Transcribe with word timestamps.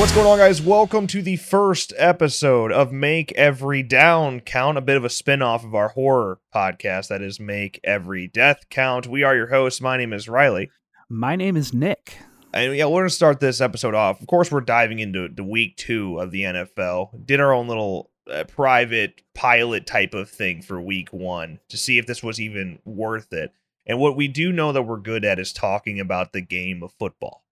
What's 0.00 0.14
going 0.14 0.26
on, 0.26 0.38
guys? 0.38 0.62
Welcome 0.62 1.06
to 1.08 1.20
the 1.20 1.36
first 1.36 1.92
episode 1.98 2.72
of 2.72 2.90
Make 2.90 3.32
Every 3.32 3.82
Down 3.82 4.40
Count, 4.40 4.78
a 4.78 4.80
bit 4.80 4.96
of 4.96 5.04
a 5.04 5.10
spin 5.10 5.42
off 5.42 5.62
of 5.62 5.74
our 5.74 5.88
horror 5.88 6.40
podcast 6.54 7.08
that 7.08 7.20
is 7.20 7.38
Make 7.38 7.78
Every 7.84 8.26
Death 8.26 8.70
Count. 8.70 9.06
We 9.06 9.24
are 9.24 9.36
your 9.36 9.48
hosts. 9.48 9.82
My 9.82 9.98
name 9.98 10.14
is 10.14 10.26
Riley. 10.26 10.70
My 11.10 11.36
name 11.36 11.54
is 11.54 11.74
Nick. 11.74 12.16
And 12.54 12.74
yeah, 12.74 12.86
we're 12.86 13.00
going 13.02 13.10
to 13.10 13.14
start 13.14 13.40
this 13.40 13.60
episode 13.60 13.94
off. 13.94 14.22
Of 14.22 14.26
course, 14.26 14.50
we're 14.50 14.62
diving 14.62 15.00
into 15.00 15.28
the 15.28 15.44
week 15.44 15.76
two 15.76 16.18
of 16.18 16.30
the 16.30 16.44
NFL. 16.44 17.26
Did 17.26 17.38
our 17.38 17.52
own 17.52 17.68
little 17.68 18.10
uh, 18.26 18.44
private 18.44 19.20
pilot 19.34 19.86
type 19.86 20.14
of 20.14 20.30
thing 20.30 20.62
for 20.62 20.80
week 20.80 21.12
one 21.12 21.60
to 21.68 21.76
see 21.76 21.98
if 21.98 22.06
this 22.06 22.22
was 22.22 22.40
even 22.40 22.78
worth 22.86 23.34
it. 23.34 23.52
And 23.84 23.98
what 23.98 24.16
we 24.16 24.28
do 24.28 24.50
know 24.50 24.72
that 24.72 24.84
we're 24.84 24.96
good 24.96 25.26
at 25.26 25.38
is 25.38 25.52
talking 25.52 26.00
about 26.00 26.32
the 26.32 26.40
game 26.40 26.82
of 26.82 26.94
football. 26.94 27.44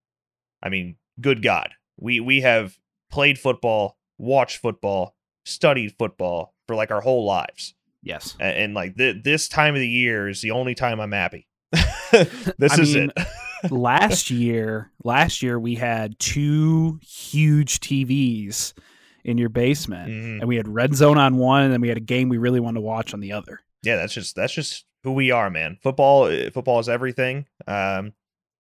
I 0.63 0.71
mean, 0.71 0.97
good 1.21 1.43
God 1.43 1.75
we 1.99 2.21
we 2.21 2.41
have 2.41 2.79
played 3.11 3.39
football, 3.39 3.99
watched 4.19 4.59
football, 4.59 5.15
studied 5.45 5.95
football 5.99 6.55
for 6.67 6.77
like 6.77 6.91
our 6.91 7.01
whole 7.01 7.25
lives. 7.25 7.75
Yes. 8.03 8.37
And, 8.41 8.57
and 8.57 8.75
like 8.75 8.97
th- 8.97 9.23
this 9.25 9.49
time 9.49 9.75
of 9.75 9.81
the 9.81 9.89
year 9.89 10.29
is 10.29 10.41
the 10.41 10.53
only 10.53 10.75
time 10.75 11.01
I'm 11.01 11.13
happy. 11.13 11.49
this 11.73 12.73
I 12.79 12.81
is 12.83 12.95
mean, 12.95 13.13
it. 13.17 13.27
last 13.73 14.31
year, 14.31 14.91
last 15.05 15.43
year 15.43 15.59
we 15.59 15.75
had 15.75 16.19
two 16.19 17.01
huge 17.03 17.81
TVs 17.81 18.73
in 19.25 19.37
your 19.37 19.49
basement, 19.49 20.09
Mhm. 20.11 20.39
and 20.41 20.49
we 20.49 20.57
had 20.57 20.69
Red 20.69 20.95
Zone 20.95 21.19
on 21.19 21.37
one, 21.37 21.63
and 21.65 21.73
then 21.73 21.81
we 21.81 21.89
had 21.89 21.97
a 21.99 22.01
game 22.01 22.29
we 22.29 22.39
really 22.39 22.61
wanted 22.61 22.77
to 22.77 22.81
watch 22.83 23.13
on 23.13 23.21
the 23.21 23.33
other. 23.33 23.61
Yeah, 23.83 23.97
that's 23.97 24.15
just 24.15 24.35
that's 24.37 24.53
just 24.53 24.85
who 25.03 25.13
we 25.13 25.31
are, 25.31 25.51
man. 25.51 25.77
Football, 25.83 26.25
uh, 26.25 26.51
football 26.51 26.79
is 26.79 26.89
everything. 26.89 27.47
Um, 27.67 28.13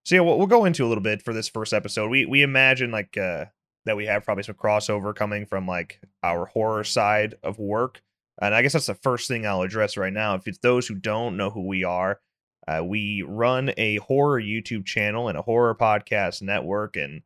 so 0.09 0.14
yeah, 0.14 0.23
we'll, 0.23 0.39
we'll 0.39 0.47
go 0.47 0.64
into 0.64 0.87
a 0.87 0.89
little 0.89 1.05
bit 1.05 1.20
for 1.20 1.34
this 1.34 1.51
first 1.51 1.75
episode. 1.75 2.09
We 2.09 2.25
we 2.25 2.41
imagine 2.41 2.91
like 2.91 3.19
uh 3.19 3.45
that 3.84 3.95
we 3.95 4.06
have 4.06 4.25
probably 4.25 4.42
some 4.42 4.55
crossover 4.55 5.15
coming 5.15 5.45
from 5.45 5.67
like 5.67 6.00
our 6.23 6.47
horror 6.47 6.83
side 6.83 7.34
of 7.42 7.59
work, 7.59 8.00
and 8.41 8.55
I 8.55 8.62
guess 8.62 8.73
that's 8.73 8.87
the 8.87 8.95
first 8.95 9.28
thing 9.28 9.47
I'll 9.47 9.61
address 9.61 9.98
right 9.98 10.12
now. 10.12 10.34
If 10.34 10.48
it's 10.48 10.61
those 10.61 10.87
who 10.87 10.95
don't 10.95 11.37
know 11.37 11.50
who 11.50 11.67
we 11.67 11.84
are, 11.84 12.20
uh, 12.67 12.83
we 12.83 13.23
run 13.23 13.70
a 13.77 13.97
horror 13.97 14.41
YouTube 14.41 14.87
channel 14.87 15.28
and 15.28 15.37
a 15.37 15.42
horror 15.42 15.75
podcast 15.75 16.41
network, 16.41 16.97
and 16.97 17.20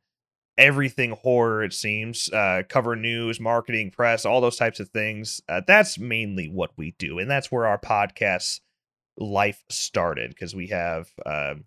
everything 0.58 1.12
horror 1.12 1.62
it 1.62 1.72
seems 1.72 2.30
uh 2.32 2.62
cover 2.68 2.94
news 2.94 3.40
marketing 3.40 3.90
press 3.90 4.26
all 4.26 4.42
those 4.42 4.58
types 4.58 4.80
of 4.80 4.88
things 4.90 5.40
uh, 5.48 5.62
that's 5.66 5.98
mainly 5.98 6.46
what 6.46 6.72
we 6.76 6.94
do 6.98 7.18
and 7.18 7.30
that's 7.30 7.50
where 7.50 7.64
our 7.64 7.78
podcast 7.78 8.60
life 9.16 9.64
started 9.70 10.28
because 10.28 10.54
we 10.54 10.66
have 10.66 11.08
um 11.24 11.64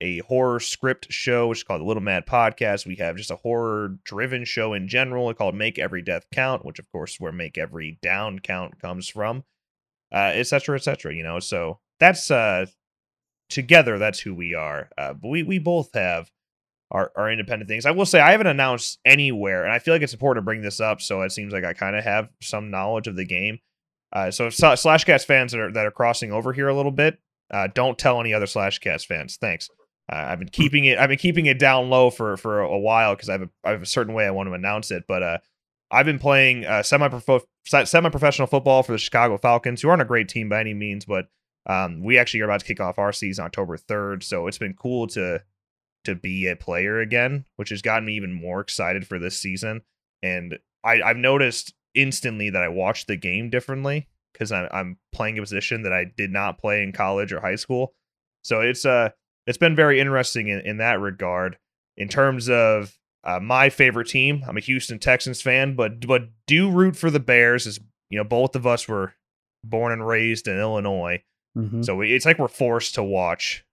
a 0.00 0.18
horror 0.18 0.60
script 0.60 1.06
show 1.10 1.48
which 1.48 1.58
is 1.58 1.64
called 1.64 1.80
the 1.80 1.84
little 1.84 2.02
mad 2.02 2.26
podcast 2.26 2.86
we 2.86 2.96
have 2.96 3.16
just 3.16 3.30
a 3.30 3.36
horror 3.36 3.96
driven 4.04 4.44
show 4.44 4.72
in 4.72 4.88
general 4.88 5.32
called 5.32 5.54
make 5.54 5.78
every 5.78 6.02
death 6.02 6.26
count 6.32 6.64
which 6.64 6.78
of 6.78 6.90
course 6.92 7.18
where 7.18 7.32
make 7.32 7.56
every 7.56 7.98
down 8.02 8.38
count 8.38 8.78
comes 8.78 9.08
from 9.08 9.44
uh 10.12 10.32
et 10.34 10.46
cetera 10.46 10.76
et 10.76 10.82
cetera 10.82 11.14
you 11.14 11.22
know 11.22 11.40
so 11.40 11.78
that's 11.98 12.30
uh 12.30 12.66
together 13.48 13.98
that's 13.98 14.20
who 14.20 14.34
we 14.34 14.54
are 14.54 14.90
uh 14.98 15.14
but 15.14 15.28
we 15.28 15.42
we 15.42 15.58
both 15.58 15.90
have 15.94 16.30
our, 16.90 17.10
our 17.16 17.30
independent 17.30 17.68
things. 17.68 17.86
I 17.86 17.90
will 17.90 18.06
say 18.06 18.20
I 18.20 18.30
haven't 18.30 18.46
announced 18.46 18.98
anywhere, 19.04 19.64
and 19.64 19.72
I 19.72 19.78
feel 19.78 19.94
like 19.94 20.02
it's 20.02 20.12
important 20.12 20.42
to 20.42 20.44
bring 20.44 20.62
this 20.62 20.80
up. 20.80 21.00
So 21.00 21.22
it 21.22 21.32
seems 21.32 21.52
like 21.52 21.64
I 21.64 21.72
kind 21.72 21.96
of 21.96 22.04
have 22.04 22.28
some 22.40 22.70
knowledge 22.70 23.08
of 23.08 23.16
the 23.16 23.24
game. 23.24 23.58
Uh, 24.12 24.30
so 24.30 24.46
if 24.46 24.56
Sla- 24.56 24.74
Slashcast 24.74 25.24
fans 25.24 25.52
that 25.52 25.60
are 25.60 25.72
that 25.72 25.86
are 25.86 25.90
crossing 25.90 26.32
over 26.32 26.52
here 26.52 26.68
a 26.68 26.74
little 26.74 26.92
bit, 26.92 27.18
uh, 27.50 27.68
don't 27.74 27.98
tell 27.98 28.20
any 28.20 28.32
other 28.32 28.46
Slashcast 28.46 29.06
fans. 29.06 29.36
Thanks. 29.40 29.68
Uh, 30.10 30.26
I've 30.28 30.38
been 30.38 30.48
keeping 30.48 30.84
it. 30.84 30.98
I've 30.98 31.08
been 31.08 31.18
keeping 31.18 31.46
it 31.46 31.58
down 31.58 31.90
low 31.90 32.10
for 32.10 32.36
for 32.36 32.60
a 32.60 32.78
while 32.78 33.14
because 33.14 33.28
I 33.28 33.32
have 33.32 33.42
a 33.42 33.50
I 33.64 33.70
have 33.70 33.82
a 33.82 33.86
certain 33.86 34.14
way 34.14 34.26
I 34.26 34.30
want 34.30 34.48
to 34.48 34.54
announce 34.54 34.90
it. 34.90 35.04
But 35.08 35.22
uh, 35.22 35.38
I've 35.90 36.06
been 36.06 36.18
playing 36.18 36.64
uh, 36.64 36.82
semi 36.82 37.08
semi 37.64 38.08
professional 38.10 38.46
football 38.46 38.82
for 38.82 38.92
the 38.92 38.98
Chicago 38.98 39.36
Falcons, 39.36 39.82
who 39.82 39.88
aren't 39.88 40.02
a 40.02 40.06
great 40.06 40.28
team 40.28 40.48
by 40.48 40.60
any 40.60 40.74
means, 40.74 41.04
but 41.04 41.28
um, 41.66 42.02
we 42.02 42.18
actually 42.18 42.40
are 42.40 42.44
about 42.44 42.60
to 42.60 42.66
kick 42.66 42.80
off 42.80 42.98
our 42.98 43.12
season 43.12 43.44
October 43.44 43.76
third. 43.76 44.22
So 44.22 44.46
it's 44.46 44.58
been 44.58 44.74
cool 44.74 45.06
to 45.08 45.42
to 46.04 46.14
be 46.14 46.46
a 46.46 46.56
player 46.56 47.00
again, 47.00 47.44
which 47.56 47.70
has 47.70 47.82
gotten 47.82 48.06
me 48.06 48.14
even 48.14 48.32
more 48.32 48.60
excited 48.60 49.06
for 49.06 49.18
this 49.18 49.36
season. 49.36 49.82
And 50.22 50.58
I, 50.84 51.02
I've 51.02 51.16
noticed 51.16 51.74
instantly 51.94 52.50
that 52.50 52.62
I 52.62 52.68
watch 52.68 53.06
the 53.06 53.16
game 53.16 53.50
differently 53.50 54.06
because 54.32 54.52
I'm, 54.52 54.68
I'm 54.70 54.98
playing 55.12 55.38
a 55.38 55.42
position 55.42 55.82
that 55.82 55.92
I 55.92 56.04
did 56.16 56.30
not 56.30 56.58
play 56.58 56.84
in 56.84 56.92
college 56.92 57.32
or 57.32 57.40
high 57.40 57.56
school. 57.56 57.94
So 58.42 58.60
it's 58.60 58.86
uh 58.86 59.10
it's 59.46 59.58
been 59.58 59.76
very 59.76 60.00
interesting 60.00 60.48
in, 60.48 60.60
in 60.60 60.76
that 60.78 61.00
regard. 61.00 61.58
In 61.96 62.08
terms 62.08 62.48
of 62.50 62.98
uh, 63.24 63.40
my 63.40 63.70
favorite 63.70 64.08
team, 64.08 64.42
I'm 64.46 64.56
a 64.56 64.60
Houston 64.60 64.98
Texans 64.98 65.40
fan, 65.42 65.74
but 65.76 66.06
but 66.06 66.28
do 66.46 66.70
root 66.70 66.96
for 66.96 67.10
the 67.10 67.20
Bears. 67.20 67.66
As 67.66 67.80
you 68.10 68.18
know, 68.18 68.24
both 68.24 68.54
of 68.56 68.66
us 68.66 68.86
were 68.86 69.14
born 69.64 69.92
and 69.92 70.06
raised 70.06 70.46
in 70.46 70.58
Illinois, 70.58 71.22
Mhm. 71.56 71.84
so 71.84 71.96
we- 71.96 72.12
it's 72.14 72.24
like 72.26 72.38
we're 72.38 72.46
forced 72.48 72.94
to 72.96 73.02
watch 73.02 73.64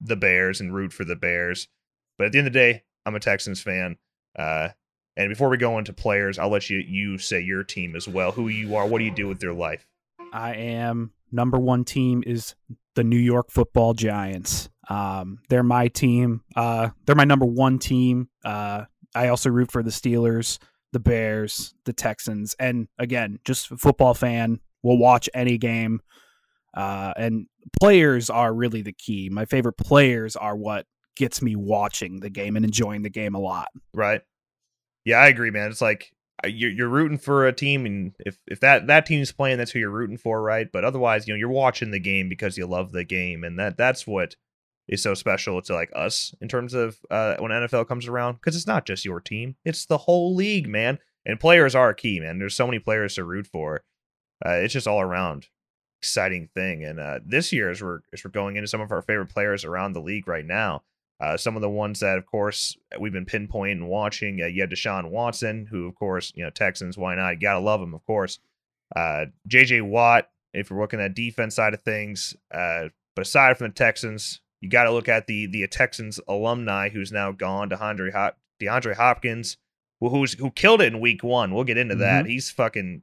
the 0.00 0.16
Bears 0.16 0.60
and 0.60 0.74
root 0.74 0.92
for 0.92 1.04
the 1.04 1.14
Bears. 1.16 1.68
But 2.16 2.26
at 2.26 2.32
the 2.32 2.38
end 2.38 2.46
of 2.48 2.52
the 2.52 2.58
day, 2.58 2.82
I'm 3.06 3.14
a 3.14 3.20
Texans 3.20 3.60
fan. 3.60 3.98
Uh, 4.36 4.70
and 5.16 5.28
before 5.28 5.48
we 5.48 5.56
go 5.58 5.78
into 5.78 5.92
players, 5.92 6.38
I'll 6.38 6.48
let 6.48 6.70
you 6.70 6.78
you 6.78 7.18
say 7.18 7.40
your 7.40 7.62
team 7.64 7.94
as 7.96 8.08
well. 8.08 8.32
Who 8.32 8.48
you 8.48 8.74
are, 8.76 8.86
what 8.86 8.98
do 8.98 9.04
you 9.04 9.14
do 9.14 9.28
with 9.28 9.42
your 9.42 9.52
life? 9.54 9.86
I 10.32 10.54
am 10.54 11.12
number 11.30 11.58
one 11.58 11.84
team 11.84 12.22
is 12.26 12.54
the 12.94 13.04
New 13.04 13.18
York 13.18 13.50
Football 13.50 13.94
Giants. 13.94 14.68
Um, 14.88 15.40
they're 15.48 15.62
my 15.62 15.88
team. 15.88 16.42
Uh, 16.56 16.90
they're 17.04 17.14
my 17.14 17.24
number 17.24 17.46
one 17.46 17.78
team. 17.78 18.28
Uh, 18.44 18.84
I 19.14 19.28
also 19.28 19.50
root 19.50 19.70
for 19.70 19.82
the 19.82 19.90
Steelers, 19.90 20.58
the 20.92 21.00
Bears, 21.00 21.74
the 21.84 21.92
Texans, 21.92 22.54
and 22.58 22.88
again, 22.98 23.38
just 23.44 23.70
a 23.70 23.76
football 23.76 24.14
fan. 24.14 24.60
Will 24.82 24.98
watch 24.98 25.28
any 25.34 25.58
game. 25.58 26.00
Uh, 26.72 27.12
and 27.16 27.46
players 27.80 28.30
are 28.30 28.54
really 28.54 28.82
the 28.82 28.92
key. 28.92 29.28
My 29.30 29.44
favorite 29.44 29.76
players 29.76 30.36
are 30.36 30.56
what 30.56 30.86
gets 31.16 31.42
me 31.42 31.56
watching 31.56 32.20
the 32.20 32.30
game 32.30 32.54
and 32.54 32.64
enjoying 32.64 33.02
the 33.02 33.10
game 33.10 33.34
a 33.34 33.40
lot. 33.40 33.68
Right? 33.92 34.22
Yeah, 35.04 35.16
I 35.16 35.28
agree, 35.28 35.50
man. 35.50 35.70
It's 35.70 35.80
like 35.80 36.12
uh, 36.44 36.48
you're 36.48 36.70
you're 36.70 36.88
rooting 36.88 37.18
for 37.18 37.46
a 37.46 37.52
team, 37.52 37.86
and 37.86 38.14
if 38.20 38.38
if 38.46 38.60
that 38.60 38.86
that 38.86 39.06
team's 39.06 39.32
playing, 39.32 39.58
that's 39.58 39.72
who 39.72 39.80
you're 39.80 39.90
rooting 39.90 40.18
for, 40.18 40.40
right? 40.40 40.68
But 40.72 40.84
otherwise, 40.84 41.26
you 41.26 41.34
know, 41.34 41.38
you're 41.38 41.48
watching 41.48 41.90
the 41.90 41.98
game 41.98 42.28
because 42.28 42.56
you 42.56 42.66
love 42.66 42.92
the 42.92 43.04
game, 43.04 43.42
and 43.42 43.58
that 43.58 43.76
that's 43.76 44.06
what 44.06 44.36
is 44.88 45.02
so 45.02 45.14
special 45.14 45.60
to 45.62 45.74
like 45.74 45.90
us 45.94 46.34
in 46.40 46.48
terms 46.48 46.74
of 46.74 46.98
uh, 47.10 47.36
when 47.38 47.50
NFL 47.50 47.88
comes 47.88 48.06
around 48.06 48.34
because 48.34 48.56
it's 48.56 48.66
not 48.66 48.86
just 48.86 49.04
your 49.04 49.20
team; 49.20 49.56
it's 49.64 49.86
the 49.86 49.98
whole 49.98 50.34
league, 50.34 50.68
man. 50.68 50.98
And 51.26 51.38
players 51.38 51.74
are 51.74 51.92
key, 51.92 52.20
man. 52.20 52.38
There's 52.38 52.56
so 52.56 52.66
many 52.66 52.78
players 52.78 53.16
to 53.16 53.24
root 53.24 53.46
for. 53.46 53.84
Uh, 54.44 54.52
it's 54.52 54.72
just 54.72 54.86
all 54.86 55.00
around 55.00 55.48
exciting 56.00 56.48
thing. 56.54 56.84
And 56.84 57.00
uh, 57.00 57.20
this 57.24 57.52
year, 57.52 57.70
as 57.70 57.82
we're 57.82 58.00
as 58.12 58.24
we're 58.24 58.30
going 58.30 58.56
into 58.56 58.68
some 58.68 58.80
of 58.80 58.92
our 58.92 59.02
favorite 59.02 59.28
players 59.28 59.64
around 59.64 59.92
the 59.92 60.00
league 60.00 60.28
right 60.28 60.46
now, 60.46 60.82
uh, 61.20 61.36
some 61.36 61.56
of 61.56 61.62
the 61.62 61.70
ones 61.70 62.00
that, 62.00 62.16
of 62.16 62.26
course, 62.26 62.76
we've 62.98 63.12
been 63.12 63.26
pinpointing 63.26 63.72
and 63.72 63.88
watching. 63.88 64.40
Uh, 64.40 64.46
you 64.46 64.60
have 64.62 64.70
Deshaun 64.70 65.10
Watson, 65.10 65.66
who, 65.70 65.86
of 65.86 65.94
course, 65.96 66.32
you 66.34 66.44
know 66.44 66.50
Texans. 66.50 66.96
Why 66.96 67.14
not? 67.14 67.30
You 67.34 67.40
gotta 67.40 67.60
love 67.60 67.82
him, 67.82 67.94
of 67.94 68.04
course. 68.06 68.38
Uh, 68.94 69.26
J.J. 69.46 69.82
Watt, 69.82 70.30
if 70.54 70.70
you're 70.70 70.80
looking 70.80 71.00
at 71.00 71.14
defense 71.14 71.56
side 71.56 71.74
of 71.74 71.82
things. 71.82 72.36
Uh, 72.52 72.88
but 73.14 73.26
aside 73.26 73.58
from 73.58 73.68
the 73.68 73.74
Texans, 73.74 74.40
you 74.60 74.68
got 74.68 74.84
to 74.84 74.92
look 74.92 75.08
at 75.08 75.26
the 75.26 75.46
the 75.46 75.66
Texans 75.68 76.20
alumni 76.28 76.88
who's 76.88 77.12
now 77.12 77.32
gone, 77.32 77.70
DeAndre 77.70 78.12
Hop- 78.12 78.38
DeAndre 78.60 78.96
Hopkins, 78.96 79.56
who 80.00 80.08
who's 80.08 80.34
who 80.34 80.50
killed 80.50 80.80
it 80.80 80.92
in 80.92 81.00
Week 81.00 81.22
One. 81.22 81.54
We'll 81.54 81.64
get 81.64 81.78
into 81.78 81.96
that. 81.96 82.26
He's 82.26 82.50
fucking 82.50 83.02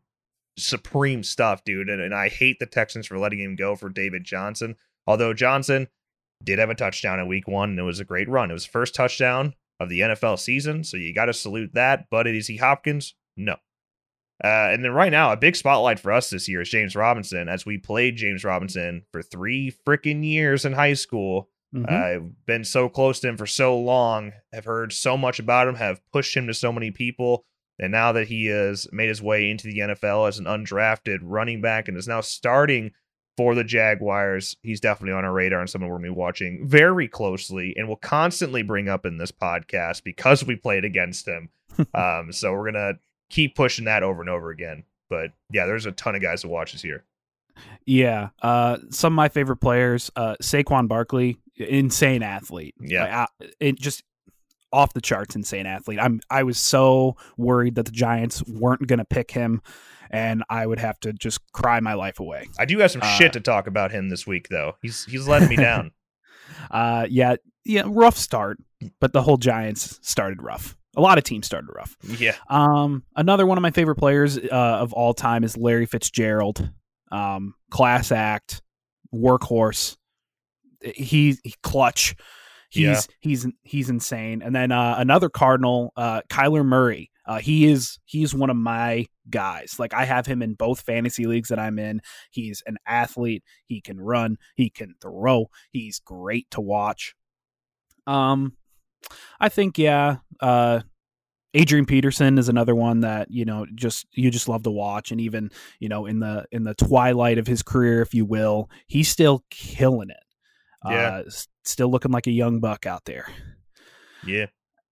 supreme 0.57 1.23
stuff, 1.23 1.63
dude. 1.63 1.89
And, 1.89 2.01
and 2.01 2.13
I 2.13 2.29
hate 2.29 2.59
the 2.59 2.65
Texans 2.65 3.07
for 3.07 3.17
letting 3.17 3.39
him 3.39 3.55
go 3.55 3.75
for 3.75 3.89
David 3.89 4.23
Johnson. 4.23 4.75
Although 5.07 5.33
Johnson 5.33 5.87
did 6.43 6.59
have 6.59 6.69
a 6.69 6.75
touchdown 6.75 7.19
in 7.19 7.27
week 7.27 7.47
one, 7.47 7.71
and 7.71 7.79
it 7.79 7.83
was 7.83 7.99
a 7.99 8.05
great 8.05 8.29
run. 8.29 8.49
It 8.49 8.53
was 8.53 8.65
the 8.65 8.71
first 8.71 8.95
touchdown 8.95 9.53
of 9.79 9.89
the 9.89 10.01
NFL 10.01 10.39
season, 10.39 10.83
so 10.83 10.97
you 10.97 11.13
got 11.13 11.25
to 11.25 11.33
salute 11.33 11.71
that. 11.73 12.07
But 12.09 12.27
is 12.27 12.47
he 12.47 12.57
Hopkins? 12.57 13.15
No. 13.35 13.55
Uh, 14.43 14.69
and 14.71 14.83
then 14.83 14.91
right 14.91 15.11
now, 15.11 15.31
a 15.31 15.37
big 15.37 15.55
spotlight 15.55 15.99
for 15.99 16.11
us 16.11 16.29
this 16.29 16.49
year 16.49 16.61
is 16.61 16.69
James 16.69 16.95
Robinson, 16.95 17.47
as 17.47 17.65
we 17.65 17.77
played 17.77 18.17
James 18.17 18.43
Robinson 18.43 19.03
for 19.11 19.21
three 19.21 19.73
freaking 19.87 20.25
years 20.25 20.65
in 20.65 20.73
high 20.73 20.93
school. 20.93 21.49
Mhm. 21.75 21.91
I've 21.91 22.45
been 22.45 22.63
so 22.63 22.87
close 22.87 23.19
to 23.19 23.27
him 23.27 23.37
for 23.37 23.45
so 23.45 23.77
long, 23.77 24.31
have 24.53 24.65
heard 24.65 24.93
so 24.93 25.17
much 25.17 25.39
about 25.39 25.67
him, 25.67 25.75
have 25.75 26.01
pushed 26.11 26.35
him 26.35 26.47
to 26.47 26.53
so 26.53 26.71
many 26.71 26.91
people. 26.91 27.45
And 27.77 27.91
now 27.91 28.13
that 28.13 28.27
he 28.27 28.45
has 28.45 28.87
made 28.93 29.09
his 29.09 29.21
way 29.21 29.49
into 29.49 29.67
the 29.67 29.79
NFL 29.79 30.27
as 30.27 30.39
an 30.39 30.45
undrafted 30.45 31.19
running 31.21 31.61
back 31.61 31.87
and 31.87 31.97
is 31.97 32.07
now 32.07 32.21
starting 32.21 32.91
for 33.35 33.53
the 33.53 33.65
Jaguars, 33.65 34.55
he's 34.63 34.79
definitely 34.79 35.11
on 35.13 35.25
our 35.25 35.33
radar 35.33 35.59
and 35.59 35.69
someone 35.69 35.89
we're 35.89 35.97
going 35.97 36.05
to 36.05 36.13
be 36.13 36.17
watching 36.17 36.65
very 36.65 37.09
closely 37.09 37.73
and 37.75 37.89
will 37.89 37.97
constantly 37.97 38.61
bring 38.61 38.87
up 38.87 39.05
in 39.05 39.17
this 39.17 39.31
podcast 39.31 40.03
because 40.03 40.45
we 40.45 40.55
played 40.55 40.85
against 40.85 41.27
him. 41.27 41.49
um, 41.93 42.31
so 42.31 42.53
we're 42.53 42.71
going 42.71 42.75
to 42.75 42.97
keep 43.29 43.55
pushing 43.55 43.85
that 43.85 44.03
over 44.03 44.21
and 44.21 44.29
over 44.29 44.51
again. 44.51 44.85
But 45.09 45.31
yeah, 45.51 45.65
there's 45.65 45.85
a 45.85 45.91
ton 45.91 46.15
of 46.15 46.21
guys 46.21 46.41
to 46.41 46.47
watch 46.47 46.71
this 46.71 46.85
year. 46.85 47.03
Yeah, 47.85 48.29
uh, 48.41 48.77
some 48.89 49.13
of 49.13 49.15
my 49.17 49.29
favorite 49.29 49.57
players, 49.57 50.11
uh, 50.15 50.35
Saquon 50.41 50.87
Barkley, 50.87 51.37
insane 51.57 52.23
athlete. 52.23 52.75
Yeah. 52.79 53.03
Like, 53.03 53.13
uh, 53.13 53.53
it 53.59 53.79
just 53.79 54.03
off 54.71 54.93
the 54.93 55.01
charts 55.01 55.35
insane 55.35 55.65
athlete. 55.65 55.99
I'm 56.01 56.19
I 56.29 56.43
was 56.43 56.57
so 56.57 57.15
worried 57.37 57.75
that 57.75 57.85
the 57.85 57.91
Giants 57.91 58.43
weren't 58.45 58.85
going 58.87 58.99
to 58.99 59.05
pick 59.05 59.31
him 59.31 59.61
and 60.11 60.43
I 60.49 60.65
would 60.65 60.79
have 60.79 60.99
to 61.01 61.13
just 61.13 61.39
cry 61.51 61.79
my 61.79 61.93
life 61.93 62.19
away. 62.19 62.47
I 62.59 62.65
do 62.65 62.79
have 62.79 62.91
some 62.91 63.01
uh, 63.01 63.15
shit 63.15 63.33
to 63.33 63.39
talk 63.39 63.67
about 63.67 63.91
him 63.91 64.09
this 64.09 64.27
week 64.27 64.49
though. 64.49 64.73
He's 64.81 65.05
he's 65.05 65.27
letting 65.27 65.49
me 65.49 65.55
down. 65.55 65.91
uh 66.71 67.07
yeah, 67.09 67.35
yeah, 67.63 67.83
rough 67.85 68.17
start, 68.17 68.59
but 68.99 69.13
the 69.13 69.21
whole 69.21 69.37
Giants 69.37 69.99
started 70.03 70.43
rough. 70.43 70.77
A 70.95 71.01
lot 71.01 71.17
of 71.17 71.23
teams 71.23 71.45
started 71.47 71.69
rough. 71.73 71.97
Yeah. 72.03 72.35
Um 72.49 73.03
another 73.15 73.45
one 73.45 73.57
of 73.57 73.61
my 73.61 73.71
favorite 73.71 73.95
players 73.95 74.37
uh, 74.37 74.49
of 74.51 74.93
all 74.93 75.13
time 75.13 75.43
is 75.43 75.57
Larry 75.57 75.85
Fitzgerald. 75.85 76.69
Um 77.11 77.55
class 77.71 78.11
act, 78.11 78.61
workhorse. 79.13 79.97
He, 80.93 81.37
he 81.43 81.55
clutch 81.63 82.15
He's 82.75 82.83
yeah. 82.83 83.01
he's 83.21 83.47
he's 83.63 83.89
insane. 83.89 84.41
And 84.41 84.53
then 84.53 84.71
uh, 84.71 84.95
another 84.97 85.29
Cardinal, 85.29 85.93
uh, 85.95 86.21
Kyler 86.29 86.65
Murray. 86.65 87.09
Uh, 87.25 87.39
he 87.39 87.65
is 87.65 87.99
he's 88.03 88.35
one 88.35 88.49
of 88.49 88.57
my 88.57 89.05
guys. 89.29 89.77
Like 89.79 89.93
I 89.93 90.03
have 90.03 90.25
him 90.25 90.41
in 90.41 90.55
both 90.55 90.81
fantasy 90.81 91.25
leagues 91.25 91.49
that 91.49 91.59
I'm 91.59 91.79
in. 91.79 92.01
He's 92.31 92.61
an 92.65 92.77
athlete. 92.85 93.43
He 93.65 93.79
can 93.79 93.99
run. 93.99 94.37
He 94.55 94.69
can 94.69 94.95
throw. 95.01 95.49
He's 95.71 95.99
great 95.99 96.51
to 96.51 96.61
watch. 96.61 97.15
Um, 98.05 98.57
I 99.39 99.49
think 99.49 99.77
yeah. 99.77 100.17
Uh, 100.41 100.81
Adrian 101.53 101.85
Peterson 101.85 102.37
is 102.37 102.49
another 102.49 102.75
one 102.75 102.99
that 102.99 103.31
you 103.31 103.45
know 103.45 103.65
just 103.73 104.05
you 104.11 104.29
just 104.29 104.49
love 104.49 104.63
to 104.63 104.71
watch, 104.71 105.11
and 105.11 105.21
even 105.21 105.49
you 105.79 105.87
know 105.87 106.05
in 106.05 106.19
the 106.19 106.45
in 106.51 106.63
the 106.63 106.75
twilight 106.75 107.37
of 107.37 107.47
his 107.47 107.63
career, 107.63 108.01
if 108.01 108.13
you 108.13 108.25
will, 108.25 108.69
he's 108.87 109.07
still 109.07 109.45
killing 109.49 110.09
it. 110.09 110.24
Yeah. 110.89 111.17
Uh, 111.17 111.23
still 111.63 111.89
looking 111.89 112.11
like 112.11 112.27
a 112.27 112.31
young 112.31 112.59
buck 112.59 112.85
out 112.85 113.05
there. 113.05 113.27
Yeah. 114.25 114.47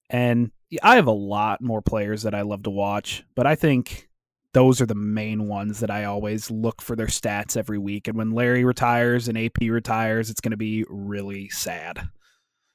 And 0.09 0.51
I 0.81 0.95
have 0.95 1.07
a 1.07 1.11
lot 1.11 1.61
more 1.61 1.81
players 1.81 2.23
that 2.23 2.35
I 2.35 2.41
love 2.41 2.63
to 2.63 2.69
watch, 2.69 3.23
but 3.35 3.47
I 3.47 3.55
think 3.55 4.09
those 4.53 4.81
are 4.81 4.85
the 4.85 4.95
main 4.95 5.47
ones 5.47 5.79
that 5.79 5.91
I 5.91 6.05
always 6.05 6.49
look 6.51 6.81
for 6.81 6.95
their 6.95 7.07
stats 7.07 7.57
every 7.57 7.79
week. 7.79 8.07
And 8.07 8.17
when 8.17 8.31
Larry 8.31 8.63
retires 8.63 9.27
and 9.27 9.37
AP 9.37 9.61
retires, 9.61 10.29
it's 10.29 10.41
going 10.41 10.51
to 10.51 10.57
be 10.57 10.85
really 10.89 11.49
sad. 11.49 12.07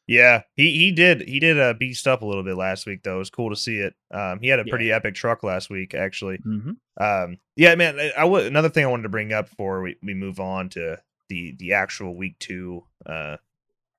Yeah, 0.09 0.43
he 0.55 0.73
he 0.79 0.91
did 0.91 1.21
he 1.29 1.39
did 1.39 1.61
uh, 1.61 1.75
beast 1.75 2.09
up 2.09 2.23
a 2.23 2.27
little 2.27 2.43
bit 2.43 2.57
last 2.57 2.87
week 2.87 3.03
though. 3.03 3.17
It 3.17 3.19
was 3.19 3.31
cool 3.31 3.51
to 3.51 3.57
see 3.57 3.77
it. 3.77 3.93
Um, 4.11 4.41
he 4.41 4.49
had 4.49 4.59
a 4.59 4.65
pretty 4.65 4.87
yeah. 4.87 4.97
epic 4.97 5.15
truck 5.15 5.43
last 5.43 5.69
week 5.69 5.95
actually. 5.95 6.39
Mm-hmm. 6.39 6.71
Um, 7.03 7.37
yeah, 7.57 7.75
man. 7.75 8.01
I, 8.01 8.13
I 8.17 8.23
w- 8.23 8.47
another 8.47 8.71
thing 8.71 8.87
I 8.87 8.89
wanted 8.89 9.03
to 9.03 9.11
bring 9.11 9.35
up 9.35 9.51
before 9.51 9.83
we, 9.83 9.97
we 10.03 10.15
move 10.15 10.41
on 10.41 10.71
to 10.71 10.99
the 11.29 11.55
the 11.59 11.73
actual 11.73 12.17
week 12.17 12.39
two 12.39 12.85
uh, 13.07 13.37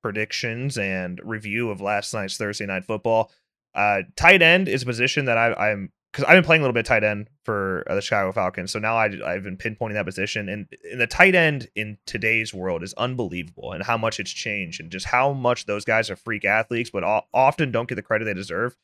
predictions 0.02 0.78
and 0.78 1.20
review 1.24 1.70
of 1.70 1.80
last 1.80 2.12
night's 2.14 2.36
Thursday 2.36 2.66
night 2.66 2.84
football. 2.84 3.30
Uh, 3.74 4.02
tight 4.16 4.42
end 4.42 4.68
is 4.68 4.82
a 4.82 4.86
position 4.86 5.26
that 5.26 5.38
I, 5.38 5.52
I'm 5.54 5.92
because 6.12 6.24
I've 6.24 6.34
been 6.34 6.44
playing 6.44 6.62
a 6.62 6.64
little 6.64 6.74
bit 6.74 6.86
tight 6.86 7.04
end 7.04 7.28
for 7.44 7.84
uh, 7.88 7.94
the 7.94 8.00
Chicago 8.00 8.32
Falcons, 8.32 8.72
so 8.72 8.80
now 8.80 8.96
I, 8.96 9.10
I've 9.24 9.44
been 9.44 9.56
pinpointing 9.56 9.92
that 9.92 10.06
position. 10.06 10.48
And, 10.48 10.66
the 10.98 11.06
tight 11.06 11.36
end 11.36 11.68
in 11.76 11.98
today's 12.04 12.52
world 12.52 12.82
is 12.82 12.94
unbelievable, 12.94 13.72
and 13.72 13.84
how 13.84 13.96
much 13.96 14.18
it's 14.18 14.32
changed, 14.32 14.80
and 14.80 14.90
just 14.90 15.06
how 15.06 15.32
much 15.32 15.66
those 15.66 15.84
guys 15.84 16.10
are 16.10 16.16
freak 16.16 16.44
athletes, 16.44 16.90
but 16.90 17.04
often 17.32 17.70
don't 17.70 17.88
get 17.88 17.94
the 17.94 18.02
credit 18.02 18.24
they 18.24 18.34
deserve. 18.34 18.76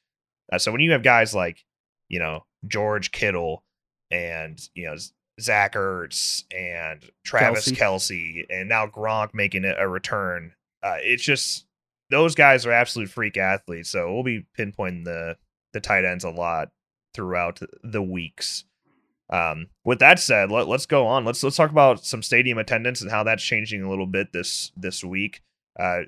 Uh, 0.53 0.59
so 0.59 0.71
when 0.71 0.81
you 0.81 0.93
have 0.93 1.03
guys 1.03 1.35
like, 1.35 1.65
you 2.09 2.21
know, 2.21 2.45
George 2.69 3.11
Kittle 3.11 3.65
and 4.11 4.61
you 4.75 4.87
know 4.87 4.97
Zach 5.41 5.75
Ertz 5.75 6.45
and 6.57 7.03
Travis 7.25 7.71
Kelsey, 7.73 8.47
Kelce 8.49 8.61
and 8.61 8.69
now 8.69 8.87
Gronk 8.87 9.35
making 9.35 9.65
a 9.65 9.89
return 9.89 10.53
uh, 10.87 10.99
it's 11.01 11.23
just 11.23 11.67
those 12.11 12.35
guys 12.35 12.65
are 12.65 12.73
absolute 12.73 13.11
freak 13.11 13.37
athletes. 13.37 13.91
So 13.91 14.13
we'll 14.13 14.23
be 14.23 14.47
pinpointing 14.59 15.05
the 15.05 15.37
the 15.73 15.81
tight 15.81 16.05
ends 16.05 16.25
a 16.25 16.31
lot 16.31 16.71
throughout 17.15 17.61
the 17.83 18.03
weeks. 18.03 18.65
Um, 19.29 19.67
with 19.85 19.99
that 19.99 20.21
said, 20.21 20.53
let, 20.53 20.69
us 20.69 20.87
go 20.87 21.07
on. 21.07 21.25
Let's 21.25 21.43
let's 21.43 21.57
talk 21.57 21.71
about 21.71 22.05
some 22.05 22.23
stadium 22.23 22.59
attendance 22.59 23.03
and 23.03 23.11
how 23.11 23.25
that's 23.25 23.43
changing 23.43 23.83
a 23.83 23.91
little 23.91 24.07
bit 24.07 24.33
this 24.33 24.71
this 24.77 25.03
week. 25.03 25.43
Uh, 25.79 26.03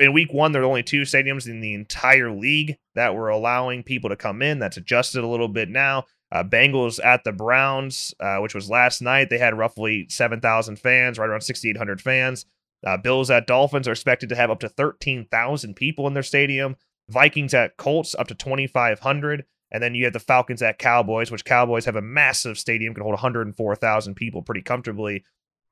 in 0.00 0.12
week 0.12 0.32
one, 0.32 0.52
there 0.52 0.62
are 0.62 0.66
only 0.66 0.82
two 0.82 1.02
stadiums 1.02 1.46
in 1.46 1.60
the 1.60 1.74
entire 1.74 2.32
league 2.32 2.76
that 2.94 3.14
were 3.14 3.28
allowing 3.28 3.82
people 3.82 4.10
to 4.10 4.16
come 4.16 4.42
in. 4.42 4.58
That's 4.58 4.78
adjusted 4.78 5.22
a 5.22 5.28
little 5.28 5.48
bit 5.48 5.68
now. 5.68 6.06
Uh, 6.32 6.44
Bengals 6.44 7.04
at 7.04 7.24
the 7.24 7.32
Browns, 7.32 8.14
uh, 8.20 8.38
which 8.38 8.54
was 8.54 8.70
last 8.70 9.02
night, 9.02 9.30
they 9.30 9.38
had 9.38 9.58
roughly 9.58 10.06
7,000 10.08 10.76
fans, 10.76 11.18
right 11.18 11.28
around 11.28 11.40
6,800 11.40 12.00
fans. 12.00 12.46
Uh, 12.86 12.96
Bills 12.96 13.30
at 13.30 13.46
Dolphins 13.46 13.88
are 13.88 13.92
expected 13.92 14.28
to 14.28 14.36
have 14.36 14.50
up 14.50 14.60
to 14.60 14.68
13,000 14.68 15.74
people 15.74 16.06
in 16.06 16.14
their 16.14 16.22
stadium. 16.22 16.76
Vikings 17.08 17.52
at 17.52 17.76
Colts 17.76 18.14
up 18.14 18.28
to 18.28 18.34
2,500. 18.34 19.44
And 19.72 19.82
then 19.82 19.94
you 19.94 20.04
have 20.04 20.12
the 20.12 20.18
Falcons 20.20 20.62
at 20.62 20.78
Cowboys, 20.78 21.30
which 21.30 21.44
Cowboys 21.44 21.84
have 21.84 21.96
a 21.96 22.02
massive 22.02 22.58
stadium, 22.58 22.94
can 22.94 23.02
hold 23.02 23.12
104,000 23.12 24.14
people 24.14 24.42
pretty 24.42 24.62
comfortably. 24.62 25.24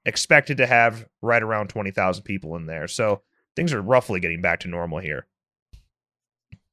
Expected 0.05 0.57
to 0.59 0.67
have 0.67 1.07
right 1.21 1.43
around 1.43 1.69
20,000 1.69 2.23
people 2.23 2.55
in 2.57 2.67
there. 2.67 2.87
So 2.87 3.23
things 3.57 3.73
are 3.73 3.83
roughly 3.83 4.21
getting 4.21 4.41
back 4.41 4.61
to 4.61 4.69
normal 4.69 4.99
here. 4.99 5.27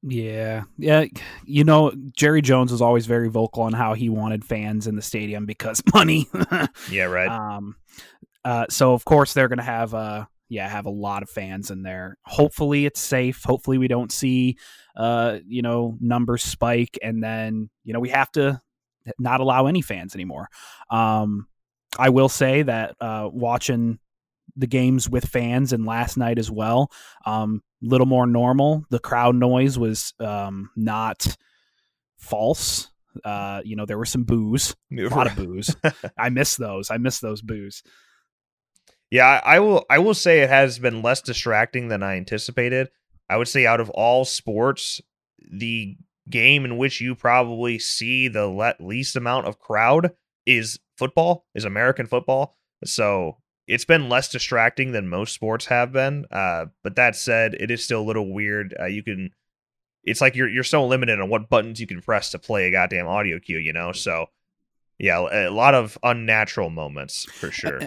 Yeah. 0.08 0.62
Yeah. 0.78 1.06
You 1.44 1.64
know, 1.64 1.92
Jerry 2.16 2.40
Jones 2.40 2.70
was 2.70 2.80
always 2.80 3.06
very 3.06 3.28
vocal 3.28 3.64
on 3.64 3.72
how 3.72 3.94
he 3.94 4.08
wanted 4.08 4.44
fans 4.44 4.86
in 4.86 4.94
the 4.94 5.02
stadium 5.02 5.46
because 5.46 5.82
money. 5.94 6.28
yeah, 6.90 7.04
right. 7.04 7.28
Um, 7.28 7.76
uh, 8.44 8.66
so 8.70 8.92
of 8.92 9.04
course 9.04 9.34
they're 9.34 9.48
going 9.48 9.58
to 9.58 9.64
have 9.64 9.92
uh 9.92 10.24
yeah 10.48 10.68
have 10.68 10.86
a 10.86 10.90
lot 10.90 11.24
of 11.24 11.28
fans 11.28 11.72
in 11.72 11.82
there. 11.82 12.16
Hopefully 12.24 12.86
it's 12.86 13.00
safe. 13.00 13.42
Hopefully 13.44 13.78
we 13.78 13.88
don't 13.88 14.12
see 14.12 14.56
uh 14.96 15.38
you 15.44 15.62
know 15.62 15.98
numbers 16.00 16.44
spike 16.44 16.98
and 17.02 17.22
then 17.22 17.68
you 17.82 17.92
know 17.92 18.00
we 18.00 18.10
have 18.10 18.30
to 18.32 18.60
not 19.18 19.40
allow 19.40 19.66
any 19.66 19.82
fans 19.82 20.14
anymore. 20.14 20.48
Um, 20.90 21.48
I 21.98 22.10
will 22.10 22.28
say 22.28 22.62
that 22.62 22.96
uh, 23.00 23.28
watching 23.32 23.98
the 24.56 24.66
games 24.66 25.08
with 25.08 25.26
fans 25.26 25.72
and 25.72 25.86
last 25.86 26.16
night 26.16 26.38
as 26.38 26.50
well, 26.50 26.90
um, 27.24 27.62
little 27.82 28.06
more 28.06 28.26
normal. 28.26 28.84
The 28.90 28.98
crowd 28.98 29.34
noise 29.34 29.78
was 29.78 30.14
um, 30.20 30.70
not 30.76 31.36
false. 32.18 32.88
Uh, 33.24 33.62
you 33.64 33.76
know, 33.76 33.86
there 33.86 33.98
were 33.98 34.04
some 34.04 34.24
boos, 34.24 34.74
a 34.92 35.08
lot 35.08 35.26
of 35.26 35.36
boos. 35.36 35.74
I 36.18 36.28
miss 36.28 36.56
those. 36.56 36.90
I 36.90 36.98
miss 36.98 37.20
those 37.20 37.40
boos. 37.42 37.82
Yeah, 39.10 39.40
I 39.44 39.60
will. 39.60 39.84
I 39.88 39.98
will 39.98 40.14
say 40.14 40.40
it 40.40 40.48
has 40.48 40.78
been 40.78 41.02
less 41.02 41.22
distracting 41.22 41.88
than 41.88 42.02
I 42.02 42.16
anticipated. 42.16 42.88
I 43.30 43.36
would 43.36 43.48
say 43.48 43.66
out 43.66 43.80
of 43.80 43.90
all 43.90 44.24
sports, 44.24 45.00
the 45.38 45.96
game 46.28 46.64
in 46.64 46.76
which 46.76 47.00
you 47.00 47.14
probably 47.14 47.78
see 47.78 48.28
the 48.28 48.46
le- 48.46 48.74
least 48.80 49.16
amount 49.16 49.46
of 49.46 49.58
crowd 49.58 50.12
is 50.44 50.78
football, 50.96 51.46
is 51.54 51.64
American 51.64 52.06
football. 52.06 52.56
So 52.84 53.38
it's 53.66 53.84
been 53.84 54.08
less 54.08 54.28
distracting 54.28 54.92
than 54.92 55.08
most 55.08 55.34
sports 55.34 55.66
have 55.66 55.92
been. 55.92 56.26
Uh, 56.30 56.66
but 56.82 56.96
that 56.96 57.16
said, 57.16 57.54
it 57.54 57.70
is 57.70 57.82
still 57.82 58.00
a 58.00 58.04
little 58.04 58.32
weird. 58.32 58.74
Uh, 58.78 58.86
you 58.86 59.02
can, 59.02 59.30
it's 60.04 60.20
like 60.20 60.36
you're 60.36 60.48
you're 60.48 60.64
so 60.64 60.86
limited 60.86 61.20
on 61.20 61.28
what 61.28 61.48
buttons 61.48 61.80
you 61.80 61.86
can 61.86 62.00
press 62.00 62.30
to 62.30 62.38
play 62.38 62.66
a 62.66 62.70
goddamn 62.70 63.08
audio 63.08 63.38
cue, 63.38 63.58
you 63.58 63.72
know. 63.72 63.92
So 63.92 64.26
yeah, 64.98 65.48
a 65.48 65.50
lot 65.50 65.74
of 65.74 65.98
unnatural 66.02 66.70
moments 66.70 67.24
for 67.24 67.50
sure 67.50 67.80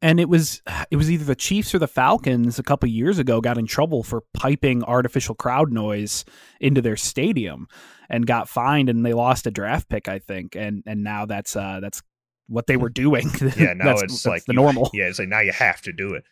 and 0.00 0.20
it 0.20 0.28
was 0.28 0.62
it 0.90 0.96
was 0.96 1.10
either 1.10 1.24
the 1.24 1.34
Chiefs 1.34 1.74
or 1.74 1.78
the 1.78 1.88
Falcons 1.88 2.58
a 2.58 2.62
couple 2.62 2.88
years 2.88 3.18
ago 3.18 3.40
got 3.40 3.58
in 3.58 3.66
trouble 3.66 4.02
for 4.02 4.22
piping 4.32 4.82
artificial 4.84 5.34
crowd 5.34 5.72
noise 5.72 6.24
into 6.60 6.80
their 6.80 6.96
stadium 6.96 7.66
and 8.08 8.26
got 8.26 8.48
fined 8.48 8.88
and 8.88 9.04
they 9.04 9.12
lost 9.12 9.46
a 9.46 9.50
draft 9.50 9.88
pick 9.88 10.08
I 10.08 10.18
think 10.18 10.54
and 10.54 10.82
and 10.86 11.02
now 11.02 11.26
that's 11.26 11.56
uh 11.56 11.80
that's 11.80 12.02
what 12.48 12.66
they 12.66 12.76
were 12.76 12.88
doing. 12.88 13.30
Yeah 13.56 13.72
now 13.76 13.84
that's, 13.86 14.02
it's 14.02 14.12
that's 14.14 14.26
like 14.26 14.44
the 14.44 14.52
you, 14.52 14.60
normal. 14.60 14.90
Yeah 14.92 15.06
it's 15.06 15.18
like 15.18 15.28
now 15.28 15.40
you 15.40 15.52
have 15.52 15.80
to 15.82 15.92
do 15.92 16.14
it. 16.14 16.24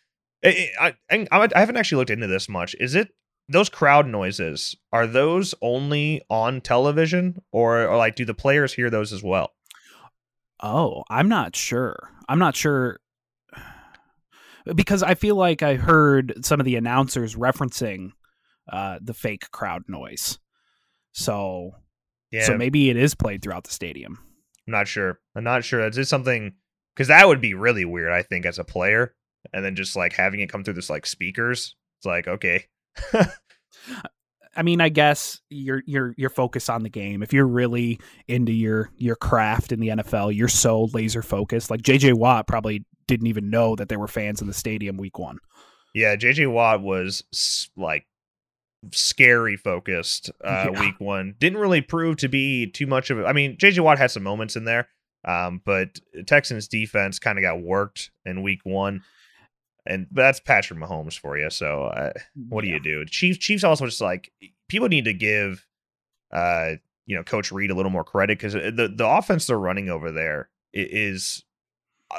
I, 0.79 0.93
I, 1.09 1.27
I 1.31 1.59
haven't 1.59 1.77
actually 1.77 1.97
looked 1.97 2.11
into 2.11 2.27
this 2.27 2.47
much. 2.47 2.75
Is 2.79 2.95
it 2.95 3.09
those 3.49 3.69
crowd 3.69 4.07
noises 4.07 4.75
are 4.91 5.07
those 5.07 5.55
only 5.61 6.21
on 6.29 6.61
television? 6.61 7.41
Or, 7.51 7.87
or 7.87 7.97
like 7.97 8.15
do 8.15 8.25
the 8.25 8.33
players 8.33 8.73
hear 8.73 8.89
those 8.89 9.13
as 9.13 9.23
well? 9.23 9.51
Oh 10.61 11.03
I'm 11.09 11.29
not 11.29 11.55
sure. 11.55 12.11
I'm 12.29 12.39
not 12.39 12.55
sure. 12.55 12.99
Because 14.75 15.01
I 15.01 15.15
feel 15.15 15.35
like 15.35 15.63
I 15.63 15.75
heard 15.75 16.45
some 16.45 16.59
of 16.59 16.65
the 16.65 16.75
announcers 16.75 17.35
referencing 17.35 18.11
uh, 18.71 18.99
the 19.01 19.13
fake 19.13 19.49
crowd 19.51 19.83
noise. 19.87 20.39
So, 21.13 21.71
yeah. 22.31 22.45
so 22.45 22.57
maybe 22.57 22.89
it 22.89 22.97
is 22.97 23.15
played 23.15 23.41
throughout 23.41 23.63
the 23.63 23.71
stadium. 23.71 24.19
I'm 24.67 24.71
not 24.71 24.87
sure. 24.87 25.19
I'm 25.35 25.43
not 25.43 25.63
sure. 25.63 25.85
Is 25.87 25.95
this 25.95 26.09
something? 26.09 26.53
Because 26.95 27.07
that 27.07 27.27
would 27.27 27.41
be 27.41 27.53
really 27.53 27.85
weird. 27.85 28.11
I 28.11 28.23
think 28.23 28.45
as 28.45 28.59
a 28.59 28.63
player, 28.63 29.15
and 29.53 29.63
then 29.63 29.75
just 29.75 29.95
like 29.95 30.13
having 30.13 30.39
it 30.39 30.49
come 30.49 30.63
through 30.63 30.73
this 30.73 30.89
like 30.89 31.05
speakers. 31.05 31.75
It's 31.99 32.05
like 32.05 32.27
okay. 32.27 32.65
I 34.57 34.63
mean, 34.63 34.81
I 34.81 34.89
guess 34.89 35.39
you're 35.49 35.83
you're 35.85 36.15
you're 36.17 36.31
on 36.69 36.83
the 36.83 36.89
game. 36.89 37.21
If 37.21 37.31
you're 37.31 37.47
really 37.47 37.99
into 38.27 38.51
your 38.51 38.89
your 38.97 39.15
craft 39.15 39.71
in 39.71 39.79
the 39.79 39.89
NFL, 39.89 40.35
you're 40.35 40.47
so 40.47 40.85
laser 40.93 41.21
focused. 41.21 41.69
Like 41.69 41.81
JJ 41.81 42.15
Watt 42.15 42.47
probably 42.47 42.83
didn't 43.07 43.27
even 43.27 43.49
know 43.49 43.75
that 43.75 43.87
there 43.87 43.99
were 43.99 44.07
fans 44.07 44.41
in 44.41 44.47
the 44.47 44.53
stadium 44.53 44.97
week 44.97 45.19
one. 45.19 45.37
Yeah, 45.93 46.15
JJ 46.15 46.51
Watt 46.51 46.81
was 46.81 47.69
like 47.77 48.05
scary 48.91 49.57
focused 49.57 50.29
uh, 50.43 50.69
Yeah. 50.73 50.79
week 50.79 50.99
one. 50.99 51.35
Didn't 51.39 51.59
really 51.59 51.81
prove 51.81 52.17
to 52.17 52.27
be 52.27 52.67
too 52.67 52.87
much 52.87 53.09
of 53.09 53.19
it. 53.19 53.23
I 53.25 53.33
mean, 53.33 53.57
JJ 53.57 53.79
Watt 53.81 53.97
had 53.97 54.11
some 54.11 54.23
moments 54.23 54.55
in 54.55 54.65
there, 54.65 54.87
um, 55.25 55.61
but 55.65 55.99
Texans 56.25 56.67
defense 56.67 57.19
kind 57.19 57.37
of 57.37 57.41
got 57.41 57.61
worked 57.61 58.11
in 58.25 58.43
week 58.43 58.61
one. 58.63 59.03
And 59.85 60.07
that's 60.11 60.39
Patrick 60.41 60.79
Mahomes 60.79 61.17
for 61.17 61.37
you. 61.37 61.49
So 61.49 61.83
uh, 61.85 62.11
what 62.49 62.61
do 62.63 62.67
you 62.67 62.79
do? 62.79 63.05
Chiefs 63.05 63.37
Chiefs 63.39 63.63
also 63.63 63.85
just 63.85 64.01
like 64.01 64.31
people 64.67 64.89
need 64.89 65.05
to 65.05 65.13
give 65.13 65.65
uh 66.33 66.71
you 67.05 67.15
know 67.15 67.23
Coach 67.23 67.53
Reid 67.53 67.71
a 67.71 67.73
little 67.73 67.89
more 67.91 68.03
credit 68.03 68.37
because 68.37 68.51
the 68.51 68.91
the 68.93 69.07
offense 69.07 69.47
they're 69.47 69.57
running 69.57 69.89
over 69.89 70.11
there 70.11 70.49
i- 70.75 70.79
is 70.91 71.41
uh, 71.41 71.46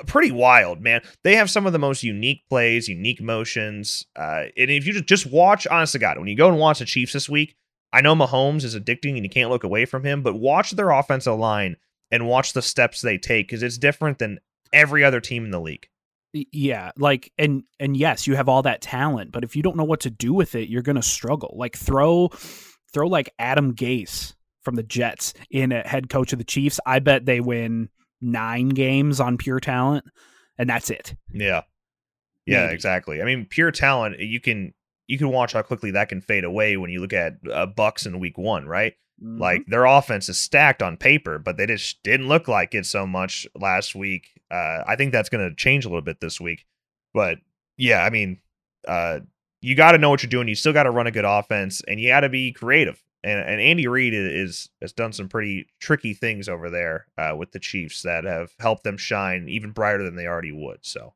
pretty 0.07 0.31
wild, 0.31 0.81
man. 0.81 1.01
They 1.25 1.37
have 1.37 1.51
some 1.51 1.67
of 1.67 1.73
the 1.73 1.79
most 1.79 2.03
unique 2.03 2.43
plays, 2.49 2.89
unique 2.89 3.23
motions. 3.23 4.07
Uh, 4.17 4.45
and 4.57 4.71
if 4.71 4.87
you 4.87 4.93
just 4.93 5.07
just 5.07 5.27
watch, 5.27 5.67
honest 5.67 5.93
to 5.93 5.99
God, 5.99 6.19
when 6.19 6.29
you 6.29 6.37
go 6.37 6.49
and 6.49 6.59
watch 6.59 6.79
the 6.79 6.85
Chiefs 6.85 7.13
this 7.13 7.29
week, 7.29 7.57
I 7.93 8.01
know 8.01 8.15
Mahomes 8.15 8.65
is 8.65 8.77
addicting 8.77 9.15
and 9.15 9.25
you 9.25 9.31
can't 9.31 9.51
look 9.51 9.65
away 9.65 9.85
from 9.85 10.05
him, 10.05 10.23
but 10.23 10.35
watch 10.35 10.73
their 10.73 10.91
offensive 10.91 11.39
line 11.39 11.77
and 12.11 12.27
watch 12.27 12.53
the 12.53 12.63
steps 12.63 13.01
they 13.01 13.19
take 13.19 13.49
because 13.49 13.63
it's 13.63 13.79
different 13.79 14.19
than 14.19 14.41
every 14.73 15.05
other 15.05 15.21
team 15.21 15.45
in 15.45 15.51
the 15.51 15.61
league. 15.61 15.89
Yeah 16.35 16.91
like 16.99 17.33
and 17.39 17.65
and 17.81 17.97
yes 17.97 18.27
you 18.27 18.37
have 18.37 18.51
all 18.51 18.61
that 18.63 18.83
talent 18.83 19.33
but 19.33 19.45
if 19.45 19.57
you 19.57 19.63
don't 19.63 19.79
know 19.79 19.85
what 19.85 20.01
to 20.01 20.11
do 20.11 20.35
with 20.35 20.55
it 20.55 20.69
you're 20.69 20.83
gonna 20.83 21.03
struggle 21.03 21.55
like 21.57 21.75
throw 21.75 22.29
throw 22.93 23.07
like 23.07 23.33
adam 23.39 23.75
gase 23.75 24.35
from 24.63 24.75
the 24.75 24.83
jets 24.83 25.33
in 25.51 25.73
a 25.73 25.87
head 25.89 26.11
coach 26.11 26.35
of 26.35 26.39
the 26.39 26.45
chiefs 26.45 26.79
i 26.85 26.99
bet 26.99 27.25
they 27.25 27.41
win 27.41 27.89
nine 28.21 28.69
games 28.71 29.21
on 29.21 29.37
pure 29.39 29.61
talent 29.61 30.05
and 30.59 30.69
that's 30.69 30.91
it 30.91 31.15
Yeah. 31.33 31.63
Yeah, 32.47 32.63
Maybe. 32.63 32.75
exactly. 32.75 33.21
I 33.21 33.27
mean, 33.27 33.45
pure 33.45 33.71
talent, 33.71 34.19
you 34.21 34.41
can 34.41 34.73
you 35.07 35.19
can 35.19 35.29
watch 35.29 35.53
how 35.53 35.61
quickly 35.63 35.91
that 35.91 36.09
can 36.09 36.21
fade 36.23 36.45
away 36.45 36.77
when 36.79 36.91
you 36.91 37.01
look 37.01 37.13
at 37.13 37.35
uh, 37.53 37.67
Bucks 37.67 38.07
in 38.07 38.21
week 38.21 38.39
1, 38.39 38.67
right? 38.67 38.95
Mm-hmm. 39.23 39.41
Like 39.41 39.67
their 39.67 39.85
offense 39.85 40.29
is 40.29 40.39
stacked 40.39 40.83
on 40.83 40.97
paper, 40.97 41.39
but 41.39 41.57
they 41.59 41.67
just 41.67 42.03
didn't 42.03 42.29
look 42.29 42.49
like 42.49 42.75
it 42.75 42.87
so 42.87 43.07
much 43.07 43.47
last 43.55 43.95
week. 43.95 44.29
Uh, 44.51 44.83
I 44.87 44.97
think 44.97 45.13
that's 45.13 45.29
going 45.29 45.47
to 45.47 45.55
change 45.55 45.85
a 45.85 45.89
little 45.89 46.03
bit 46.03 46.21
this 46.21 46.41
week. 46.41 46.65
But 47.13 47.39
yeah, 47.77 48.03
I 48.03 48.11
mean, 48.11 48.39
uh, 48.87 49.21
you 49.61 49.75
got 49.75 49.93
to 49.93 49.99
know 49.99 50.09
what 50.09 50.23
you're 50.23 50.31
doing. 50.31 50.49
You 50.49 50.55
still 50.55 50.73
got 50.73 50.85
to 50.85 50.91
run 50.91 51.07
a 51.07 51.11
good 51.11 51.25
offense, 51.27 51.83
and 51.87 52.01
you 52.01 52.09
got 52.09 52.21
to 52.21 52.29
be 52.29 52.53
creative. 52.53 53.03
And, 53.25 53.41
and 53.41 53.61
Andy 53.61 53.89
Reid 53.89 54.15
is 54.15 54.69
has 54.81 54.93
done 54.93 55.13
some 55.13 55.29
pretty 55.29 55.67
tricky 55.81 56.15
things 56.15 56.49
over 56.49 56.71
there 56.71 57.07
uh, 57.17 57.35
with 57.37 57.53
the 57.53 57.59
Chiefs 57.59 58.03
that 58.03 58.25
have 58.25 58.53
helped 58.61 58.85
them 58.85 58.97
shine 58.97 59.49
even 59.49 59.73
brighter 59.73 60.05
than 60.05 60.15
they 60.17 60.27
already 60.27 60.53
would. 60.53 60.79
So, 60.83 61.15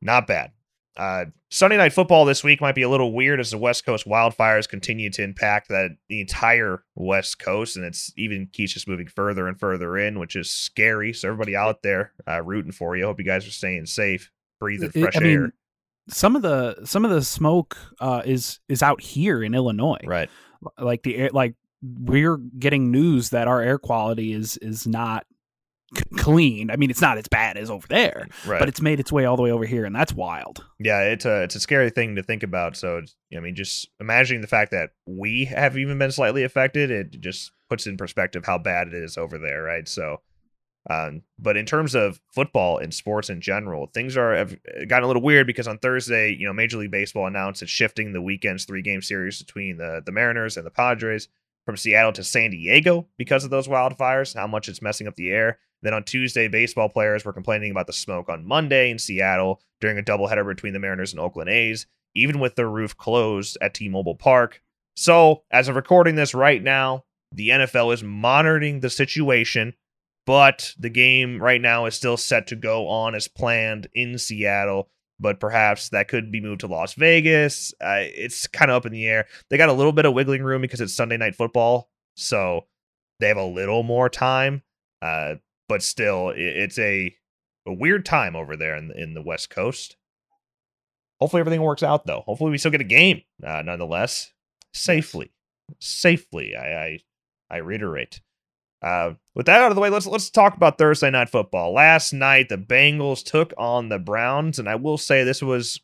not 0.00 0.26
bad. 0.26 0.52
Uh, 0.96 1.26
Sunday 1.50 1.76
night 1.76 1.92
football 1.92 2.24
this 2.24 2.42
week 2.42 2.60
might 2.60 2.74
be 2.74 2.82
a 2.82 2.88
little 2.88 3.12
weird 3.12 3.38
as 3.38 3.52
the 3.52 3.58
West 3.58 3.86
Coast 3.86 4.04
wildfires 4.06 4.68
continue 4.68 5.08
to 5.10 5.22
impact 5.22 5.68
that 5.68 5.92
the 6.08 6.20
entire 6.20 6.82
West 6.96 7.38
Coast, 7.38 7.76
and 7.76 7.84
it's 7.86 8.12
even 8.16 8.48
keeps 8.52 8.72
just 8.74 8.88
moving 8.88 9.06
further 9.06 9.46
and 9.46 9.58
further 9.58 9.96
in, 9.96 10.18
which 10.18 10.34
is 10.34 10.50
scary. 10.50 11.12
So 11.12 11.28
everybody 11.28 11.54
out 11.54 11.82
there 11.82 12.12
uh, 12.26 12.42
rooting 12.42 12.72
for 12.72 12.96
you. 12.96 13.04
Hope 13.04 13.20
you 13.20 13.24
guys 13.24 13.46
are 13.46 13.52
staying 13.52 13.86
safe, 13.86 14.32
breathing 14.58 14.90
fresh 14.90 15.16
I 15.16 15.20
air. 15.20 15.40
mean, 15.40 15.52
some 16.08 16.34
of 16.34 16.42
the 16.42 16.84
some 16.84 17.04
of 17.04 17.12
the 17.12 17.22
smoke 17.22 17.76
uh, 18.00 18.22
is 18.24 18.58
is 18.68 18.82
out 18.82 19.00
here 19.00 19.40
in 19.42 19.54
Illinois. 19.54 20.00
right. 20.04 20.28
Like 20.78 21.02
the 21.02 21.16
air, 21.16 21.30
like 21.32 21.54
we're 21.82 22.36
getting 22.58 22.90
news 22.90 23.30
that 23.30 23.46
our 23.48 23.60
air 23.62 23.78
quality 23.78 24.32
is 24.32 24.56
is 24.58 24.86
not 24.86 25.26
c- 25.96 26.02
clean. 26.16 26.70
I 26.70 26.76
mean, 26.76 26.90
it's 26.90 27.00
not 27.00 27.18
as 27.18 27.28
bad 27.28 27.56
as 27.56 27.70
over 27.70 27.86
there, 27.86 28.26
Right. 28.46 28.58
but 28.58 28.68
it's 28.68 28.80
made 28.80 28.98
its 29.00 29.12
way 29.12 29.24
all 29.24 29.36
the 29.36 29.42
way 29.42 29.52
over 29.52 29.64
here, 29.64 29.84
and 29.84 29.94
that's 29.94 30.12
wild. 30.12 30.64
yeah, 30.80 31.02
it's 31.02 31.24
a 31.24 31.42
it's 31.44 31.54
a 31.54 31.60
scary 31.60 31.90
thing 31.90 32.16
to 32.16 32.22
think 32.22 32.42
about. 32.42 32.76
So 32.76 32.98
it's, 32.98 33.14
I 33.36 33.40
mean, 33.40 33.54
just 33.54 33.88
imagining 34.00 34.40
the 34.40 34.48
fact 34.48 34.70
that 34.72 34.90
we 35.06 35.44
have 35.46 35.78
even 35.78 35.98
been 35.98 36.10
slightly 36.12 36.42
affected, 36.42 36.90
it 36.90 37.20
just 37.20 37.52
puts 37.70 37.86
in 37.86 37.96
perspective 37.96 38.44
how 38.46 38.58
bad 38.58 38.88
it 38.88 38.94
is 38.94 39.16
over 39.18 39.38
there, 39.38 39.62
right? 39.62 39.86
So, 39.86 40.20
um, 40.88 41.22
but 41.38 41.56
in 41.56 41.66
terms 41.66 41.94
of 41.94 42.20
football 42.32 42.78
and 42.78 42.92
sports 42.94 43.28
in 43.28 43.40
general, 43.40 43.86
things 43.86 44.16
are 44.16 44.34
have 44.34 44.56
gotten 44.88 45.04
a 45.04 45.06
little 45.06 45.22
weird 45.22 45.46
because 45.46 45.68
on 45.68 45.78
Thursday, 45.78 46.34
you 46.34 46.46
know, 46.46 46.52
Major 46.52 46.78
League 46.78 46.90
Baseball 46.90 47.26
announced 47.26 47.62
it's 47.62 47.70
shifting 47.70 48.12
the 48.12 48.22
weekend's 48.22 48.64
three 48.64 48.82
game 48.82 49.02
series 49.02 49.42
between 49.42 49.76
the 49.76 50.02
the 50.04 50.12
Mariners 50.12 50.56
and 50.56 50.64
the 50.64 50.70
Padres 50.70 51.28
from 51.66 51.76
Seattle 51.76 52.12
to 52.12 52.24
San 52.24 52.50
Diego 52.50 53.06
because 53.18 53.44
of 53.44 53.50
those 53.50 53.68
wildfires, 53.68 54.34
how 54.34 54.46
much 54.46 54.68
it's 54.68 54.80
messing 54.80 55.06
up 55.06 55.16
the 55.16 55.30
air. 55.30 55.58
Then 55.82 55.94
on 55.94 56.02
Tuesday, 56.02 56.48
baseball 56.48 56.88
players 56.88 57.24
were 57.24 57.32
complaining 57.32 57.70
about 57.70 57.86
the 57.86 57.92
smoke 57.92 58.28
on 58.28 58.46
Monday 58.46 58.90
in 58.90 58.98
Seattle 58.98 59.60
during 59.80 59.98
a 59.98 60.02
doubleheader 60.02 60.46
between 60.46 60.72
the 60.72 60.78
Mariners 60.78 61.12
and 61.12 61.20
Oakland 61.20 61.50
A's, 61.50 61.86
even 62.14 62.40
with 62.40 62.56
their 62.56 62.70
roof 62.70 62.96
closed 62.96 63.58
at 63.60 63.74
T 63.74 63.88
Mobile 63.88 64.16
Park. 64.16 64.62
So, 64.96 65.42
as 65.50 65.68
of 65.68 65.76
recording 65.76 66.16
this 66.16 66.34
right 66.34 66.62
now, 66.62 67.04
the 67.32 67.50
NFL 67.50 67.92
is 67.94 68.02
monitoring 68.02 68.80
the 68.80 68.90
situation, 68.90 69.74
but 70.28 70.74
the 70.78 70.90
game 70.90 71.40
right 71.40 71.60
now 71.60 71.86
is 71.86 71.94
still 71.94 72.18
set 72.18 72.48
to 72.48 72.54
go 72.54 72.86
on 72.86 73.14
as 73.14 73.28
planned 73.28 73.88
in 73.94 74.18
Seattle. 74.18 74.90
But 75.18 75.40
perhaps 75.40 75.88
that 75.88 76.08
could 76.08 76.30
be 76.30 76.42
moved 76.42 76.60
to 76.60 76.66
Las 76.66 76.92
Vegas. 76.92 77.72
Uh, 77.80 78.04
it's 78.04 78.46
kind 78.46 78.70
of 78.70 78.76
up 78.76 78.84
in 78.84 78.92
the 78.92 79.06
air. 79.08 79.26
They 79.48 79.56
got 79.56 79.70
a 79.70 79.72
little 79.72 79.90
bit 79.90 80.04
of 80.04 80.12
wiggling 80.12 80.42
room 80.42 80.60
because 80.60 80.82
it's 80.82 80.92
Sunday 80.92 81.16
night 81.16 81.34
football, 81.34 81.88
so 82.14 82.66
they 83.20 83.28
have 83.28 83.38
a 83.38 83.44
little 83.44 83.82
more 83.82 84.10
time. 84.10 84.62
Uh, 85.00 85.36
but 85.66 85.82
still, 85.82 86.34
it's 86.36 86.78
a 86.78 87.16
a 87.66 87.72
weird 87.72 88.04
time 88.04 88.36
over 88.36 88.54
there 88.54 88.76
in 88.76 88.88
the, 88.88 89.02
in 89.02 89.14
the 89.14 89.22
West 89.22 89.48
Coast. 89.48 89.96
Hopefully 91.20 91.40
everything 91.40 91.62
works 91.62 91.82
out 91.82 92.04
though. 92.04 92.22
Hopefully 92.26 92.50
we 92.50 92.58
still 92.58 92.70
get 92.70 92.82
a 92.82 92.84
game 92.84 93.22
uh, 93.42 93.62
nonetheless 93.62 94.34
safely, 94.74 95.32
safely. 95.80 96.54
I 96.54 96.84
I, 96.84 96.98
I 97.50 97.56
reiterate. 97.56 98.20
Uh, 98.80 99.12
with 99.34 99.46
that 99.46 99.60
out 99.60 99.70
of 99.70 99.74
the 99.74 99.80
way, 99.80 99.90
let's 99.90 100.06
let's 100.06 100.30
talk 100.30 100.56
about 100.56 100.78
Thursday 100.78 101.10
night 101.10 101.28
football. 101.28 101.72
Last 101.72 102.12
night, 102.12 102.48
the 102.48 102.58
Bengals 102.58 103.24
took 103.24 103.52
on 103.58 103.88
the 103.88 103.98
Browns, 103.98 104.58
and 104.58 104.68
I 104.68 104.76
will 104.76 104.98
say 104.98 105.24
this 105.24 105.42
was 105.42 105.80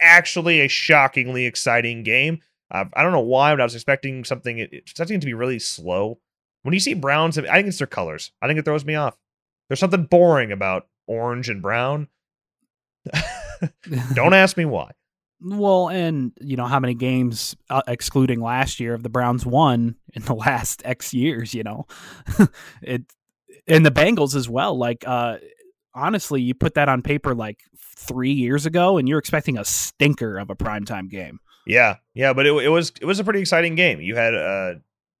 actually 0.00 0.60
a 0.60 0.68
shockingly 0.68 1.46
exciting 1.46 2.02
game. 2.02 2.40
Uh, 2.70 2.86
I 2.94 3.02
don't 3.02 3.12
know 3.12 3.20
why, 3.20 3.52
but 3.52 3.60
I 3.60 3.64
was 3.64 3.74
expecting 3.74 4.24
something 4.24 4.58
expecting 4.58 5.20
to 5.20 5.26
be 5.26 5.34
really 5.34 5.58
slow. 5.58 6.18
When 6.62 6.74
you 6.74 6.80
see 6.80 6.94
Browns, 6.94 7.38
I 7.38 7.42
think 7.42 7.68
it's 7.68 7.78
their 7.78 7.86
colors. 7.86 8.32
I 8.42 8.48
think 8.48 8.58
it 8.58 8.64
throws 8.64 8.84
me 8.84 8.94
off. 8.94 9.16
There's 9.68 9.80
something 9.80 10.04
boring 10.04 10.50
about 10.50 10.88
orange 11.06 11.48
and 11.48 11.62
brown. 11.62 12.08
Don't 14.14 14.34
ask 14.34 14.56
me 14.56 14.64
why. 14.64 14.92
Well, 15.44 15.88
and 15.88 16.32
you 16.40 16.56
know 16.56 16.64
how 16.64 16.80
many 16.80 16.94
games, 16.94 17.54
uh, 17.68 17.82
excluding 17.86 18.40
last 18.40 18.80
year, 18.80 18.94
of 18.94 19.02
the 19.02 19.10
Browns 19.10 19.44
won 19.44 19.96
in 20.14 20.22
the 20.22 20.34
last 20.34 20.82
X 20.84 21.12
years. 21.12 21.54
You 21.54 21.64
know, 21.64 21.86
it 22.82 23.02
and 23.66 23.84
the 23.84 23.90
Bengals 23.90 24.34
as 24.34 24.48
well. 24.48 24.76
Like, 24.76 25.04
uh, 25.06 25.36
honestly, 25.94 26.40
you 26.40 26.54
put 26.54 26.74
that 26.74 26.88
on 26.88 27.02
paper 27.02 27.34
like 27.34 27.60
three 27.76 28.32
years 28.32 28.64
ago, 28.64 28.96
and 28.96 29.08
you're 29.08 29.18
expecting 29.18 29.58
a 29.58 29.64
stinker 29.64 30.38
of 30.38 30.48
a 30.48 30.56
primetime 30.56 31.10
game. 31.10 31.40
Yeah, 31.66 31.96
yeah, 32.14 32.32
but 32.32 32.46
it, 32.46 32.52
it 32.64 32.68
was 32.68 32.92
it 33.00 33.04
was 33.04 33.20
a 33.20 33.24
pretty 33.24 33.40
exciting 33.40 33.74
game. 33.74 34.00
You 34.00 34.16
had 34.16 34.34
uh, 34.34 34.74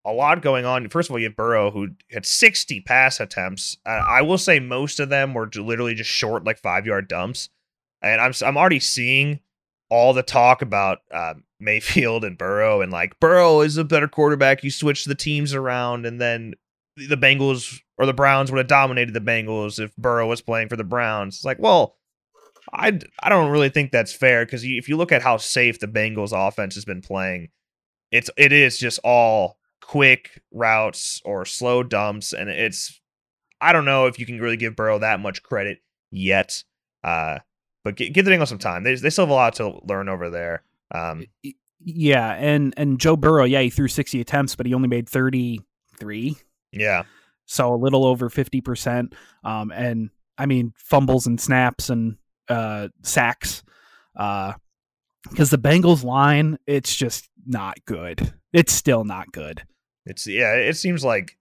a 0.04 0.12
lot 0.12 0.42
going 0.42 0.64
on. 0.64 0.88
First 0.88 1.08
of 1.08 1.12
all, 1.12 1.18
you 1.18 1.26
have 1.26 1.36
Burrow 1.36 1.70
who 1.70 1.88
had 2.10 2.26
60 2.26 2.80
pass 2.82 3.20
attempts. 3.20 3.76
Uh, 3.86 3.90
I 3.90 4.22
will 4.22 4.38
say 4.38 4.58
most 4.58 5.00
of 5.00 5.08
them 5.08 5.34
were 5.34 5.50
literally 5.54 5.94
just 5.94 6.10
short, 6.10 6.44
like 6.44 6.58
five 6.58 6.86
yard 6.86 7.08
dumps. 7.08 7.48
And 8.02 8.20
I'm 8.20 8.32
I'm 8.44 8.56
already 8.58 8.80
seeing 8.80 9.40
all 9.94 10.12
the 10.12 10.24
talk 10.24 10.60
about 10.60 10.98
uh, 11.12 11.34
Mayfield 11.60 12.24
and 12.24 12.36
Burrow, 12.36 12.80
and 12.80 12.90
like 12.90 13.18
Burrow 13.20 13.60
is 13.60 13.76
a 13.76 13.84
better 13.84 14.08
quarterback. 14.08 14.64
You 14.64 14.70
switch 14.70 15.04
the 15.04 15.14
teams 15.14 15.54
around, 15.54 16.04
and 16.04 16.20
then 16.20 16.54
the 16.96 17.16
Bengals 17.16 17.80
or 17.96 18.06
the 18.06 18.12
Browns 18.12 18.50
would 18.50 18.58
have 18.58 18.66
dominated 18.66 19.14
the 19.14 19.20
Bengals 19.20 19.78
if 19.78 19.94
Burrow 19.96 20.28
was 20.28 20.42
playing 20.42 20.68
for 20.68 20.76
the 20.76 20.84
Browns. 20.84 21.36
It's 21.36 21.44
like, 21.44 21.60
well, 21.60 21.96
I 22.72 22.98
I 23.22 23.28
don't 23.28 23.50
really 23.50 23.68
think 23.68 23.92
that's 23.92 24.12
fair 24.12 24.44
because 24.44 24.64
if 24.64 24.88
you 24.88 24.96
look 24.96 25.12
at 25.12 25.22
how 25.22 25.36
safe 25.36 25.78
the 25.78 25.86
Bengals 25.86 26.32
offense 26.32 26.74
has 26.74 26.84
been 26.84 27.00
playing, 27.00 27.50
it's 28.10 28.30
it 28.36 28.52
is 28.52 28.78
just 28.78 28.98
all 29.04 29.58
quick 29.80 30.42
routes 30.52 31.22
or 31.24 31.44
slow 31.44 31.84
dumps, 31.84 32.32
and 32.32 32.50
it's 32.50 33.00
I 33.60 33.72
don't 33.72 33.84
know 33.84 34.06
if 34.06 34.18
you 34.18 34.26
can 34.26 34.40
really 34.40 34.56
give 34.56 34.74
Burrow 34.74 34.98
that 34.98 35.20
much 35.20 35.42
credit 35.44 35.78
yet. 36.10 36.64
Uh, 37.04 37.38
but 37.84 37.96
gi- 37.96 38.10
give 38.10 38.24
the 38.24 38.30
Bengals 38.32 38.48
some 38.48 38.58
time. 38.58 38.82
They 38.82 38.94
they 38.96 39.10
still 39.10 39.24
have 39.26 39.30
a 39.30 39.34
lot 39.34 39.54
to 39.56 39.78
learn 39.84 40.08
over 40.08 40.30
there. 40.30 40.62
Um, 40.92 41.26
Yeah, 41.80 42.32
and 42.32 42.74
and 42.76 42.98
Joe 42.98 43.16
Burrow, 43.16 43.44
yeah, 43.44 43.60
he 43.60 43.70
threw 43.70 43.88
60 43.88 44.20
attempts, 44.20 44.56
but 44.56 44.66
he 44.66 44.74
only 44.74 44.88
made 44.88 45.08
33, 45.08 46.36
yeah, 46.72 47.02
so 47.46 47.74
a 47.74 47.76
little 47.76 48.04
over 48.04 48.28
50 48.30 48.60
percent. 48.60 49.14
Um, 49.44 49.70
and 49.70 50.10
I 50.38 50.46
mean 50.46 50.72
fumbles 50.76 51.26
and 51.26 51.40
snaps 51.40 51.90
and 51.90 52.16
uh 52.48 52.88
sacks. 53.02 53.62
Uh, 54.16 54.54
because 55.30 55.50
the 55.50 55.58
Bengals 55.58 56.04
line, 56.04 56.58
it's 56.66 56.94
just 56.94 57.28
not 57.46 57.82
good. 57.86 58.32
It's 58.52 58.72
still 58.72 59.04
not 59.04 59.32
good. 59.32 59.62
it's 60.06 60.26
yeah. 60.26 60.54
It 60.54 60.76
seems 60.76 61.02
like 61.04 61.36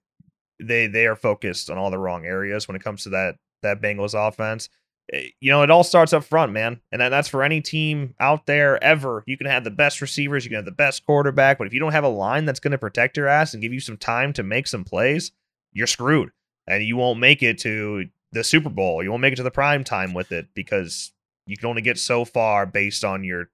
they 0.62 0.88
they 0.88 1.06
are 1.06 1.16
focused 1.16 1.70
on 1.70 1.78
all 1.78 1.92
the 1.92 2.00
wrong 2.00 2.26
areas 2.26 2.68
when 2.68 2.76
it 2.76 2.84
comes 2.84 3.04
to 3.04 3.10
that 3.10 3.36
that 3.62 3.82
Bengals 3.82 4.14
offense. 4.16 4.70
Eh, 5.12 5.28
you 5.40 5.52
know, 5.52 5.64
it 5.64 5.72
all 5.72 5.84
starts 5.84 6.14
up 6.14 6.24
front, 6.24 6.52
man. 6.52 6.80
And 6.92 7.02
that's 7.02 7.28
for 7.28 7.44
any 7.44 7.62
team 7.62 8.16
out 8.20 8.46
there 8.46 8.82
ever. 8.84 9.24
You 9.28 9.38
can 9.38 9.48
have 9.48 9.64
the 9.64 9.72
best 9.72 10.02
receivers, 10.02 10.44
you 10.44 10.50
can 10.50 10.58
have 10.58 10.66
the 10.66 10.72
best 10.72 11.06
quarterback, 11.06 11.58
but 11.58 11.68
if 11.68 11.74
you 11.74 11.80
don't 11.80 11.92
have 11.92 12.04
a 12.04 12.10
line 12.10 12.46
that's 12.46 12.60
going 12.60 12.72
to 12.72 12.78
protect 12.78 13.18
your 13.18 13.28
ass 13.28 13.54
and 13.54 13.62
give 13.62 13.74
you 13.74 13.80
some 13.80 13.98
time 13.98 14.34
to 14.34 14.44
make 14.44 14.68
some 14.68 14.84
plays, 14.84 15.32
you're 15.72 15.88
screwed. 15.88 16.32
And 16.68 16.84
you 16.84 16.96
won't 16.96 17.20
make 17.20 17.44
it 17.44 17.58
to 17.60 18.06
the 18.32 18.44
Super 18.44 18.70
Bowl. 18.70 19.04
You 19.04 19.10
won't 19.10 19.22
make 19.22 19.34
it 19.34 19.38
to 19.38 19.44
the 19.44 19.52
prime 19.52 19.84
time 19.84 20.14
with 20.14 20.32
it 20.32 20.48
because 20.54 21.12
you 21.46 21.58
can 21.58 21.70
only 21.70 21.82
get 21.82 21.98
so 21.98 22.26
far 22.26 22.66
based 22.66 23.04
on 23.04 23.24
your 23.24 23.50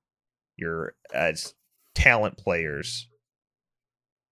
your 0.58 0.94
as 1.14 1.54
talent 1.96 2.38
players, 2.38 3.08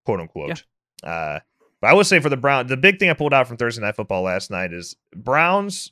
quote 0.05 0.19
unquote. 0.19 0.63
Yeah. 1.03 1.09
Uh, 1.09 1.39
but 1.81 1.91
I 1.91 1.93
would 1.93 2.07
say 2.07 2.19
for 2.19 2.29
the 2.29 2.37
Brown, 2.37 2.67
the 2.67 2.77
big 2.77 2.99
thing 2.99 3.09
I 3.09 3.13
pulled 3.13 3.33
out 3.33 3.47
from 3.47 3.57
Thursday 3.57 3.81
Night 3.81 3.95
Football 3.95 4.23
last 4.23 4.49
night 4.49 4.73
is 4.73 4.95
Browns 5.15 5.91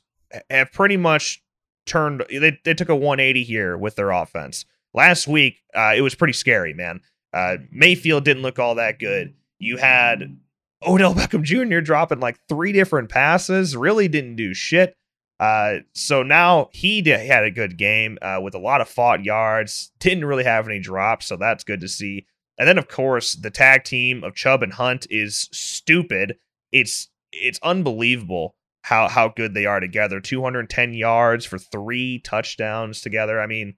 have 0.50 0.72
pretty 0.72 0.96
much 0.96 1.42
turned. 1.86 2.24
They 2.30 2.58
they 2.64 2.74
took 2.74 2.88
a 2.88 2.96
180 2.96 3.44
here 3.44 3.76
with 3.76 3.96
their 3.96 4.10
offense. 4.10 4.64
Last 4.94 5.26
week, 5.26 5.60
uh, 5.74 5.92
it 5.96 6.00
was 6.00 6.14
pretty 6.14 6.32
scary, 6.32 6.72
man. 6.72 7.00
Uh, 7.32 7.58
Mayfield 7.70 8.24
didn't 8.24 8.42
look 8.42 8.58
all 8.58 8.76
that 8.76 8.98
good. 8.98 9.34
You 9.58 9.76
had 9.76 10.38
Odell 10.86 11.14
Beckham 11.14 11.42
Jr. 11.42 11.80
dropping 11.80 12.20
like 12.20 12.38
three 12.48 12.72
different 12.72 13.08
passes, 13.08 13.76
really 13.76 14.08
didn't 14.08 14.36
do 14.36 14.54
shit. 14.54 14.94
Uh, 15.38 15.78
so 15.94 16.22
now 16.22 16.70
he 16.72 17.02
did, 17.02 17.20
had 17.20 17.44
a 17.44 17.50
good 17.50 17.76
game 17.76 18.18
uh, 18.22 18.40
with 18.42 18.54
a 18.54 18.58
lot 18.58 18.80
of 18.80 18.88
fought 18.88 19.24
yards. 19.24 19.92
Didn't 19.98 20.24
really 20.24 20.44
have 20.44 20.66
any 20.66 20.78
drops, 20.78 21.26
so 21.26 21.36
that's 21.36 21.64
good 21.64 21.80
to 21.80 21.88
see. 21.88 22.26
And 22.58 22.66
then, 22.66 22.78
of 22.78 22.88
course, 22.88 23.34
the 23.34 23.50
tag 23.50 23.84
team 23.84 24.24
of 24.24 24.34
Chubb 24.34 24.62
and 24.62 24.72
Hunt 24.72 25.06
is 25.10 25.48
stupid. 25.52 26.38
It's 26.72 27.10
it's 27.32 27.60
unbelievable 27.62 28.55
how 28.86 29.08
how 29.08 29.28
good 29.28 29.54
they 29.54 29.66
are 29.66 29.80
together. 29.80 30.20
210 30.20 30.94
yards 30.94 31.44
for 31.44 31.58
three 31.58 32.20
touchdowns 32.20 33.00
together. 33.00 33.40
I 33.40 33.46
mean, 33.46 33.74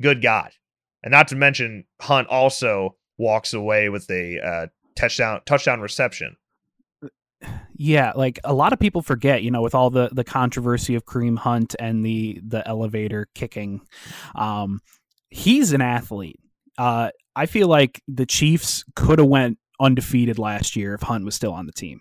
good 0.00 0.22
God! 0.22 0.50
And 1.02 1.12
not 1.12 1.28
to 1.28 1.36
mention, 1.36 1.84
Hunt 2.00 2.28
also 2.28 2.96
walks 3.18 3.52
away 3.52 3.88
with 3.88 4.10
a 4.10 4.38
uh, 4.40 4.66
touchdown 4.96 5.40
touchdown 5.46 5.80
reception 5.80 6.36
yeah, 7.74 8.12
like 8.14 8.38
a 8.44 8.52
lot 8.52 8.72
of 8.72 8.78
people 8.78 9.02
forget, 9.02 9.42
you 9.42 9.50
know, 9.50 9.62
with 9.62 9.74
all 9.74 9.90
the 9.90 10.10
the 10.12 10.24
controversy 10.24 10.94
of 10.94 11.06
Kareem 11.06 11.38
Hunt 11.38 11.74
and 11.78 12.04
the 12.04 12.40
the 12.46 12.66
elevator 12.68 13.28
kicking, 13.34 13.80
um, 14.34 14.80
he's 15.30 15.72
an 15.72 15.80
athlete. 15.80 16.38
Uh, 16.76 17.10
I 17.34 17.46
feel 17.46 17.68
like 17.68 18.02
the 18.06 18.26
Chiefs 18.26 18.84
could 18.94 19.18
have 19.18 19.28
went 19.28 19.58
undefeated 19.80 20.38
last 20.38 20.76
year 20.76 20.94
if 20.94 21.00
Hunt 21.00 21.24
was 21.24 21.34
still 21.34 21.54
on 21.54 21.66
the 21.66 21.72
team. 21.72 22.00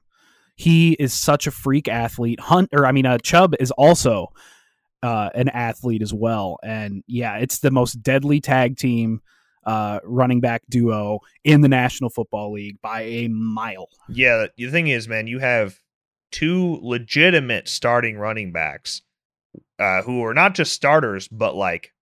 He 0.59 0.91
is 0.99 1.13
such 1.13 1.47
a 1.47 1.51
freak 1.51 1.87
athlete. 1.87 2.41
Hunt, 2.41 2.67
or 2.73 2.85
I 2.85 2.91
mean, 2.91 3.05
uh, 3.05 3.17
Chubb 3.19 3.55
is 3.61 3.71
also 3.71 4.27
uh, 5.01 5.29
an 5.33 5.47
athlete 5.47 6.01
as 6.01 6.13
well, 6.13 6.59
and 6.61 7.01
yeah, 7.07 7.37
it's 7.37 7.59
the 7.59 7.71
most 7.71 8.03
deadly 8.03 8.41
tag 8.41 8.75
team 8.75 9.21
uh, 9.65 10.01
running 10.03 10.41
back 10.41 10.63
duo 10.69 11.21
in 11.45 11.61
the 11.61 11.69
National 11.69 12.09
Football 12.09 12.51
League 12.51 12.81
by 12.81 13.03
a 13.03 13.29
mile. 13.29 13.87
Yeah, 14.09 14.47
the 14.57 14.69
thing 14.69 14.89
is, 14.89 15.07
man, 15.07 15.27
you 15.27 15.39
have 15.39 15.79
two 16.29 16.77
legitimate 16.81 17.69
starting 17.69 18.17
running 18.17 18.51
backs 18.51 19.01
uh, 19.79 20.01
who 20.01 20.25
are 20.25 20.33
not 20.33 20.55
just 20.55 20.73
starters, 20.73 21.29
but 21.29 21.55
like 21.55 21.93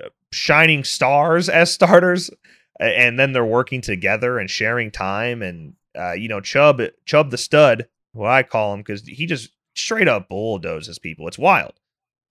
uh, 0.00 0.10
shining 0.30 0.84
stars 0.84 1.48
as 1.48 1.74
starters, 1.74 2.30
and 2.78 3.18
then 3.18 3.32
they're 3.32 3.44
working 3.44 3.80
together 3.80 4.38
and 4.38 4.48
sharing 4.48 4.92
time. 4.92 5.42
And 5.42 5.74
uh, 5.98 6.12
you 6.12 6.28
know, 6.28 6.40
Chubb, 6.40 6.80
Chubb 7.06 7.32
the 7.32 7.38
stud, 7.38 7.88
what 8.14 8.30
I 8.30 8.42
call 8.42 8.74
him, 8.74 8.80
because 8.80 9.02
he 9.02 9.26
just 9.26 9.50
straight 9.74 10.08
up 10.08 10.28
bulldozes 10.28 10.98
people. 10.98 11.28
It's 11.28 11.38
wild, 11.38 11.74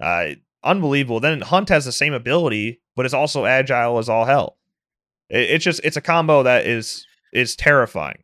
uh, 0.02 0.30
unbelievable. 0.64 1.20
Then 1.20 1.42
Hunt 1.42 1.70
has 1.70 1.86
the 1.86 1.92
same 1.92 2.14
ability, 2.14 2.82
but 2.96 3.06
is 3.06 3.14
also 3.14 3.46
agile 3.46 3.98
as 4.00 4.10
all 4.10 4.26
hell. 4.26 4.58
It, 5.30 5.52
it's 5.52 5.64
just 5.64 5.82
it's 5.84 5.98
a 5.98 6.02
combo 6.02 6.44
that 6.44 6.66
is 6.66 7.06
is 7.32 7.56
terrifying. 7.56 8.24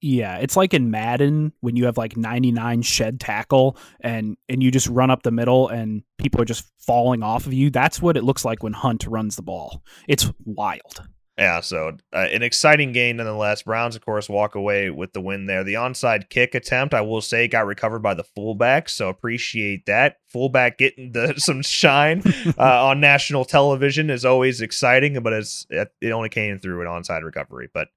Yeah, 0.00 0.36
it's 0.36 0.56
like 0.56 0.74
in 0.74 0.92
Madden 0.92 1.52
when 1.60 1.74
you 1.74 1.86
have 1.86 1.98
like 1.98 2.16
99 2.16 2.82
shed 2.82 3.18
tackle 3.18 3.76
and 4.00 4.36
and 4.48 4.62
you 4.62 4.70
just 4.70 4.86
run 4.86 5.10
up 5.10 5.24
the 5.24 5.32
middle 5.32 5.68
and 5.68 6.04
people 6.18 6.40
are 6.40 6.46
just 6.46 6.70
falling 6.78 7.22
off 7.22 7.46
of 7.46 7.52
you. 7.52 7.68
That's 7.68 8.00
what 8.00 8.16
it 8.16 8.22
looks 8.22 8.44
like 8.44 8.62
when 8.62 8.72
Hunt 8.72 9.06
runs 9.06 9.34
the 9.36 9.42
ball. 9.42 9.82
It's 10.08 10.30
wild. 10.44 11.02
Yeah, 11.42 11.58
so 11.58 11.96
uh, 12.12 12.28
an 12.30 12.44
exciting 12.44 12.92
game 12.92 13.16
nonetheless. 13.16 13.62
Browns, 13.62 13.96
of 13.96 14.04
course, 14.04 14.28
walk 14.28 14.54
away 14.54 14.90
with 14.90 15.12
the 15.12 15.20
win 15.20 15.46
there. 15.46 15.64
The 15.64 15.74
onside 15.74 16.28
kick 16.28 16.54
attempt, 16.54 16.94
I 16.94 17.00
will 17.00 17.20
say, 17.20 17.48
got 17.48 17.66
recovered 17.66 17.98
by 17.98 18.14
the 18.14 18.22
fullback, 18.22 18.88
so 18.88 19.08
appreciate 19.08 19.86
that. 19.86 20.18
Fullback 20.28 20.78
getting 20.78 21.10
the, 21.10 21.34
some 21.38 21.62
shine 21.62 22.22
uh, 22.56 22.86
on 22.86 23.00
national 23.00 23.44
television 23.44 24.08
is 24.08 24.24
always 24.24 24.60
exciting, 24.60 25.20
but 25.20 25.32
it's 25.32 25.66
it 25.68 26.12
only 26.12 26.28
came 26.28 26.60
through 26.60 26.80
an 26.80 26.86
onside 26.86 27.24
recovery. 27.24 27.68
But 27.74 27.88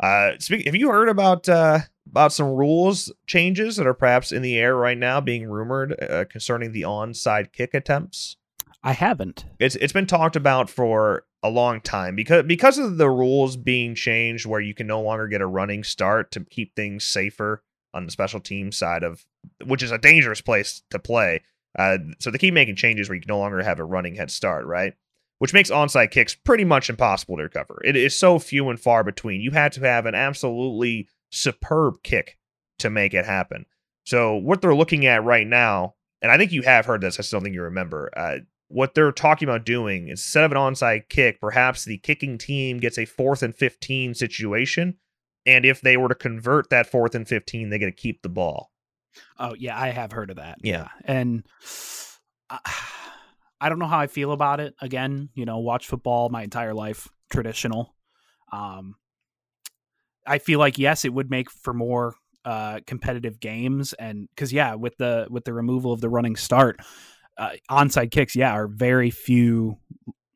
uh, 0.00 0.38
speak, 0.38 0.64
have 0.64 0.74
you 0.74 0.88
heard 0.88 1.10
about 1.10 1.46
uh, 1.46 1.80
about 2.10 2.32
some 2.32 2.46
rules 2.46 3.12
changes 3.26 3.76
that 3.76 3.86
are 3.86 3.92
perhaps 3.92 4.32
in 4.32 4.40
the 4.40 4.56
air 4.56 4.74
right 4.74 4.96
now, 4.96 5.20
being 5.20 5.46
rumored 5.46 5.94
uh, 6.02 6.24
concerning 6.24 6.72
the 6.72 6.82
onside 6.82 7.52
kick 7.52 7.74
attempts? 7.74 8.38
I 8.82 8.92
haven't. 8.92 9.44
It's 9.58 9.76
it's 9.76 9.92
been 9.92 10.06
talked 10.06 10.36
about 10.36 10.70
for 10.70 11.24
a 11.42 11.48
long 11.48 11.80
time 11.80 12.16
because 12.16 12.44
because 12.44 12.78
of 12.78 12.98
the 12.98 13.08
rules 13.08 13.56
being 13.56 13.94
changed 13.94 14.44
where 14.44 14.60
you 14.60 14.74
can 14.74 14.86
no 14.86 15.00
longer 15.00 15.28
get 15.28 15.40
a 15.40 15.46
running 15.46 15.84
start 15.84 16.32
to 16.32 16.40
keep 16.40 16.74
things 16.74 17.04
safer 17.04 17.62
on 17.94 18.04
the 18.04 18.10
special 18.10 18.40
team 18.40 18.72
side 18.72 19.02
of 19.02 19.24
which 19.64 19.82
is 19.82 19.92
a 19.92 19.98
dangerous 19.98 20.40
place 20.40 20.82
to 20.90 20.98
play. 20.98 21.42
Uh, 21.78 21.98
so 22.18 22.30
they 22.30 22.38
keep 22.38 22.54
making 22.54 22.76
changes 22.76 23.08
where 23.08 23.14
you 23.14 23.20
can 23.20 23.28
no 23.28 23.38
longer 23.38 23.62
have 23.62 23.78
a 23.78 23.84
running 23.84 24.16
head 24.16 24.30
start, 24.30 24.66
right? 24.66 24.94
Which 25.38 25.52
makes 25.52 25.70
onside 25.70 26.10
kicks 26.10 26.34
pretty 26.34 26.64
much 26.64 26.90
impossible 26.90 27.36
to 27.36 27.44
recover. 27.44 27.80
It 27.84 27.94
is 27.94 28.16
so 28.16 28.38
few 28.38 28.68
and 28.68 28.80
far 28.80 29.04
between. 29.04 29.40
You 29.40 29.52
had 29.52 29.72
to 29.72 29.80
have 29.82 30.06
an 30.06 30.14
absolutely 30.14 31.08
superb 31.30 32.02
kick 32.02 32.36
to 32.80 32.90
make 32.90 33.14
it 33.14 33.24
happen. 33.24 33.66
So 34.04 34.34
what 34.34 34.60
they're 34.60 34.74
looking 34.74 35.06
at 35.06 35.22
right 35.22 35.46
now, 35.46 35.94
and 36.20 36.32
I 36.32 36.38
think 36.38 36.50
you 36.50 36.62
have 36.62 36.86
heard 36.86 37.00
this, 37.00 37.18
I 37.18 37.22
still 37.22 37.40
think 37.40 37.54
you 37.54 37.62
remember. 37.62 38.10
Uh, 38.16 38.38
what 38.68 38.94
they're 38.94 39.12
talking 39.12 39.48
about 39.48 39.64
doing 39.64 40.08
instead 40.08 40.44
of 40.44 40.52
an 40.52 40.58
onside 40.58 41.08
kick, 41.08 41.40
perhaps 41.40 41.84
the 41.84 41.98
kicking 41.98 42.38
team 42.38 42.78
gets 42.78 42.98
a 42.98 43.06
fourth 43.06 43.42
and 43.42 43.56
15 43.56 44.14
situation. 44.14 44.96
And 45.46 45.64
if 45.64 45.80
they 45.80 45.96
were 45.96 46.08
to 46.08 46.14
convert 46.14 46.70
that 46.70 46.86
fourth 46.86 47.14
and 47.14 47.26
15, 47.26 47.70
they 47.70 47.78
get 47.78 47.86
to 47.86 47.92
keep 47.92 48.22
the 48.22 48.28
ball. 48.28 48.70
Oh, 49.38 49.54
yeah, 49.58 49.78
I 49.78 49.88
have 49.88 50.12
heard 50.12 50.30
of 50.30 50.36
that. 50.36 50.58
Yeah. 50.62 50.88
And 51.04 51.44
I, 52.50 52.58
I 53.60 53.68
don't 53.68 53.80
know 53.80 53.86
how 53.86 53.98
I 53.98 54.06
feel 54.06 54.30
about 54.30 54.60
it. 54.60 54.74
Again, 54.80 55.30
you 55.34 55.44
know, 55.44 55.58
watch 55.58 55.88
football 55.88 56.28
my 56.28 56.44
entire 56.44 56.74
life, 56.74 57.08
traditional. 57.28 57.92
Um, 58.52 58.94
I 60.24 60.38
feel 60.38 60.60
like, 60.60 60.78
yes, 60.78 61.04
it 61.04 61.12
would 61.12 61.28
make 61.28 61.50
for 61.50 61.74
more 61.74 62.14
uh, 62.44 62.78
competitive 62.86 63.40
games. 63.40 63.94
And 63.94 64.28
because, 64.28 64.52
yeah, 64.52 64.76
with 64.76 64.96
the 64.98 65.26
with 65.28 65.44
the 65.44 65.52
removal 65.52 65.92
of 65.92 66.00
the 66.00 66.08
running 66.08 66.36
start, 66.36 66.78
uh, 67.38 67.52
onside 67.70 68.10
kicks, 68.10 68.34
yeah, 68.34 68.52
are 68.52 68.66
very 68.66 69.10
few 69.10 69.78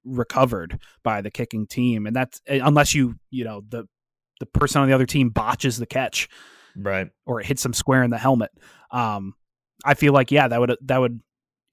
recovered 0.04 0.80
by 1.02 1.20
the 1.20 1.30
kicking 1.30 1.66
team, 1.66 2.06
and 2.06 2.14
that's 2.14 2.40
eh, 2.46 2.60
unless 2.62 2.94
you 2.94 3.16
you 3.30 3.44
know 3.44 3.62
the 3.68 3.86
the 4.40 4.46
person 4.46 4.80
on 4.80 4.88
the 4.88 4.94
other 4.94 5.06
team 5.06 5.30
botches 5.30 5.78
the 5.78 5.86
catch, 5.86 6.28
right, 6.76 7.08
or 7.26 7.40
it 7.40 7.46
hits 7.46 7.62
them 7.62 7.72
square 7.72 8.02
in 8.02 8.10
the 8.10 8.18
helmet. 8.18 8.50
Um, 8.90 9.34
I 9.84 9.94
feel 9.94 10.12
like 10.12 10.30
yeah, 10.30 10.48
that 10.48 10.60
would 10.60 10.76
that 10.82 10.98
would 10.98 11.20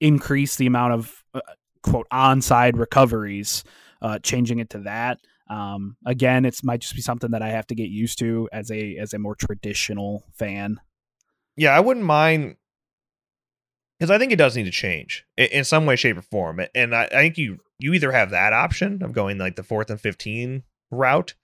increase 0.00 0.56
the 0.56 0.66
amount 0.66 0.94
of 0.94 1.24
uh, 1.34 1.40
quote 1.82 2.06
onside 2.12 2.78
recoveries. 2.78 3.64
Uh, 4.02 4.18
changing 4.18 4.60
it 4.60 4.70
to 4.70 4.78
that. 4.78 5.18
Um, 5.50 5.96
again, 6.06 6.46
it 6.46 6.58
might 6.62 6.80
just 6.80 6.94
be 6.94 7.02
something 7.02 7.32
that 7.32 7.42
I 7.42 7.50
have 7.50 7.66
to 7.66 7.74
get 7.74 7.90
used 7.90 8.18
to 8.20 8.48
as 8.50 8.70
a 8.70 8.96
as 8.96 9.12
a 9.12 9.18
more 9.18 9.34
traditional 9.34 10.24
fan. 10.32 10.80
Yeah, 11.56 11.76
I 11.76 11.80
wouldn't 11.80 12.06
mind 12.06 12.56
because 14.00 14.10
I 14.10 14.16
think 14.16 14.32
it 14.32 14.36
does 14.36 14.56
need 14.56 14.64
to 14.64 14.70
change 14.70 15.26
in, 15.36 15.46
in, 15.48 15.64
some 15.64 15.84
way, 15.84 15.94
shape, 15.94 16.16
or 16.16 16.22
form. 16.22 16.58
And 16.74 16.96
I, 16.96 17.04
I, 17.04 17.08
think 17.08 17.36
you 17.36 17.58
you 17.78 17.92
either 17.92 18.10
have 18.12 18.30
that 18.30 18.54
option 18.54 19.02
of 19.02 19.12
going 19.12 19.36
like 19.36 19.56
the 19.56 19.62
fourth 19.62 19.90
and 19.90 20.00
fifteen 20.00 20.62
route, 20.90 21.34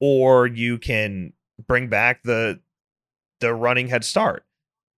or 0.00 0.46
you 0.46 0.78
can 0.78 1.32
bring 1.66 1.88
back 1.88 2.22
the 2.22 2.60
the 3.40 3.52
running 3.52 3.88
head 3.88 4.04
start. 4.04 4.44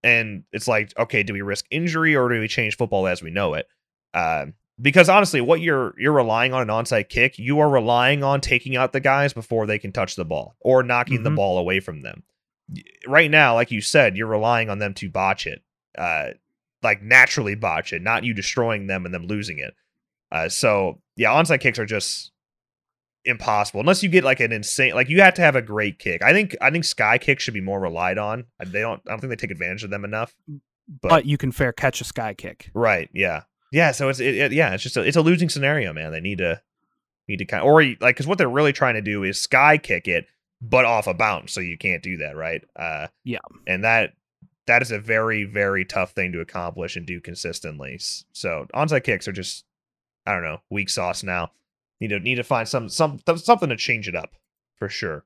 And 0.03 0.43
it's 0.53 0.67
like, 0.67 0.97
okay, 0.97 1.23
do 1.23 1.33
we 1.33 1.41
risk 1.41 1.65
injury 1.71 2.15
or 2.15 2.29
do 2.29 2.39
we 2.39 2.47
change 2.47 2.77
football 2.77 3.07
as 3.07 3.23
we 3.23 3.31
know 3.31 3.55
it? 3.55 3.67
Uh, 4.13 4.47
because 4.79 5.09
honestly, 5.09 5.41
what 5.41 5.59
you're 5.59 5.95
you're 5.97 6.13
relying 6.13 6.53
on 6.53 6.61
an 6.61 6.67
onside 6.67 7.09
kick, 7.09 7.39
you 7.39 7.59
are 7.59 7.69
relying 7.69 8.23
on 8.23 8.41
taking 8.41 8.75
out 8.75 8.93
the 8.93 8.99
guys 8.99 9.33
before 9.33 9.65
they 9.65 9.79
can 9.79 9.91
touch 9.91 10.15
the 10.15 10.23
ball 10.23 10.55
or 10.59 10.83
knocking 10.83 11.15
mm-hmm. 11.15 11.23
the 11.23 11.31
ball 11.31 11.57
away 11.57 11.79
from 11.79 12.01
them. 12.01 12.21
Right 13.07 13.31
now, 13.31 13.55
like 13.55 13.71
you 13.71 13.81
said, 13.81 14.15
you're 14.15 14.27
relying 14.27 14.69
on 14.69 14.77
them 14.77 14.93
to 14.95 15.09
botch 15.09 15.47
it. 15.47 15.63
Uh, 15.97 16.33
like 16.83 17.01
naturally 17.01 17.55
botch 17.55 17.93
it, 17.93 18.01
not 18.01 18.23
you 18.23 18.33
destroying 18.33 18.87
them 18.87 19.05
and 19.05 19.13
them 19.13 19.25
losing 19.25 19.59
it. 19.59 19.73
Uh, 20.31 20.49
so 20.49 21.01
yeah, 21.15 21.29
onside 21.29 21.61
kicks 21.61 21.79
are 21.79 21.85
just 21.85 22.31
impossible 23.25 23.81
unless 23.81 24.01
you 24.01 24.07
get 24.07 24.23
like 24.23 24.39
an 24.39 24.53
insane 24.53 24.95
like 24.95 25.09
you 25.09 25.21
have 25.21 25.33
to 25.33 25.41
have 25.41 25.55
a 25.55 25.61
great 25.61 25.99
kick. 25.99 26.21
I 26.21 26.31
think 26.31 26.55
I 26.61 26.71
think 26.71 26.85
sky 26.85 27.17
kicks 27.17 27.43
should 27.43 27.53
be 27.53 27.61
more 27.61 27.79
relied 27.79 28.17
on. 28.17 28.45
They 28.65 28.81
don't 28.81 29.01
I 29.05 29.11
don't 29.11 29.19
think 29.19 29.29
they 29.29 29.35
take 29.35 29.51
advantage 29.51 29.83
of 29.83 29.89
them 29.89 30.05
enough. 30.05 30.35
But, 31.01 31.09
but 31.09 31.25
you 31.25 31.37
can 31.37 31.51
fair 31.51 31.73
catch 31.73 31.99
a 31.99 32.05
sky 32.05 32.33
kick. 32.33 32.71
Right, 32.73 33.09
yeah. 33.13 33.43
Yeah, 33.71 33.91
so 33.91 34.07
it's 34.07 34.19
it, 34.19 34.35
it, 34.35 34.51
yeah, 34.53 34.73
it's 34.73 34.83
just 34.83 34.95
a, 34.95 35.01
it's 35.01 35.17
a 35.17 35.21
losing 35.21 35.49
scenario, 35.49 35.91
man. 35.91 36.11
They 36.11 36.21
need 36.21 36.37
to 36.37 36.61
need 37.27 37.37
to 37.37 37.45
kind 37.45 37.61
of, 37.61 37.67
or 37.67 37.83
like 37.83 38.15
because 38.15 38.27
what 38.27 38.37
they're 38.37 38.49
really 38.49 38.73
trying 38.73 38.93
to 38.93 39.01
do 39.01 39.23
is 39.23 39.41
sky 39.41 39.77
kick 39.77 40.07
it, 40.07 40.25
but 40.61 40.85
off 40.85 41.07
a 41.07 41.13
bounce, 41.13 41.51
so 41.51 41.59
you 41.59 41.77
can't 41.77 42.01
do 42.01 42.17
that, 42.17 42.37
right? 42.37 42.63
Uh, 42.75 43.07
yeah, 43.25 43.39
and 43.67 43.83
that 43.83 44.13
that 44.67 44.81
is 44.81 44.91
a 44.91 44.99
very 44.99 45.43
very 45.43 45.83
tough 45.83 46.11
thing 46.11 46.31
to 46.33 46.41
accomplish 46.41 46.95
and 46.95 47.05
do 47.05 47.19
consistently. 47.19 47.99
So 48.33 48.67
onside 48.73 49.03
kicks 49.03 49.27
are 49.27 49.33
just 49.33 49.65
I 50.25 50.33
don't 50.33 50.43
know 50.43 50.61
weak 50.69 50.89
sauce 50.89 51.23
now. 51.23 51.51
Need 51.99 52.09
to 52.09 52.19
need 52.19 52.35
to 52.35 52.43
find 52.43 52.67
some 52.67 52.89
some 52.89 53.19
something 53.35 53.69
to 53.69 53.75
change 53.75 54.07
it 54.07 54.15
up 54.15 54.35
for 54.75 54.89
sure. 54.89 55.25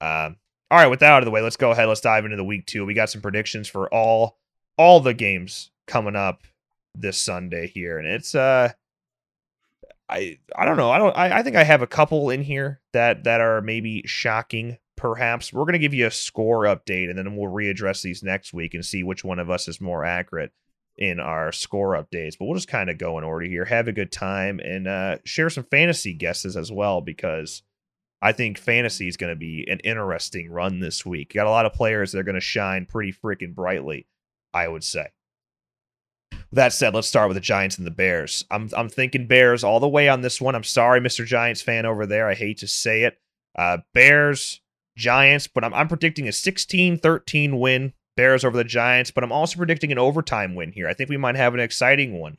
Um, 0.00 0.36
all 0.70 0.78
right, 0.78 0.86
with 0.86 1.00
that 1.00 1.12
out 1.12 1.22
of 1.22 1.26
the 1.26 1.30
way, 1.30 1.42
let's 1.42 1.56
go 1.56 1.70
ahead. 1.70 1.88
Let's 1.88 2.00
dive 2.00 2.24
into 2.24 2.36
the 2.36 2.44
week 2.44 2.66
two. 2.66 2.86
We 2.86 2.94
got 2.94 3.10
some 3.10 3.20
predictions 3.20 3.68
for 3.68 3.92
all 3.92 4.38
all 4.76 5.00
the 5.00 5.14
games 5.14 5.70
coming 5.86 6.16
up 6.16 6.42
this 6.94 7.18
Sunday 7.18 7.66
here, 7.66 7.98
and 7.98 8.06
it's 8.06 8.34
uh, 8.34 8.72
I 10.08 10.38
I 10.56 10.64
don't 10.64 10.76
know. 10.76 10.90
I 10.90 10.98
don't. 10.98 11.16
I, 11.16 11.38
I 11.38 11.42
think 11.42 11.56
I 11.56 11.64
have 11.64 11.82
a 11.82 11.86
couple 11.86 12.30
in 12.30 12.42
here 12.42 12.80
that 12.92 13.24
that 13.24 13.40
are 13.40 13.60
maybe 13.60 14.02
shocking. 14.06 14.78
Perhaps 15.00 15.50
we're 15.50 15.64
gonna 15.64 15.78
give 15.78 15.94
you 15.94 16.06
a 16.06 16.10
score 16.10 16.64
update, 16.64 17.08
and 17.08 17.16
then 17.16 17.34
we'll 17.34 17.50
readdress 17.50 18.02
these 18.02 18.22
next 18.22 18.52
week 18.52 18.74
and 18.74 18.84
see 18.84 19.02
which 19.02 19.24
one 19.24 19.38
of 19.38 19.48
us 19.48 19.66
is 19.66 19.80
more 19.80 20.04
accurate 20.04 20.52
in 20.98 21.18
our 21.18 21.52
score 21.52 21.94
updates. 21.94 22.36
But 22.38 22.44
we'll 22.44 22.56
just 22.56 22.68
kind 22.68 22.90
of 22.90 22.98
go 22.98 23.16
in 23.16 23.24
order 23.24 23.46
here, 23.46 23.64
have 23.64 23.88
a 23.88 23.92
good 23.92 24.12
time, 24.12 24.60
and 24.60 24.86
uh, 24.86 25.16
share 25.24 25.48
some 25.48 25.64
fantasy 25.64 26.12
guesses 26.12 26.54
as 26.54 26.70
well 26.70 27.00
because 27.00 27.62
I 28.20 28.32
think 28.32 28.58
fantasy 28.58 29.08
is 29.08 29.16
going 29.16 29.32
to 29.32 29.38
be 29.38 29.66
an 29.68 29.80
interesting 29.80 30.50
run 30.50 30.80
this 30.80 31.06
week. 31.06 31.32
You 31.32 31.38
got 31.38 31.46
a 31.46 31.50
lot 31.50 31.64
of 31.64 31.72
players 31.72 32.12
that 32.12 32.18
are 32.18 32.24
going 32.24 32.34
to 32.34 32.40
shine 32.40 32.84
pretty 32.84 33.12
freaking 33.12 33.54
brightly, 33.54 34.06
I 34.52 34.68
would 34.68 34.84
say. 34.84 35.06
That 36.52 36.74
said, 36.74 36.94
let's 36.94 37.08
start 37.08 37.28
with 37.28 37.36
the 37.36 37.40
Giants 37.40 37.78
and 37.78 37.86
the 37.86 37.92
Bears. 37.92 38.44
I'm 38.50 38.68
I'm 38.76 38.88
thinking 38.88 39.26
Bears 39.26 39.64
all 39.64 39.80
the 39.80 39.88
way 39.88 40.08
on 40.08 40.20
this 40.20 40.40
one. 40.40 40.54
I'm 40.54 40.64
sorry, 40.64 41.00
Mr. 41.00 41.24
Giants 41.24 41.62
fan 41.62 41.86
over 41.86 42.06
there. 42.06 42.28
I 42.28 42.34
hate 42.34 42.58
to 42.58 42.66
say 42.66 43.04
it. 43.04 43.18
Uh, 43.56 43.78
Bears, 43.94 44.60
Giants, 45.00 45.48
but 45.48 45.64
I'm 45.64 45.74
I'm 45.74 45.88
predicting 45.88 46.28
a 46.28 46.30
16-13 46.30 47.58
win. 47.58 47.94
Bears 48.16 48.44
over 48.44 48.56
the 48.56 48.64
Giants, 48.64 49.10
but 49.10 49.24
I'm 49.24 49.32
also 49.32 49.56
predicting 49.56 49.90
an 49.90 49.98
overtime 49.98 50.54
win 50.54 50.72
here. 50.72 50.86
I 50.86 50.92
think 50.92 51.08
we 51.08 51.16
might 51.16 51.36
have 51.36 51.54
an 51.54 51.60
exciting 51.60 52.18
one. 52.18 52.36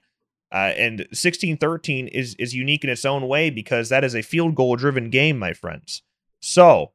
Uh, 0.52 0.74
and 0.78 1.08
16-13 1.14 2.10
is 2.10 2.36
is 2.36 2.54
unique 2.54 2.84
in 2.84 2.90
its 2.90 3.06
own 3.06 3.28
way 3.28 3.50
because 3.50 3.90
that 3.90 4.04
is 4.04 4.14
a 4.14 4.22
field 4.22 4.54
goal 4.54 4.76
driven 4.76 5.10
game, 5.10 5.40
my 5.40 5.54
friends. 5.54 6.04
So, 6.42 6.92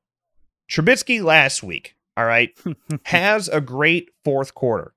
Trubisky 0.71 1.23
last 1.23 1.63
week, 1.63 1.97
all 2.17 2.27
right, 2.27 2.57
has 3.05 3.49
a 3.49 3.61
great 3.61 4.11
fourth 4.25 4.55
quarter 4.55 4.95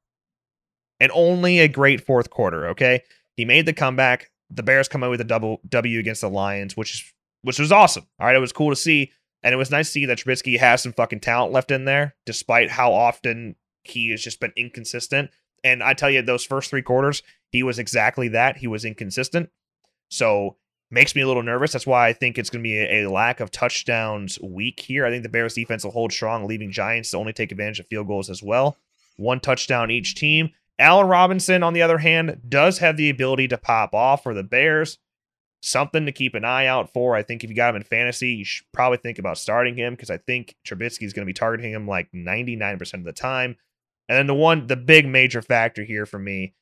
and 1.00 1.12
only 1.16 1.60
a 1.60 1.68
great 1.68 2.06
fourth 2.06 2.30
quarter. 2.30 2.68
Okay, 2.68 3.02
he 3.36 3.46
made 3.46 3.66
the 3.66 3.74
comeback. 3.74 4.30
The 4.52 4.64
Bears 4.64 4.88
come 4.88 5.04
out 5.04 5.12
with 5.12 5.22
a 5.22 5.26
double 5.26 5.62
W 5.68 6.00
against 6.00 6.22
the 6.22 6.30
Lions, 6.30 6.76
which 6.76 6.94
is 6.94 7.14
which 7.42 7.60
was 7.60 7.72
awesome. 7.72 8.06
All 8.20 8.28
right, 8.28 8.36
it 8.36 8.40
was 8.40 8.52
cool 8.52 8.70
to 8.70 8.76
see, 8.76 9.12
and 9.43 9.54
it 9.54 9.58
was 9.58 9.71
nice 9.71 9.88
to 9.88 9.91
see 9.91 10.06
that 10.06 10.17
Trubisky 10.17 10.60
has 10.60 10.82
some 10.84 10.93
fucking 10.93 11.21
talent 11.21 11.54
left 11.54 11.71
in 11.71 11.86
there, 11.86 12.15
despite 12.25 12.71
how 12.71 12.93
often 12.93 13.56
he 13.84 14.12
has 14.12 14.21
just 14.21 14.39
been 14.39 14.54
inconsistent. 14.56 15.30
And 15.63 15.84
I 15.84 15.93
tell 15.93 16.10
you, 16.10 16.21
those 16.21 16.45
first 16.45 16.69
three 16.69 16.82
quarters, 16.82 17.23
he 17.52 17.63
was 17.63 17.80
exactly 17.80 18.28
that. 18.30 18.58
He 18.58 18.67
was 18.67 18.86
inconsistent. 18.86 19.49
So 20.10 20.58
makes 20.91 21.15
me 21.15 21.21
a 21.21 21.28
little 21.28 21.43
nervous. 21.43 21.73
That's 21.73 21.88
why 21.88 22.08
I 22.08 22.13
think 22.13 22.38
it's 22.38 22.49
going 22.49 22.63
to 22.63 22.67
be 22.67 22.78
a, 22.78 23.10
lack 23.10 23.39
of 23.39 23.52
touchdowns 23.52 24.39
week 24.41 24.80
here. 24.80 25.06
I 25.06 25.10
think 25.10 25.23
the 25.23 25.30
Bears 25.30 25.54
defense 25.54 25.84
will 25.84 25.91
hold 25.91 26.12
strong, 26.12 26.47
leaving 26.47 26.71
Giants 26.71 27.12
to 27.12 27.17
only 27.17 27.34
take 27.34 27.52
advantage 27.52 27.80
of 27.80 27.88
field 27.88 28.08
goals 28.08 28.30
as 28.30 28.41
well. 28.41 28.78
One 29.17 29.39
touchdown 29.39 29.91
each 29.91 30.15
team. 30.15 30.52
Allen 30.80 31.08
Robinson, 31.08 31.62
on 31.62 31.73
the 31.73 31.82
other 31.82 31.97
hand, 31.97 32.41
does 32.47 32.80
have 32.80 32.95
the 32.95 33.10
ability 33.10 33.49
to 33.49 33.58
pop 33.58 33.93
off 33.93 34.23
for 34.23 34.34
the 34.34 34.43
Bears. 34.43 34.97
Something 35.62 36.06
to 36.06 36.12
keep 36.12 36.36
an 36.36 36.45
eye 36.45 36.67
out 36.67 36.93
for. 36.93 37.15
I 37.15 37.24
think 37.24 37.43
if 37.43 37.50
you 37.50 37.56
got 37.56 37.72
him 37.72 37.76
in 37.78 37.84
fantasy, 37.84 38.30
you 38.30 38.45
should 38.45 38.65
probably 38.74 38.98
think 38.98 39.19
about 39.19 39.38
starting 39.38 39.76
him 39.76 39.93
because 39.93 40.10
I 40.10 40.17
think 40.17 40.56
Trubisky 40.65 41.04
is 41.04 41.13
going 41.13 41.26
to 41.26 41.30
be 41.30 41.34
targeting 41.34 41.74
him 41.74 41.88
like 41.88 42.12
99% 42.13 42.93
of 42.93 43.04
the 43.04 43.12
time. 43.12 43.58
And 44.08 44.17
then 44.17 44.28
the 44.28 44.34
one, 44.34 44.67
the 44.67 44.78
big 44.78 45.06
major 45.06 45.41
factor 45.41 45.84
here 45.84 46.06
for 46.06 46.17
me 46.17 46.54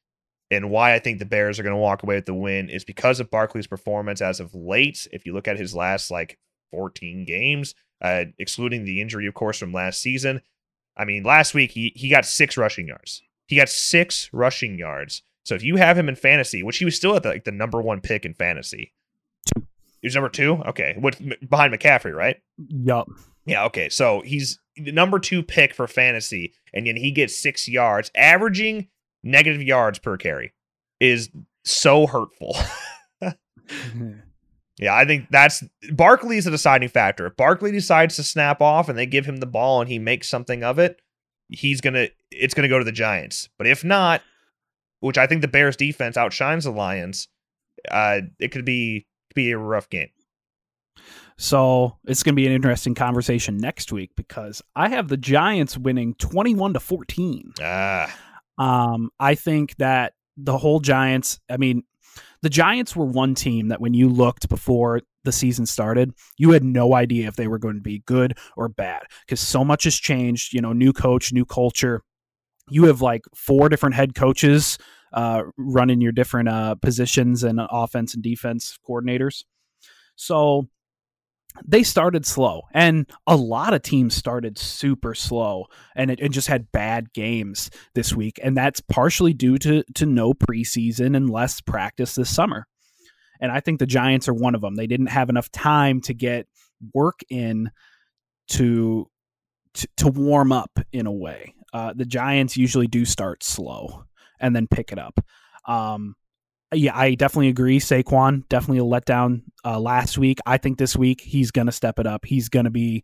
and 0.49 0.69
why 0.69 0.93
I 0.93 0.99
think 0.99 1.19
the 1.19 1.25
Bears 1.25 1.59
are 1.59 1.63
going 1.63 1.75
to 1.75 1.81
walk 1.81 2.03
away 2.03 2.15
with 2.15 2.25
the 2.25 2.33
win 2.33 2.69
is 2.69 2.85
because 2.85 3.19
of 3.19 3.29
Barkley's 3.29 3.67
performance 3.67 4.21
as 4.21 4.39
of 4.39 4.55
late. 4.55 5.07
If 5.11 5.25
you 5.25 5.33
look 5.33 5.47
at 5.47 5.59
his 5.59 5.75
last 5.75 6.09
like 6.09 6.37
14 6.71 7.25
games, 7.25 7.75
uh, 8.01 8.25
excluding 8.37 8.85
the 8.85 9.01
injury, 9.01 9.27
of 9.27 9.33
course, 9.33 9.57
from 9.57 9.73
last 9.73 10.01
season. 10.01 10.41
I 10.95 11.05
mean, 11.05 11.23
last 11.23 11.53
week 11.53 11.71
he 11.71 11.91
he 11.95 12.09
got 12.09 12.25
six 12.25 12.57
rushing 12.57 12.87
yards. 12.87 13.21
He 13.47 13.55
got 13.55 13.69
six 13.69 14.29
rushing 14.33 14.77
yards. 14.77 15.21
So 15.47 15.55
if 15.55 15.63
you 15.63 15.77
have 15.77 15.97
him 15.97 16.09
in 16.09 16.17
fantasy, 16.17 16.61
which 16.61 16.77
he 16.77 16.83
was 16.83 16.97
still 16.97 17.15
at 17.15 17.23
the, 17.23 17.29
like 17.29 17.45
the 17.45 17.53
number 17.53 17.81
one 17.81 18.01
pick 18.01 18.25
in 18.25 18.33
fantasy, 18.33 18.91
two. 19.45 19.65
He 20.01 20.07
was 20.07 20.13
number 20.13 20.27
two. 20.27 20.61
Okay, 20.65 20.93
with 20.99 21.21
behind 21.49 21.73
McCaffrey, 21.73 22.13
right? 22.13 22.35
Yup. 22.57 23.07
Yeah. 23.45 23.63
Okay. 23.63 23.87
So 23.87 24.19
he's 24.25 24.59
the 24.75 24.91
number 24.91 25.19
two 25.19 25.41
pick 25.41 25.73
for 25.73 25.87
fantasy, 25.87 26.53
and 26.73 26.85
then 26.85 26.97
he 26.97 27.11
gets 27.11 27.33
six 27.33 27.65
yards, 27.65 28.11
averaging 28.13 28.89
negative 29.23 29.63
yards 29.63 29.99
per 29.99 30.17
carry, 30.17 30.51
is 30.99 31.29
so 31.63 32.07
hurtful. 32.07 32.53
yeah, 33.21 34.93
I 34.93 35.05
think 35.05 35.27
that's 35.31 35.63
Barkley 35.93 36.35
is 36.35 36.45
a 36.45 36.51
deciding 36.51 36.89
factor. 36.89 37.25
If 37.25 37.37
Barkley 37.37 37.71
decides 37.71 38.17
to 38.17 38.23
snap 38.23 38.61
off 38.61 38.89
and 38.89 38.99
they 38.99 39.05
give 39.05 39.25
him 39.25 39.37
the 39.37 39.45
ball 39.45 39.79
and 39.79 39.89
he 39.89 39.97
makes 39.97 40.27
something 40.27 40.61
of 40.61 40.77
it, 40.77 41.01
he's 41.47 41.79
gonna 41.79 42.09
it's 42.31 42.53
gonna 42.53 42.67
go 42.67 42.79
to 42.79 42.85
the 42.85 42.91
Giants. 42.91 43.47
But 43.57 43.67
if 43.67 43.85
not, 43.85 44.21
which 44.99 45.17
I 45.17 45.27
think 45.27 45.41
the 45.41 45.47
Bears 45.47 45.75
defense 45.75 46.17
outshines 46.17 46.63
the 46.63 46.71
Lions, 46.71 47.27
uh, 47.89 48.21
it 48.39 48.51
could 48.51 48.65
be 48.65 49.07
be 49.35 49.51
a 49.51 49.57
rough 49.57 49.89
game. 49.89 50.09
So 51.37 51.97
it's 52.07 52.23
going 52.23 52.33
to 52.33 52.35
be 52.35 52.47
an 52.47 52.53
interesting 52.53 52.95
conversation 52.95 53.57
next 53.57 53.91
week 53.91 54.09
because 54.15 54.63
I 54.75 54.89
have 54.89 55.07
the 55.07 55.17
Giants 55.17 55.77
winning 55.77 56.15
twenty-one 56.15 56.73
to 56.73 56.79
fourteen. 56.79 57.53
Ah, 57.61 58.11
um, 58.57 59.11
I 59.19 59.35
think 59.35 59.75
that 59.77 60.13
the 60.35 60.57
whole 60.57 60.79
Giants. 60.79 61.39
I 61.47 61.57
mean, 61.57 61.83
the 62.41 62.49
Giants 62.49 62.95
were 62.95 63.05
one 63.05 63.35
team 63.35 63.67
that 63.67 63.79
when 63.79 63.93
you 63.93 64.09
looked 64.09 64.49
before 64.49 65.01
the 65.25 65.31
season 65.31 65.67
started, 65.67 66.13
you 66.37 66.51
had 66.51 66.63
no 66.63 66.95
idea 66.95 67.27
if 67.27 67.35
they 67.35 67.47
were 67.47 67.59
going 67.59 67.75
to 67.75 67.81
be 67.81 67.99
good 68.07 68.35
or 68.55 68.67
bad 68.67 69.03
because 69.25 69.39
so 69.39 69.63
much 69.63 69.83
has 69.83 69.95
changed. 69.95 70.53
You 70.53 70.61
know, 70.61 70.73
new 70.73 70.93
coach, 70.93 71.31
new 71.31 71.45
culture. 71.45 72.01
You 72.69 72.85
have 72.85 73.01
like 73.01 73.23
four 73.33 73.69
different 73.69 73.95
head 73.95 74.15
coaches 74.15 74.77
uh, 75.13 75.43
running 75.57 76.01
your 76.01 76.11
different 76.11 76.49
uh, 76.49 76.75
positions 76.75 77.43
and 77.43 77.59
offense 77.61 78.13
and 78.13 78.23
defense 78.23 78.77
coordinators. 78.87 79.43
So 80.15 80.67
they 81.65 81.81
started 81.83 82.25
slow 82.25 82.63
and 82.73 83.09
a 83.25 83.35
lot 83.35 83.73
of 83.73 83.81
teams 83.81 84.13
started 84.13 84.57
super 84.57 85.15
slow 85.15 85.65
and 85.95 86.11
it, 86.11 86.19
it, 86.19 86.29
just 86.29 86.47
had 86.47 86.71
bad 86.71 87.11
games 87.13 87.71
this 87.95 88.13
week 88.13 88.39
and 88.43 88.55
that's 88.55 88.79
partially 88.81 89.33
due 89.33 89.57
to 89.57 89.83
to 89.95 90.05
no 90.05 90.33
preseason 90.35 91.15
and 91.15 91.29
less 91.29 91.61
practice 91.61 92.15
this 92.15 92.33
summer. 92.33 92.67
And 93.39 93.51
i 93.51 93.59
think 93.59 93.79
the 93.79 93.87
giants 93.87 94.27
are 94.27 94.33
one 94.33 94.55
of 94.55 94.61
them. 94.61 94.75
They 94.75 94.87
didn't 94.87 95.07
have 95.07 95.29
enough 95.29 95.51
time 95.51 96.01
to 96.01 96.13
get 96.13 96.47
work 96.93 97.21
in 97.29 97.71
to 98.49 99.09
to, 99.75 99.87
to 99.97 100.07
warm 100.09 100.51
up 100.51 100.79
in 100.91 101.07
a 101.07 101.11
way 101.11 101.53
uh, 101.73 101.93
the 101.95 102.05
giants 102.05 102.57
usually 102.57 102.87
do 102.87 103.05
start 103.05 103.43
slow 103.43 104.03
and 104.39 104.55
then 104.55 104.67
pick 104.67 104.91
it 104.91 104.99
up 104.99 105.19
um, 105.67 106.15
yeah, 106.73 106.97
I 106.97 107.15
definitely 107.15 107.49
agree. 107.49 107.79
Saquon 107.79 108.47
definitely 108.49 108.79
a 108.79 108.81
letdown 108.81 109.43
uh, 109.63 109.79
last 109.79 110.17
week. 110.17 110.39
I 110.45 110.57
think 110.57 110.77
this 110.77 110.95
week 110.97 111.21
he's 111.21 111.51
going 111.51 111.67
to 111.67 111.71
step 111.71 111.99
it 111.99 112.07
up. 112.07 112.25
He's 112.25 112.49
going 112.49 112.65
to 112.65 112.71
be 112.71 113.03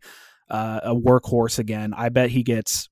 uh, 0.50 0.80
a 0.82 0.94
workhorse 0.94 1.58
again. 1.58 1.94
I 1.96 2.10
bet 2.10 2.30
he 2.30 2.42
gets. 2.42 2.88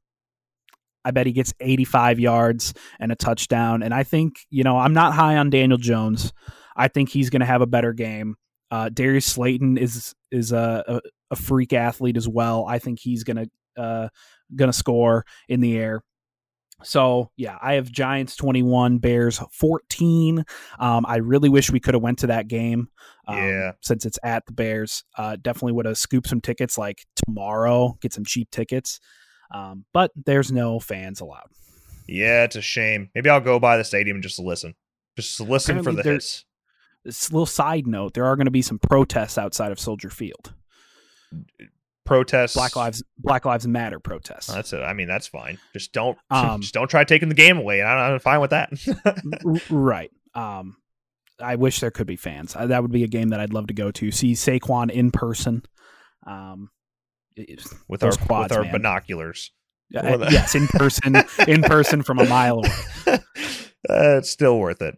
I 1.04 1.10
bet 1.10 1.26
he 1.26 1.32
gets 1.32 1.52
85 1.58 2.20
yards 2.20 2.74
and 3.00 3.10
a 3.10 3.16
touchdown. 3.16 3.82
And 3.82 3.92
I 3.92 4.04
think 4.04 4.36
you 4.50 4.62
know 4.62 4.78
I'm 4.78 4.94
not 4.94 5.12
high 5.12 5.36
on 5.36 5.50
Daniel 5.50 5.78
Jones. 5.78 6.32
I 6.76 6.88
think 6.88 7.10
he's 7.10 7.28
going 7.28 7.40
to 7.40 7.46
have 7.46 7.60
a 7.60 7.66
better 7.66 7.92
game. 7.92 8.36
Uh, 8.70 8.88
Darius 8.88 9.26
Slayton 9.26 9.76
is 9.76 10.14
is 10.30 10.52
a, 10.52 10.84
a, 10.88 11.00
a 11.32 11.36
freak 11.36 11.74
athlete 11.74 12.16
as 12.16 12.28
well. 12.28 12.64
I 12.66 12.78
think 12.78 12.98
he's 12.98 13.24
gonna 13.24 13.46
uh, 13.76 14.08
gonna 14.54 14.72
score 14.72 15.24
in 15.48 15.60
the 15.60 15.78
air. 15.78 16.02
So 16.84 17.30
yeah, 17.36 17.58
I 17.62 17.74
have 17.74 17.90
Giants 17.90 18.36
21, 18.36 18.98
Bears 18.98 19.40
14. 19.52 20.44
Um, 20.78 21.06
I 21.06 21.16
really 21.16 21.48
wish 21.48 21.70
we 21.70 21.80
could 21.80 21.94
have 21.94 22.02
went 22.02 22.18
to 22.20 22.26
that 22.28 22.48
game. 22.48 22.88
Um, 23.28 23.38
yeah. 23.38 23.72
Since 23.80 24.06
it's 24.06 24.18
at 24.22 24.44
the 24.46 24.52
Bears, 24.52 25.04
uh, 25.16 25.36
definitely 25.40 25.72
would 25.72 25.86
have 25.86 25.98
scooped 25.98 26.28
some 26.28 26.40
tickets 26.40 26.76
like 26.76 27.04
tomorrow, 27.24 27.96
get 28.00 28.12
some 28.12 28.24
cheap 28.24 28.50
tickets. 28.50 29.00
Um, 29.52 29.84
but 29.92 30.10
there's 30.26 30.50
no 30.50 30.80
fans 30.80 31.20
allowed. 31.20 31.50
Yeah, 32.08 32.44
it's 32.44 32.56
a 32.56 32.62
shame. 32.62 33.10
Maybe 33.14 33.30
I'll 33.30 33.40
go 33.40 33.58
by 33.58 33.76
the 33.76 33.84
stadium 33.84 34.16
and 34.16 34.22
just 34.22 34.38
listen. 34.38 34.74
Just 35.16 35.40
listen 35.40 35.78
Apparently 35.78 36.02
for 36.02 36.08
the 36.08 36.14
hits. 36.14 36.44
This 37.04 37.32
little 37.32 37.46
side 37.46 37.86
note: 37.86 38.14
there 38.14 38.24
are 38.24 38.36
going 38.36 38.46
to 38.46 38.50
be 38.50 38.62
some 38.62 38.78
protests 38.78 39.36
outside 39.36 39.72
of 39.72 39.78
Soldier 39.78 40.10
Field 40.10 40.54
protests 42.04 42.54
black 42.54 42.74
lives 42.74 43.02
black 43.18 43.44
lives 43.44 43.66
matter 43.66 44.00
protests 44.00 44.50
oh, 44.50 44.54
that's 44.54 44.72
it 44.72 44.82
i 44.82 44.92
mean 44.92 45.06
that's 45.06 45.26
fine 45.28 45.58
just 45.72 45.92
don't 45.92 46.18
um, 46.30 46.60
just 46.60 46.74
don't 46.74 46.88
try 46.88 47.04
taking 47.04 47.28
the 47.28 47.34
game 47.34 47.56
away 47.56 47.80
and 47.80 47.88
i'm 47.88 48.18
fine 48.18 48.40
with 48.40 48.50
that 48.50 48.70
right 49.70 50.10
Um, 50.34 50.76
I 51.40 51.56
wish 51.56 51.80
there 51.80 51.90
could 51.90 52.06
be 52.06 52.16
fans. 52.16 52.54
Uh, 52.54 52.66
that 52.66 52.82
would 52.82 52.92
be 52.92 53.04
a 53.04 53.08
game 53.08 53.30
that 53.30 53.40
I'd 53.40 53.52
love 53.52 53.66
to 53.66 53.74
go 53.74 53.90
to. 53.90 54.10
See 54.10 54.32
Saquon 54.32 54.90
in 54.90 55.10
person. 55.10 55.64
Um, 56.26 56.70
with 57.88 58.02
our 58.04 58.12
quads, 58.12 58.50
with 58.50 58.58
our 58.58 58.62
man. 58.64 58.72
binoculars. 58.72 59.50
Uh, 59.94 60.28
yes, 60.30 60.54
in 60.54 60.68
person, 60.68 61.16
in 61.48 61.62
person 61.62 62.02
from 62.02 62.18
a 62.18 62.24
mile 62.26 62.58
away. 62.58 62.70
uh, 63.06 63.18
it's 64.18 64.30
still 64.30 64.58
worth 64.58 64.80
it. 64.82 64.96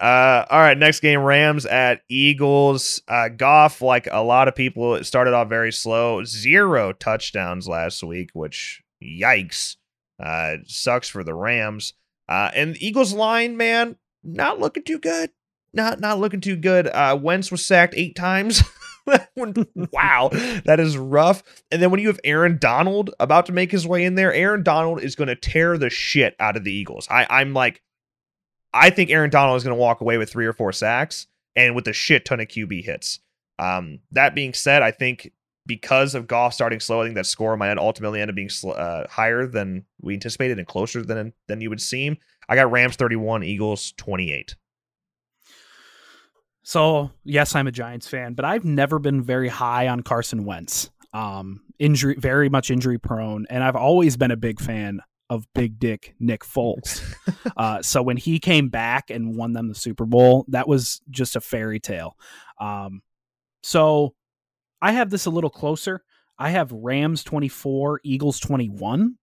Uh, 0.00 0.44
all 0.50 0.60
right, 0.60 0.76
next 0.76 1.00
game 1.00 1.20
Rams 1.20 1.66
at 1.66 2.02
Eagles. 2.08 3.00
Uh, 3.06 3.28
Goff, 3.28 3.80
like 3.80 4.08
a 4.10 4.22
lot 4.22 4.48
of 4.48 4.54
people, 4.54 4.96
it 4.96 5.04
started 5.04 5.34
off 5.34 5.48
very 5.48 5.72
slow. 5.72 6.24
Zero 6.24 6.92
touchdowns 6.92 7.68
last 7.68 8.02
week, 8.02 8.30
which 8.32 8.82
yikes. 9.02 9.76
Uh, 10.22 10.56
sucks 10.66 11.08
for 11.08 11.24
the 11.24 11.34
Rams. 11.34 11.94
Uh, 12.28 12.50
and 12.54 12.80
Eagles 12.82 13.12
line, 13.12 13.56
man, 13.56 13.96
not 14.22 14.58
looking 14.58 14.82
too 14.82 14.98
good. 14.98 15.30
Not 15.72 15.98
not 16.00 16.20
looking 16.20 16.40
too 16.40 16.56
good. 16.56 16.86
Uh, 16.86 17.18
Wentz 17.20 17.50
was 17.50 17.64
sacked 17.64 17.94
eight 17.96 18.14
times. 18.14 18.62
wow, 19.92 20.30
that 20.64 20.78
is 20.78 20.96
rough. 20.96 21.42
And 21.70 21.82
then 21.82 21.90
when 21.90 22.00
you 22.00 22.06
have 22.06 22.20
Aaron 22.24 22.58
Donald 22.58 23.10
about 23.18 23.46
to 23.46 23.52
make 23.52 23.72
his 23.72 23.86
way 23.86 24.04
in 24.04 24.14
there, 24.14 24.32
Aaron 24.32 24.62
Donald 24.62 25.02
is 25.02 25.16
going 25.16 25.28
to 25.28 25.36
tear 25.36 25.76
the 25.76 25.90
shit 25.90 26.36
out 26.38 26.56
of 26.56 26.64
the 26.64 26.72
Eagles. 26.72 27.08
I, 27.10 27.26
I'm 27.28 27.54
like, 27.54 27.82
I 28.74 28.90
think 28.90 29.10
Aaron 29.10 29.30
Donald 29.30 29.56
is 29.56 29.62
going 29.62 29.74
to 29.74 29.80
walk 29.80 30.00
away 30.00 30.18
with 30.18 30.30
three 30.30 30.46
or 30.46 30.52
four 30.52 30.72
sacks 30.72 31.28
and 31.54 31.74
with 31.74 31.86
a 31.86 31.92
shit 31.92 32.24
ton 32.24 32.40
of 32.40 32.48
QB 32.48 32.84
hits. 32.84 33.20
Um, 33.58 34.00
that 34.10 34.34
being 34.34 34.52
said, 34.52 34.82
I 34.82 34.90
think 34.90 35.32
because 35.64 36.14
of 36.14 36.26
Goff 36.26 36.52
starting 36.52 36.80
slow, 36.80 37.00
I 37.00 37.04
think 37.04 37.14
that 37.14 37.26
score 37.26 37.56
might 37.56 37.78
ultimately 37.78 38.20
end 38.20 38.30
up 38.30 38.34
being 38.34 38.50
sl- 38.50 38.72
uh, 38.72 39.06
higher 39.08 39.46
than 39.46 39.84
we 40.00 40.14
anticipated 40.14 40.58
and 40.58 40.66
closer 40.66 41.02
than 41.02 41.32
than 41.46 41.60
you 41.60 41.70
would 41.70 41.80
seem. 41.80 42.18
I 42.48 42.56
got 42.56 42.70
Rams 42.70 42.96
31, 42.96 43.44
Eagles 43.44 43.92
28. 43.92 44.56
So, 46.64 47.10
yes, 47.22 47.54
I'm 47.54 47.66
a 47.66 47.72
Giants 47.72 48.08
fan, 48.08 48.34
but 48.34 48.44
I've 48.44 48.64
never 48.64 48.98
been 48.98 49.22
very 49.22 49.48
high 49.48 49.88
on 49.88 50.02
Carson 50.02 50.44
Wentz. 50.44 50.90
Um, 51.12 51.62
injury, 51.78 52.16
very 52.18 52.48
much 52.48 52.70
injury 52.70 52.98
prone, 52.98 53.46
and 53.48 53.62
I've 53.62 53.76
always 53.76 54.16
been 54.16 54.30
a 54.30 54.36
big 54.36 54.60
fan 54.60 55.00
of 55.30 55.46
Big 55.54 55.78
Dick 55.78 56.14
Nick 56.20 56.42
Foles. 56.42 57.02
uh, 57.56 57.82
so 57.82 58.02
when 58.02 58.16
he 58.16 58.38
came 58.38 58.68
back 58.68 59.10
and 59.10 59.36
won 59.36 59.52
them 59.52 59.68
the 59.68 59.74
Super 59.74 60.04
Bowl, 60.04 60.44
that 60.48 60.68
was 60.68 61.00
just 61.10 61.36
a 61.36 61.40
fairy 61.40 61.80
tale. 61.80 62.16
Um, 62.60 63.02
so 63.62 64.14
I 64.80 64.92
have 64.92 65.10
this 65.10 65.26
a 65.26 65.30
little 65.30 65.50
closer. 65.50 66.04
I 66.38 66.50
have 66.50 66.72
Rams 66.72 67.24
24, 67.24 68.00
Eagles 68.04 68.38
21. 68.40 69.16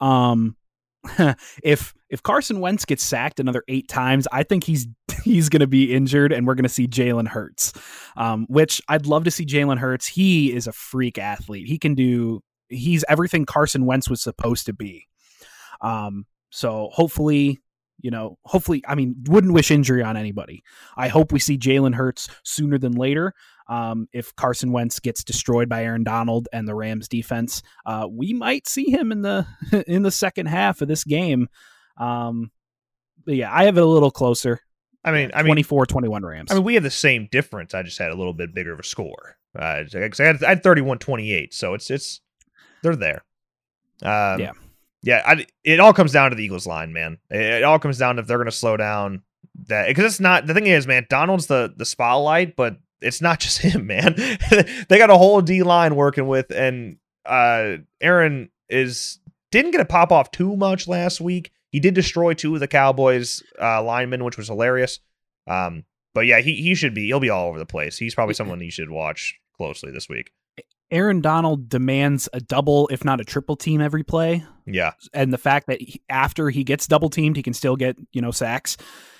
Um, 0.00 0.56
if 1.62 1.94
if 2.10 2.22
Carson 2.22 2.60
Wentz 2.60 2.84
gets 2.84 3.04
sacked 3.04 3.40
another 3.40 3.62
eight 3.68 3.88
times, 3.88 4.26
I 4.32 4.42
think 4.42 4.64
he's 4.64 4.86
he's 5.24 5.48
going 5.48 5.60
to 5.60 5.66
be 5.66 5.94
injured, 5.94 6.32
and 6.32 6.46
we're 6.46 6.54
going 6.54 6.64
to 6.64 6.68
see 6.68 6.86
Jalen 6.86 7.28
Hurts. 7.28 7.72
Um, 8.16 8.46
which 8.48 8.82
I'd 8.88 9.06
love 9.06 9.24
to 9.24 9.30
see 9.30 9.46
Jalen 9.46 9.78
Hurts. 9.78 10.06
He 10.06 10.52
is 10.52 10.66
a 10.66 10.72
freak 10.72 11.18
athlete. 11.18 11.66
He 11.66 11.78
can 11.78 11.94
do. 11.94 12.40
He's 12.68 13.04
everything 13.08 13.46
Carson 13.46 13.86
Wentz 13.86 14.10
was 14.10 14.20
supposed 14.20 14.66
to 14.66 14.72
be. 14.72 15.06
Um, 15.80 16.26
so 16.50 16.88
hopefully, 16.92 17.58
you 18.00 18.10
know, 18.10 18.38
hopefully, 18.44 18.82
I 18.86 18.94
mean, 18.94 19.16
wouldn't 19.26 19.52
wish 19.52 19.70
injury 19.70 20.02
on 20.02 20.16
anybody. 20.16 20.62
I 20.96 21.08
hope 21.08 21.32
we 21.32 21.40
see 21.40 21.58
Jalen 21.58 21.94
Hurts 21.94 22.28
sooner 22.44 22.78
than 22.78 22.92
later. 22.92 23.34
Um, 23.68 24.08
if 24.12 24.34
Carson 24.34 24.72
Wentz 24.72 24.98
gets 24.98 25.22
destroyed 25.22 25.68
by 25.68 25.84
Aaron 25.84 26.04
Donald 26.04 26.48
and 26.52 26.66
the 26.66 26.74
Rams 26.74 27.08
defense, 27.08 27.62
uh, 27.84 28.06
we 28.10 28.32
might 28.32 28.66
see 28.66 28.90
him 28.90 29.12
in 29.12 29.22
the 29.22 29.46
in 29.86 30.02
the 30.02 30.10
second 30.10 30.46
half 30.46 30.80
of 30.80 30.88
this 30.88 31.04
game. 31.04 31.48
Um, 31.98 32.50
but 33.24 33.34
yeah, 33.34 33.52
I 33.52 33.64
have 33.64 33.76
it 33.76 33.82
a 33.82 33.86
little 33.86 34.10
closer. 34.10 34.60
I 35.04 35.12
mean, 35.12 35.30
I 35.34 35.42
mean, 35.42 35.50
24 35.50 35.86
21 35.86 36.24
Rams. 36.24 36.50
I 36.50 36.54
mean, 36.54 36.64
we 36.64 36.74
have 36.74 36.82
the 36.82 36.90
same 36.90 37.28
difference. 37.30 37.74
I 37.74 37.82
just 37.82 37.98
had 37.98 38.10
a 38.10 38.14
little 38.14 38.32
bit 38.32 38.54
bigger 38.54 38.72
of 38.72 38.80
a 38.80 38.84
score. 38.84 39.36
Uh, 39.58 39.84
I 39.94 40.08
had, 40.18 40.44
I 40.44 40.48
had 40.50 40.62
31 40.62 40.98
28. 40.98 41.54
So 41.54 41.74
it's, 41.74 41.90
it's, 41.90 42.20
they're 42.82 42.96
there. 42.96 43.24
Um, 44.02 44.40
yeah. 44.40 44.52
Yeah. 45.02 45.22
I, 45.24 45.46
it 45.64 45.80
all 45.80 45.92
comes 45.92 46.12
down 46.12 46.30
to 46.30 46.36
the 46.36 46.44
Eagles 46.44 46.66
line, 46.66 46.92
man. 46.92 47.18
It, 47.30 47.40
it 47.40 47.64
all 47.64 47.78
comes 47.78 47.98
down 47.98 48.16
to 48.16 48.22
if 48.22 48.26
they're 48.26 48.38
going 48.38 48.46
to 48.46 48.52
slow 48.52 48.76
down 48.76 49.22
that 49.66 49.88
because 49.88 50.04
it's 50.04 50.20
not 50.20 50.46
the 50.46 50.54
thing 50.54 50.66
is, 50.66 50.86
man, 50.86 51.06
Donald's 51.08 51.46
the, 51.46 51.72
the 51.76 51.84
spotlight, 51.84 52.56
but 52.56 52.78
it's 53.00 53.20
not 53.20 53.40
just 53.40 53.58
him, 53.58 53.86
man. 53.86 54.14
they 54.88 54.98
got 54.98 55.10
a 55.10 55.18
whole 55.18 55.40
D 55.40 55.62
line 55.62 55.96
working 55.96 56.26
with, 56.26 56.50
and 56.50 56.98
uh, 57.24 57.76
Aaron 58.00 58.50
is 58.68 59.18
didn't 59.50 59.70
get 59.72 59.80
a 59.80 59.86
pop 59.86 60.12
off 60.12 60.30
too 60.30 60.56
much 60.56 60.88
last 60.88 61.20
week. 61.20 61.52
He 61.70 61.80
did 61.80 61.94
destroy 61.94 62.34
two 62.34 62.54
of 62.54 62.60
the 62.60 62.68
Cowboys 62.68 63.42
uh, 63.60 63.82
linemen, 63.82 64.24
which 64.24 64.36
was 64.36 64.48
hilarious. 64.48 65.00
Um, 65.46 65.84
but 66.14 66.26
yeah, 66.26 66.40
he 66.40 66.54
he 66.54 66.74
should 66.74 66.94
be 66.94 67.06
he'll 67.06 67.20
be 67.20 67.30
all 67.30 67.48
over 67.48 67.58
the 67.58 67.66
place. 67.66 67.98
He's 67.98 68.14
probably 68.14 68.34
someone 68.34 68.60
you 68.60 68.70
should 68.70 68.90
watch 68.90 69.38
closely 69.56 69.90
this 69.92 70.08
week. 70.08 70.32
Aaron 70.90 71.20
Donald 71.20 71.68
demands 71.68 72.28
a 72.32 72.40
double, 72.40 72.88
if 72.88 73.04
not 73.04 73.20
a 73.20 73.24
triple 73.24 73.56
team 73.56 73.80
every 73.80 74.02
play. 74.02 74.44
Yeah, 74.66 74.92
and 75.12 75.32
the 75.32 75.38
fact 75.38 75.66
that 75.66 75.80
he, 75.80 76.02
after 76.08 76.50
he 76.50 76.64
gets 76.64 76.86
double 76.86 77.10
teamed, 77.10 77.36
he 77.36 77.42
can 77.42 77.54
still 77.54 77.76
get 77.76 77.96
you 78.12 78.22
know 78.22 78.30
sacks 78.30 78.76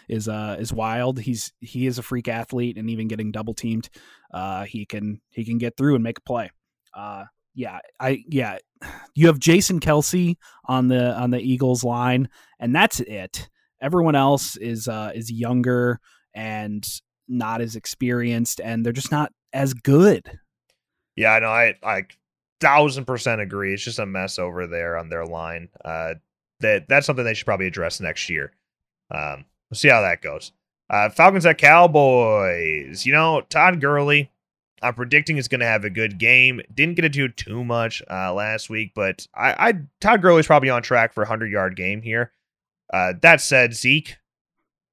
is 0.09 0.29
uh 0.29 0.57
is 0.59 0.73
wild. 0.73 1.19
He's 1.21 1.53
he 1.61 1.87
is 1.87 1.99
a 1.99 2.03
freak 2.03 2.29
athlete, 2.29 2.79
and 2.79 2.91
even 2.91 3.09
getting 3.09 3.33
double 3.33 3.55
teamed, 3.55 3.89
uh, 4.33 4.65
he 4.65 4.87
can 4.87 5.21
he 5.31 5.45
can 5.45 5.59
get 5.59 5.77
through 5.77 5.95
and 5.95 6.05
make 6.05 6.19
a 6.19 6.23
play. 6.23 6.51
Uh, 6.95 7.25
yeah, 7.55 7.79
I 8.01 8.25
yeah, 8.29 8.59
you 9.15 9.27
have 9.27 9.39
Jason 9.39 9.81
Kelce 9.81 10.37
on 10.67 10.89
the 10.89 11.15
on 11.15 11.31
the 11.31 11.41
Eagles 11.41 11.85
line, 11.85 12.29
and 12.59 12.75
that's 12.75 13.01
it. 13.01 13.49
Everyone 13.81 14.15
else 14.15 14.57
is 14.57 14.89
uh 14.89 15.13
is 15.15 15.31
younger 15.31 16.01
and 16.35 16.87
not 17.29 17.61
as 17.61 17.77
experienced, 17.77 18.61
and 18.61 18.85
they're 18.85 18.93
just 18.93 19.13
not 19.13 19.33
as 19.53 19.75
good. 19.75 20.39
Yeah, 21.19 21.33
I 21.33 21.41
know. 21.41 21.49
I 21.49 21.75
I 21.83 22.07
thousand 22.61 23.05
percent 23.05 23.41
agree. 23.41 23.75
It's 23.75 23.85
just 23.85 23.99
a 23.99 24.07
mess 24.07 24.39
over 24.39 24.67
there 24.67 24.97
on 24.97 25.09
their 25.09 25.25
line. 25.25 25.69
Uh, 25.85 26.15
that 26.61 26.89
that's 26.89 27.07
something 27.07 27.25
they 27.25 27.35
should 27.35 27.47
probably 27.47 27.67
address 27.67 28.01
next 28.01 28.29
year. 28.29 28.53
Um, 29.11 29.45
We'll 29.71 29.77
see 29.77 29.89
how 29.89 30.01
that 30.01 30.23
goes. 30.23 30.53
Uh, 30.89 31.11
Falcons 31.11 31.45
at 31.45 31.59
Cowboys. 31.59 33.05
You 33.05 33.13
know, 33.13 33.43
Todd 33.43 33.81
Gurley, 33.81 34.31
I'm 34.81 34.95
predicting 34.95 35.37
is 35.37 35.49
going 35.49 35.61
to 35.61 35.67
have 35.67 35.85
a 35.85 35.91
good 35.91 36.19
game. 36.19 36.63
Didn't 36.75 36.95
get 36.95 37.03
to 37.03 37.09
do 37.09 37.29
too 37.29 37.65
much 37.65 38.03
uh, 38.11 38.33
last 38.33 38.71
week, 38.71 38.93
but 38.95 39.27
I, 39.35 39.69
I 39.69 39.73
Todd 40.01 40.23
Gurley's 40.23 40.47
probably 40.47 40.71
on 40.71 40.83
track 40.83 41.13
for 41.13 41.23
a 41.23 41.27
100 41.27 41.53
yard 41.53 41.77
game 41.77 42.01
here. 42.01 42.33
Uh, 42.93 43.13
that 43.21 43.43
said, 43.43 43.75
Zeke, 43.75 44.17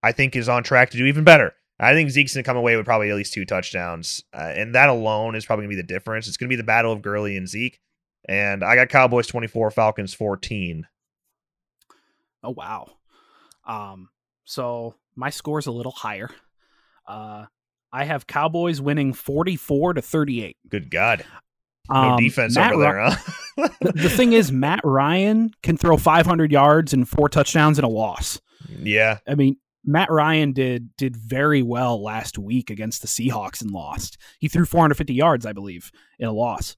I 0.03 0.11
think, 0.11 0.35
is 0.35 0.49
on 0.49 0.63
track 0.63 0.89
to 0.89 0.97
do 0.97 1.05
even 1.05 1.23
better. 1.23 1.53
I 1.79 1.93
think 1.93 2.09
Zeke's 2.09 2.33
going 2.33 2.43
to 2.43 2.47
come 2.47 2.57
away 2.57 2.77
with 2.77 2.85
probably 2.85 3.09
at 3.09 3.15
least 3.15 3.33
two 3.33 3.45
touchdowns. 3.45 4.23
Uh, 4.33 4.51
and 4.55 4.75
that 4.75 4.89
alone 4.89 5.35
is 5.35 5.45
probably 5.45 5.65
going 5.65 5.75
to 5.75 5.81
be 5.81 5.81
the 5.81 5.93
difference. 5.93 6.27
It's 6.27 6.37
going 6.37 6.47
to 6.47 6.53
be 6.53 6.55
the 6.55 6.63
battle 6.63 6.91
of 6.91 7.01
Gurley 7.01 7.35
and 7.35 7.47
Zeke. 7.47 7.79
And 8.27 8.63
I 8.63 8.75
got 8.75 8.89
Cowboys 8.89 9.27
24, 9.27 9.71
Falcons 9.71 10.13
14. 10.13 10.87
Oh, 12.43 12.51
wow. 12.51 12.91
Um, 13.67 14.09
so 14.45 14.95
my 15.15 15.29
score's 15.29 15.67
a 15.67 15.71
little 15.71 15.91
higher. 15.91 16.29
Uh, 17.07 17.45
I 17.91 18.05
have 18.05 18.27
Cowboys 18.27 18.81
winning 18.81 19.13
44 19.13 19.93
to 19.93 20.01
38. 20.01 20.57
Good 20.69 20.89
God. 20.89 21.25
No 21.89 21.95
um, 21.95 22.17
defense 22.17 22.55
Matt 22.55 22.73
over 22.73 22.81
there, 22.81 22.99
huh? 22.99 23.15
the, 23.81 23.91
the, 23.93 24.09
thing 24.09 24.33
is, 24.33 24.51
Matt 24.51 24.81
Ryan 24.83 25.51
can 25.61 25.77
throw 25.77 25.97
500 25.97 26.51
yards 26.51 26.93
and 26.93 27.07
four 27.07 27.29
touchdowns 27.29 27.77
in 27.77 27.85
a 27.85 27.89
loss. 27.89 28.41
Yeah. 28.67 29.19
I 29.27 29.35
mean, 29.35 29.57
Matt 29.85 30.11
Ryan 30.11 30.51
did 30.51 30.95
did 30.97 31.15
very 31.15 31.61
well 31.61 32.01
last 32.01 32.37
week 32.37 32.69
against 32.69 33.01
the 33.01 33.07
Seahawks 33.07 33.61
and 33.61 33.71
lost. 33.71 34.17
He 34.39 34.47
threw 34.47 34.65
450 34.65 35.13
yards, 35.13 35.45
I 35.45 35.53
believe, 35.53 35.91
in 36.19 36.27
a 36.27 36.31
loss. 36.31 36.75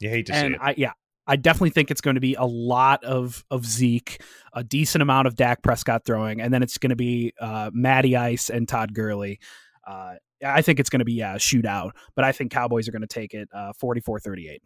You 0.00 0.08
hate 0.08 0.26
to 0.26 0.34
and 0.34 0.52
see 0.52 0.54
it. 0.54 0.60
I, 0.62 0.74
yeah, 0.76 0.92
I 1.26 1.36
definitely 1.36 1.70
think 1.70 1.90
it's 1.90 2.00
going 2.00 2.14
to 2.14 2.20
be 2.20 2.34
a 2.34 2.44
lot 2.44 3.04
of 3.04 3.44
of 3.50 3.66
Zeke, 3.66 4.22
a 4.52 4.62
decent 4.62 5.02
amount 5.02 5.26
of 5.26 5.36
Dak 5.36 5.62
Prescott 5.62 6.04
throwing, 6.04 6.40
and 6.40 6.52
then 6.52 6.62
it's 6.62 6.78
going 6.78 6.90
to 6.90 6.96
be 6.96 7.32
uh, 7.40 7.70
Matty 7.72 8.16
Ice 8.16 8.50
and 8.50 8.68
Todd 8.68 8.94
Gurley. 8.94 9.40
Uh, 9.86 10.14
I 10.44 10.62
think 10.62 10.80
it's 10.80 10.90
going 10.90 11.00
to 11.00 11.04
be 11.04 11.14
yeah, 11.14 11.34
a 11.34 11.38
shootout, 11.38 11.92
but 12.14 12.24
I 12.24 12.32
think 12.32 12.52
Cowboys 12.52 12.88
are 12.88 12.92
going 12.92 13.02
to 13.02 13.06
take 13.06 13.32
it 13.32 13.48
uh, 13.54 13.72
44-38. 13.82 14.58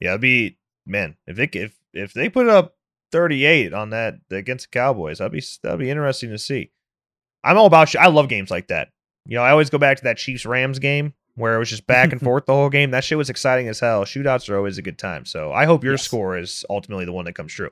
Yeah, 0.00 0.10
it'd 0.10 0.20
be 0.20 0.58
man 0.86 1.16
if 1.26 1.36
they 1.36 1.48
if 1.52 1.78
if 1.92 2.12
they 2.12 2.28
put 2.28 2.48
up 2.48 2.76
38 3.12 3.72
on 3.72 3.90
that 3.90 4.16
against 4.30 4.70
the 4.70 4.78
Cowboys, 4.78 5.18
that'd 5.18 5.32
be 5.32 5.42
that'd 5.62 5.78
be 5.78 5.90
interesting 5.90 6.30
to 6.30 6.38
see. 6.38 6.70
I'm 7.44 7.58
all 7.58 7.66
about. 7.66 7.94
I 7.96 8.08
love 8.08 8.28
games 8.28 8.50
like 8.50 8.68
that. 8.68 8.88
You 9.26 9.36
know, 9.36 9.42
I 9.42 9.50
always 9.50 9.70
go 9.70 9.78
back 9.78 9.98
to 9.98 10.04
that 10.04 10.18
Chiefs 10.18 10.46
Rams 10.46 10.78
game 10.78 11.14
where 11.34 11.54
it 11.54 11.58
was 11.58 11.70
just 11.70 11.86
back 11.86 12.12
and 12.12 12.20
forth 12.22 12.46
the 12.46 12.52
whole 12.52 12.70
game. 12.70 12.90
That 12.90 13.04
shit 13.04 13.18
was 13.18 13.30
exciting 13.30 13.68
as 13.68 13.80
hell. 13.80 14.04
Shootouts 14.04 14.48
are 14.48 14.56
always 14.56 14.78
a 14.78 14.82
good 14.82 14.98
time. 14.98 15.24
So 15.24 15.52
I 15.52 15.64
hope 15.64 15.84
your 15.84 15.94
yes. 15.94 16.02
score 16.02 16.36
is 16.36 16.64
ultimately 16.68 17.04
the 17.04 17.12
one 17.12 17.24
that 17.24 17.34
comes 17.34 17.52
true. 17.52 17.70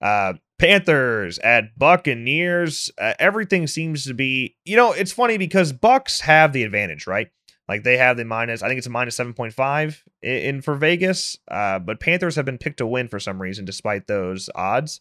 Uh, 0.00 0.34
Panthers 0.58 1.38
at 1.40 1.78
Buccaneers. 1.78 2.90
Uh, 2.98 3.14
everything 3.18 3.66
seems 3.66 4.04
to 4.04 4.14
be, 4.14 4.56
you 4.64 4.76
know, 4.76 4.92
it's 4.92 5.12
funny 5.12 5.38
because 5.38 5.72
Bucks 5.72 6.20
have 6.20 6.52
the 6.52 6.64
advantage, 6.64 7.06
right? 7.06 7.28
Like 7.68 7.82
they 7.82 7.96
have 7.98 8.16
the 8.16 8.24
minus, 8.24 8.62
I 8.62 8.68
think 8.68 8.78
it's 8.78 8.86
a 8.86 8.90
minus 8.90 9.18
7.5 9.18 10.02
in, 10.22 10.30
in 10.30 10.62
for 10.62 10.74
Vegas. 10.74 11.36
Uh, 11.50 11.78
but 11.78 12.00
Panthers 12.00 12.36
have 12.36 12.44
been 12.44 12.58
picked 12.58 12.78
to 12.78 12.86
win 12.86 13.08
for 13.08 13.20
some 13.20 13.40
reason 13.40 13.64
despite 13.64 14.06
those 14.06 14.48
odds. 14.54 15.00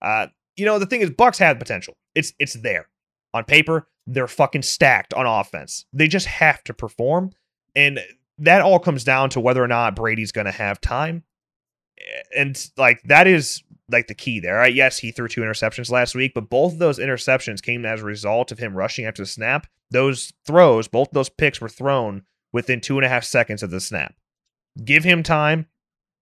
Uh, 0.00 0.28
you 0.56 0.64
know, 0.64 0.78
the 0.78 0.86
thing 0.86 1.02
is 1.02 1.10
Bucks 1.10 1.38
have 1.38 1.58
potential. 1.58 1.94
It's 2.14 2.32
it's 2.38 2.54
there. 2.54 2.88
On 3.36 3.44
paper, 3.44 3.86
they're 4.06 4.26
fucking 4.26 4.62
stacked 4.62 5.12
on 5.12 5.26
offense. 5.26 5.84
They 5.92 6.08
just 6.08 6.26
have 6.26 6.64
to 6.64 6.72
perform. 6.72 7.32
And 7.74 8.00
that 8.38 8.62
all 8.62 8.78
comes 8.78 9.04
down 9.04 9.28
to 9.30 9.40
whether 9.40 9.62
or 9.62 9.68
not 9.68 9.94
Brady's 9.94 10.32
going 10.32 10.46
to 10.46 10.52
have 10.52 10.80
time. 10.80 11.22
And 12.34 12.58
like 12.78 13.02
that 13.04 13.26
is 13.26 13.62
like 13.90 14.06
the 14.06 14.14
key 14.14 14.40
there. 14.40 14.56
Right? 14.56 14.74
Yes, 14.74 14.98
he 14.98 15.12
threw 15.12 15.28
two 15.28 15.42
interceptions 15.42 15.90
last 15.90 16.14
week, 16.14 16.32
but 16.34 16.48
both 16.48 16.72
of 16.72 16.78
those 16.78 16.98
interceptions 16.98 17.62
came 17.62 17.84
as 17.84 18.00
a 18.00 18.06
result 18.06 18.50
of 18.50 18.58
him 18.58 18.74
rushing 18.74 19.04
after 19.04 19.22
the 19.22 19.26
snap. 19.26 19.66
Those 19.90 20.32
throws, 20.46 20.88
both 20.88 21.10
those 21.12 21.28
picks 21.28 21.60
were 21.60 21.68
thrown 21.68 22.22
within 22.52 22.80
two 22.80 22.96
and 22.96 23.04
a 23.04 23.10
half 23.10 23.24
seconds 23.24 23.62
of 23.62 23.70
the 23.70 23.80
snap. 23.80 24.14
Give 24.82 25.04
him 25.04 25.22
time, 25.22 25.66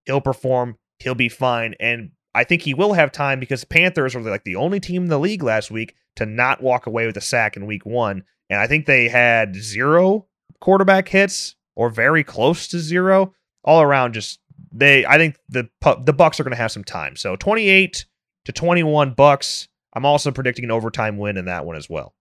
he'll 0.05 0.21
perform, 0.21 0.77
he'll 0.99 1.15
be 1.15 1.29
fine. 1.29 1.75
And 1.79 2.11
I 2.35 2.43
think 2.43 2.61
he 2.61 2.73
will 2.73 2.93
have 2.93 3.11
time 3.11 3.39
because 3.39 3.63
Panthers 3.63 4.13
were 4.13 4.21
like 4.21 4.43
the 4.43 4.57
only 4.57 4.81
team 4.81 5.03
in 5.03 5.09
the 5.09 5.17
league 5.17 5.41
last 5.41 5.71
week 5.71 5.95
to 6.17 6.25
not 6.25 6.61
walk 6.61 6.85
away 6.85 7.05
with 7.05 7.15
a 7.15 7.21
sack 7.21 7.55
in 7.55 7.65
week 7.65 7.85
one. 7.85 8.23
And 8.49 8.59
I 8.59 8.67
think 8.67 8.85
they 8.85 9.07
had 9.07 9.55
zero 9.55 10.27
quarterback 10.59 11.07
hits 11.07 11.55
or 11.75 11.89
very 11.89 12.23
close 12.23 12.67
to 12.67 12.79
zero. 12.79 13.33
All 13.63 13.81
around, 13.81 14.13
just 14.13 14.39
they. 14.71 15.05
I 15.05 15.17
think 15.17 15.37
the 15.49 15.69
the 15.81 16.13
Bucs 16.13 16.39
are 16.39 16.43
going 16.43 16.51
to 16.51 16.57
have 16.57 16.71
some 16.71 16.83
time. 16.83 17.15
So 17.15 17.35
twenty 17.35 17.67
eight 17.69 18.05
to 18.43 18.51
twenty 18.51 18.83
one 18.83 19.15
Bucs. 19.15 19.67
I'm 19.93 20.05
also 20.05 20.29
predicting 20.29 20.65
an 20.65 20.71
overtime 20.71 21.17
win 21.17 21.37
in 21.37 21.45
that 21.45 21.65
one 21.65 21.77
as 21.77 21.89
well. 21.89 22.13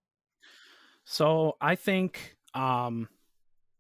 So 1.04 1.56
I 1.60 1.74
think, 1.74 2.36
um, 2.54 3.08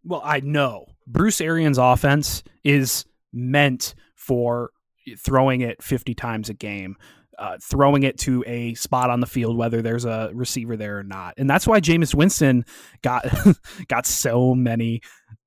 well, 0.02 0.20
I 0.22 0.40
know 0.40 0.88
Bruce 1.06 1.40
Arians' 1.40 1.78
offense 1.78 2.42
is 2.64 3.06
meant 3.32 3.94
for 4.14 4.72
throwing 5.18 5.60
it 5.60 5.82
50 5.82 6.14
times 6.14 6.48
a 6.48 6.54
game, 6.54 6.96
uh, 7.38 7.58
throwing 7.62 8.02
it 8.02 8.18
to 8.18 8.44
a 8.46 8.74
spot 8.74 9.10
on 9.10 9.20
the 9.20 9.26
field, 9.26 9.56
whether 9.56 9.82
there's 9.82 10.04
a 10.04 10.30
receiver 10.32 10.76
there 10.76 10.98
or 10.98 11.02
not. 11.02 11.34
And 11.36 11.48
that's 11.48 11.66
why 11.66 11.80
Jameis 11.80 12.14
Winston 12.14 12.64
got 13.02 13.26
got 13.88 14.06
so 14.06 14.54
many 14.54 15.00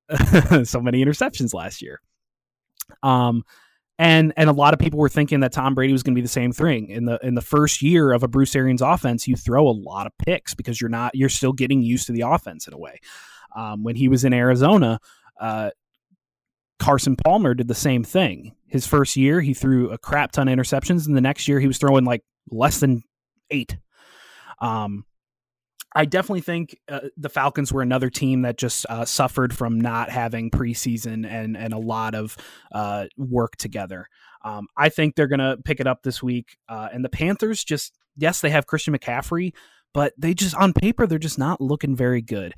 so 0.64 0.80
many 0.80 1.04
interceptions 1.04 1.54
last 1.54 1.82
year. 1.82 2.02
Um, 3.04 3.44
and 4.00 4.32
and 4.38 4.50
a 4.50 4.54
lot 4.54 4.74
of 4.74 4.80
people 4.80 5.00
were 5.00 5.10
thinking 5.10 5.40
that 5.40 5.52
Tom 5.52 5.74
Brady 5.74 5.92
was 5.92 6.04
going 6.04 6.14
to 6.14 6.20
be 6.20 6.24
the 6.24 6.28
same 6.28 6.52
thing 6.52 6.90
in 6.90 7.06
the 7.06 7.20
in 7.24 7.36
the 7.36 7.42
first 7.42 7.82
year 7.82 8.12
of 8.12 8.24
a 8.24 8.28
Bruce 8.28 8.56
Arians 8.56 8.82
offense. 8.82 9.28
You 9.28 9.36
throw 9.36 9.68
a 9.68 9.72
lot 9.72 10.06
of 10.06 10.14
picks 10.20 10.54
because 10.54 10.80
you're 10.80 10.90
not 10.90 11.16
you're 11.16 11.30
still 11.30 11.54
getting 11.54 11.82
used 11.82 12.06
to 12.08 12.14
the 12.14 12.22
offense 12.22 12.68
in 12.68 12.74
a 12.74 12.78
way. 12.78 13.00
Um, 13.56 13.84
when 13.84 13.96
he 13.96 14.08
was 14.08 14.24
in 14.24 14.34
Arizona, 14.34 15.00
uh, 15.40 15.72
Carson 16.80 17.16
Palmer 17.16 17.54
did 17.54 17.68
the 17.68 17.76
same 17.76 18.04
thing. 18.04 18.56
His 18.68 18.86
first 18.86 19.16
year, 19.16 19.42
he 19.42 19.54
threw 19.54 19.92
a 19.92 19.98
crap 19.98 20.32
ton 20.32 20.48
of 20.48 20.58
interceptions, 20.58 21.08
and 21.08 21.16
the 21.16 21.22
next 21.22 21.48
year, 21.48 21.60
he 21.60 21.68
was 21.68 21.78
throwing 21.78 22.06
like 22.06 22.24
less 22.50 22.80
than 22.80 23.04
eight. 23.50 23.78
Um, 24.60 25.06
I 25.96 26.06
definitely 26.06 26.42
think 26.42 26.78
uh, 26.90 27.00
the 27.16 27.30
Falcons 27.30 27.72
were 27.72 27.82
another 27.82 28.10
team 28.10 28.44
that 28.44 28.58
just 28.58 28.86
uh, 28.90 29.06
suffered 29.06 29.56
from 29.56 29.80
not 29.80 30.10
having 30.12 30.52
preseason 30.52 31.26
and 31.28 31.58
and 31.58 31.74
a 31.74 31.80
lot 31.80 32.14
of 32.14 32.38
uh, 32.72 33.06
work 33.18 33.56
together. 33.56 34.08
Um, 34.44 34.68
I 34.78 34.90
think 34.90 35.16
they're 35.16 35.28
going 35.28 35.40
to 35.40 35.58
pick 35.64 35.80
it 35.80 35.88
up 35.88 36.04
this 36.04 36.22
week. 36.22 36.58
Uh, 36.70 36.90
and 36.94 37.04
the 37.04 37.10
Panthers 37.10 37.64
just 37.64 37.98
yes, 38.16 38.42
they 38.42 38.50
have 38.50 38.68
Christian 38.68 38.96
McCaffrey, 38.96 39.54
but 39.94 40.14
they 40.18 40.34
just 40.34 40.56
on 40.56 40.74
paper 40.74 41.08
they're 41.08 41.18
just 41.18 41.40
not 41.40 41.62
looking 41.62 41.96
very 41.96 42.22
good. 42.22 42.54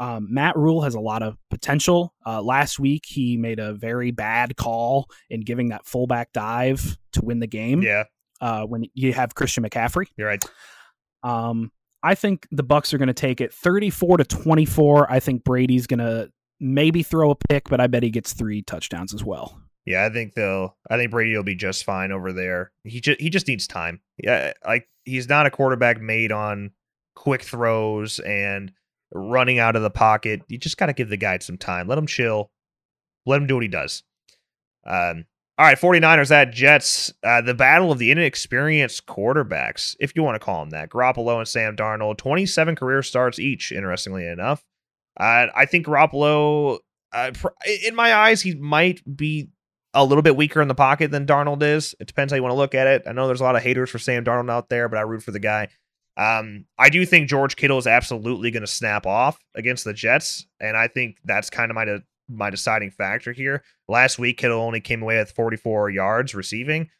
Um, 0.00 0.28
Matt 0.30 0.56
Rhule 0.56 0.80
has 0.80 0.94
a 0.94 1.00
lot 1.00 1.22
of 1.22 1.36
potential. 1.50 2.14
Uh, 2.26 2.40
last 2.40 2.80
week, 2.80 3.04
he 3.06 3.36
made 3.36 3.58
a 3.58 3.74
very 3.74 4.10
bad 4.10 4.56
call 4.56 5.10
in 5.28 5.42
giving 5.42 5.68
that 5.68 5.86
fullback 5.86 6.32
dive 6.32 6.96
to 7.12 7.20
win 7.22 7.38
the 7.38 7.46
game. 7.46 7.82
Yeah. 7.82 8.04
Uh, 8.40 8.64
when 8.64 8.86
you 8.94 9.12
have 9.12 9.34
Christian 9.34 9.62
McCaffrey, 9.62 10.06
you're 10.16 10.26
right. 10.26 10.42
Um, 11.22 11.70
I 12.02 12.14
think 12.14 12.48
the 12.50 12.64
Bucs 12.64 12.94
are 12.94 12.98
going 12.98 13.08
to 13.08 13.14
take 13.14 13.42
it 13.42 13.52
34 13.52 14.16
to 14.16 14.24
24. 14.24 15.12
I 15.12 15.20
think 15.20 15.44
Brady's 15.44 15.86
going 15.86 15.98
to 15.98 16.30
maybe 16.58 17.02
throw 17.02 17.30
a 17.30 17.34
pick, 17.34 17.68
but 17.68 17.78
I 17.78 17.86
bet 17.86 18.02
he 18.02 18.10
gets 18.10 18.32
three 18.32 18.62
touchdowns 18.62 19.12
as 19.12 19.22
well. 19.22 19.60
Yeah, 19.84 20.06
I 20.06 20.10
think 20.10 20.34
they'll. 20.34 20.76
I 20.90 20.96
think 20.96 21.10
Brady 21.10 21.36
will 21.36 21.42
be 21.42 21.54
just 21.54 21.84
fine 21.84 22.12
over 22.12 22.32
there. 22.32 22.72
He 22.84 23.00
just 23.00 23.20
he 23.20 23.28
just 23.28 23.48
needs 23.48 23.66
time. 23.66 24.00
Yeah, 24.22 24.52
like 24.66 24.88
he's 25.04 25.28
not 25.28 25.46
a 25.46 25.50
quarterback 25.50 26.00
made 26.00 26.32
on 26.32 26.70
quick 27.14 27.42
throws 27.42 28.18
and 28.20 28.72
running 29.12 29.58
out 29.58 29.76
of 29.76 29.82
the 29.82 29.90
pocket. 29.90 30.42
You 30.48 30.58
just 30.58 30.76
got 30.76 30.86
to 30.86 30.92
give 30.92 31.08
the 31.08 31.16
guy 31.16 31.38
some 31.38 31.58
time. 31.58 31.88
Let 31.88 31.98
him 31.98 32.06
chill. 32.06 32.50
Let 33.26 33.40
him 33.40 33.46
do 33.46 33.54
what 33.54 33.62
he 33.62 33.68
does. 33.68 34.02
Um, 34.86 35.26
all 35.58 35.66
right, 35.66 35.78
49ers 35.78 36.30
at 36.30 36.52
Jets. 36.52 37.12
Uh, 37.22 37.42
the 37.42 37.54
battle 37.54 37.92
of 37.92 37.98
the 37.98 38.10
inexperienced 38.10 39.06
quarterbacks, 39.06 39.94
if 40.00 40.16
you 40.16 40.22
want 40.22 40.36
to 40.36 40.44
call 40.44 40.60
them 40.60 40.70
that. 40.70 40.88
Garoppolo 40.88 41.38
and 41.38 41.46
Sam 41.46 41.76
Darnold, 41.76 42.16
27 42.16 42.76
career 42.76 43.02
starts 43.02 43.38
each, 43.38 43.70
interestingly 43.70 44.26
enough. 44.26 44.64
Uh, 45.18 45.48
I 45.54 45.66
think 45.66 45.86
Garoppolo, 45.86 46.78
uh, 47.12 47.32
in 47.84 47.94
my 47.94 48.14
eyes, 48.14 48.40
he 48.40 48.54
might 48.54 49.02
be 49.16 49.50
a 49.92 50.04
little 50.04 50.22
bit 50.22 50.36
weaker 50.36 50.62
in 50.62 50.68
the 50.68 50.74
pocket 50.74 51.10
than 51.10 51.26
Darnold 51.26 51.62
is. 51.62 51.94
It 52.00 52.06
depends 52.06 52.32
how 52.32 52.36
you 52.36 52.42
want 52.42 52.52
to 52.52 52.58
look 52.58 52.74
at 52.74 52.86
it. 52.86 53.02
I 53.06 53.12
know 53.12 53.26
there's 53.26 53.40
a 53.40 53.44
lot 53.44 53.56
of 53.56 53.62
haters 53.62 53.90
for 53.90 53.98
Sam 53.98 54.24
Darnold 54.24 54.50
out 54.50 54.68
there, 54.68 54.88
but 54.88 54.98
I 54.98 55.02
root 55.02 55.22
for 55.22 55.32
the 55.32 55.40
guy. 55.40 55.68
Um, 56.20 56.66
I 56.78 56.90
do 56.90 57.06
think 57.06 57.30
George 57.30 57.56
Kittle 57.56 57.78
is 57.78 57.86
absolutely 57.86 58.50
going 58.50 58.60
to 58.60 58.66
snap 58.66 59.06
off 59.06 59.42
against 59.54 59.84
the 59.84 59.94
Jets, 59.94 60.46
and 60.60 60.76
I 60.76 60.86
think 60.86 61.16
that's 61.24 61.48
kind 61.48 61.70
of 61.70 61.74
my 61.74 61.86
de- 61.86 62.02
my 62.28 62.50
deciding 62.50 62.90
factor 62.90 63.32
here. 63.32 63.64
Last 63.88 64.18
week, 64.18 64.36
Kittle 64.36 64.60
only 64.60 64.80
came 64.82 65.02
away 65.02 65.16
with 65.16 65.32
44 65.32 65.88
yards 65.88 66.34
receiving. 66.34 66.90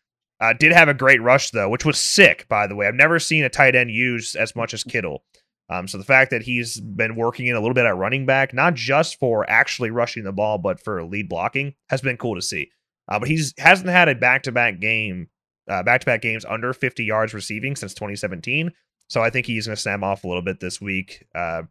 Uh, 0.41 0.55
did 0.55 0.73
have 0.73 0.89
a 0.89 0.95
great 0.95 1.21
rush 1.21 1.51
though, 1.51 1.69
which 1.69 1.85
was 1.85 2.01
sick. 2.01 2.49
By 2.49 2.67
the 2.67 2.75
way, 2.75 2.87
I've 2.87 2.95
never 2.95 3.19
seen 3.19 3.45
a 3.45 3.51
tight 3.51 3.77
end 3.77 3.91
used 3.91 4.37
as 4.37 4.57
much 4.57 4.73
as 4.73 4.83
Kittle. 4.83 5.23
Um, 5.69 5.87
so 5.87 5.99
the 5.99 6.05
fact 6.05 6.31
that 6.31 6.43
he's 6.43 6.81
been 6.81 7.15
working 7.15 7.47
in 7.47 7.55
a 7.55 7.61
little 7.61 7.75
bit 7.75 7.85
at 7.85 7.97
running 7.97 8.25
back, 8.25 8.55
not 8.55 8.75
just 8.75 9.21
for 9.21 9.49
actually 9.49 9.91
rushing 9.91 10.25
the 10.25 10.33
ball, 10.33 10.57
but 10.57 10.81
for 10.81 11.05
lead 11.05 11.29
blocking, 11.29 11.75
has 11.91 12.01
been 12.01 12.17
cool 12.17 12.37
to 12.37 12.43
see. 12.43 12.71
Uh, 13.07 13.19
but 13.19 13.29
he's 13.29 13.53
hasn't 13.59 13.91
had 13.91 14.09
a 14.09 14.15
back 14.15 14.45
to 14.45 14.53
back 14.53 14.81
game, 14.81 15.29
back 15.67 16.01
to 16.01 16.07
back 16.07 16.23
games 16.23 16.47
under 16.47 16.73
50 16.73 17.05
yards 17.05 17.35
receiving 17.35 17.77
since 17.77 17.93
2017. 17.93 18.73
So 19.11 19.21
I 19.21 19.29
think 19.29 19.47
he's 19.47 19.67
going 19.67 19.75
to 19.75 19.83
snap 19.83 20.03
off 20.03 20.23
a 20.23 20.29
little 20.29 20.41
bit 20.41 20.61
this 20.61 20.81
week. 20.81 21.27
Uh, 21.35 21.63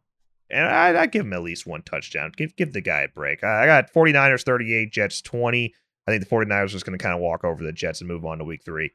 and 0.52 0.68
I, 0.68 1.04
I 1.04 1.06
give 1.08 1.26
him 1.26 1.32
at 1.32 1.42
least 1.42 1.66
one 1.66 1.82
touchdown. 1.82 2.34
Give 2.36 2.54
give 2.56 2.74
the 2.74 2.82
guy 2.82 3.02
a 3.04 3.08
break. 3.08 3.44
I, 3.44 3.64
I 3.64 3.66
got 3.66 3.94
49ers 3.94 4.44
38, 4.44 4.92
Jets 4.92 5.22
20. 5.22 5.74
I 6.06 6.12
think 6.12 6.28
the 6.28 6.30
49ers 6.30 6.66
are 6.66 6.68
just 6.68 6.86
going 6.86 6.98
to 6.98 7.02
kind 7.02 7.16
of 7.16 7.22
walk 7.22 7.46
over 7.46 7.64
the 7.64 7.72
Jets 7.72 8.02
and 8.02 8.10
move 8.10 8.26
on 8.26 8.40
to 8.40 8.44
week 8.44 8.64
three. 8.66 8.92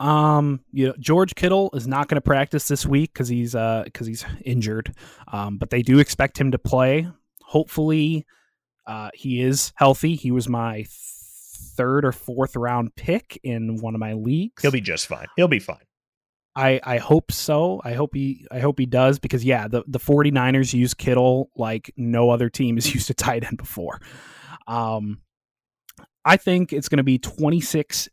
Um, 0.00 0.60
you 0.70 0.88
know, 0.88 0.94
George 0.98 1.34
Kittle 1.34 1.70
is 1.72 1.88
not 1.88 2.08
going 2.08 2.16
to 2.16 2.20
practice 2.20 2.68
this 2.68 2.84
week 2.84 3.12
because 3.14 3.28
he's 3.28 3.54
uh 3.54 3.82
because 3.84 4.06
he's 4.06 4.24
injured. 4.44 4.94
Um, 5.32 5.56
but 5.56 5.70
they 5.70 5.82
do 5.82 5.98
expect 6.00 6.38
him 6.38 6.50
to 6.50 6.58
play. 6.58 7.08
Hopefully, 7.42 8.26
uh, 8.86 9.10
he 9.14 9.40
is 9.40 9.72
healthy. 9.76 10.14
He 10.14 10.30
was 10.30 10.46
my 10.46 10.84
third 10.88 12.04
or 12.04 12.12
fourth 12.12 12.54
round 12.54 12.94
pick 12.96 13.40
in 13.42 13.80
one 13.80 13.94
of 13.94 14.00
my 14.00 14.12
leagues. 14.12 14.60
He'll 14.60 14.70
be 14.70 14.82
just 14.82 15.06
fine. 15.06 15.26
He'll 15.36 15.48
be 15.48 15.58
fine. 15.58 15.78
I, 16.58 16.80
I 16.82 16.98
hope 16.98 17.30
so. 17.30 17.80
I 17.84 17.92
hope 17.92 18.16
he 18.16 18.44
I 18.50 18.58
hope 18.58 18.80
he 18.80 18.86
does 18.86 19.20
because 19.20 19.44
yeah, 19.44 19.68
the, 19.68 19.84
the 19.86 20.00
49ers 20.00 20.74
use 20.74 20.92
Kittle 20.92 21.50
like 21.54 21.92
no 21.96 22.30
other 22.30 22.50
team 22.50 22.74
has 22.74 22.92
used 22.94 23.08
a 23.10 23.14
tight 23.14 23.44
end 23.44 23.58
before. 23.58 24.00
Um 24.66 25.20
I 26.24 26.36
think 26.36 26.72
it's 26.72 26.88
going 26.88 26.98
to 26.98 27.04
be 27.04 27.18
26-10 27.18 28.10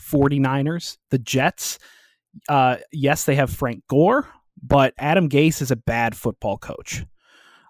49ers. 0.00 0.98
The 1.10 1.18
Jets 1.18 1.80
uh 2.48 2.76
yes, 2.92 3.24
they 3.24 3.34
have 3.34 3.50
Frank 3.50 3.82
Gore, 3.88 4.28
but 4.62 4.94
Adam 4.96 5.28
Gase 5.28 5.60
is 5.60 5.72
a 5.72 5.76
bad 5.76 6.16
football 6.16 6.58
coach. 6.58 7.04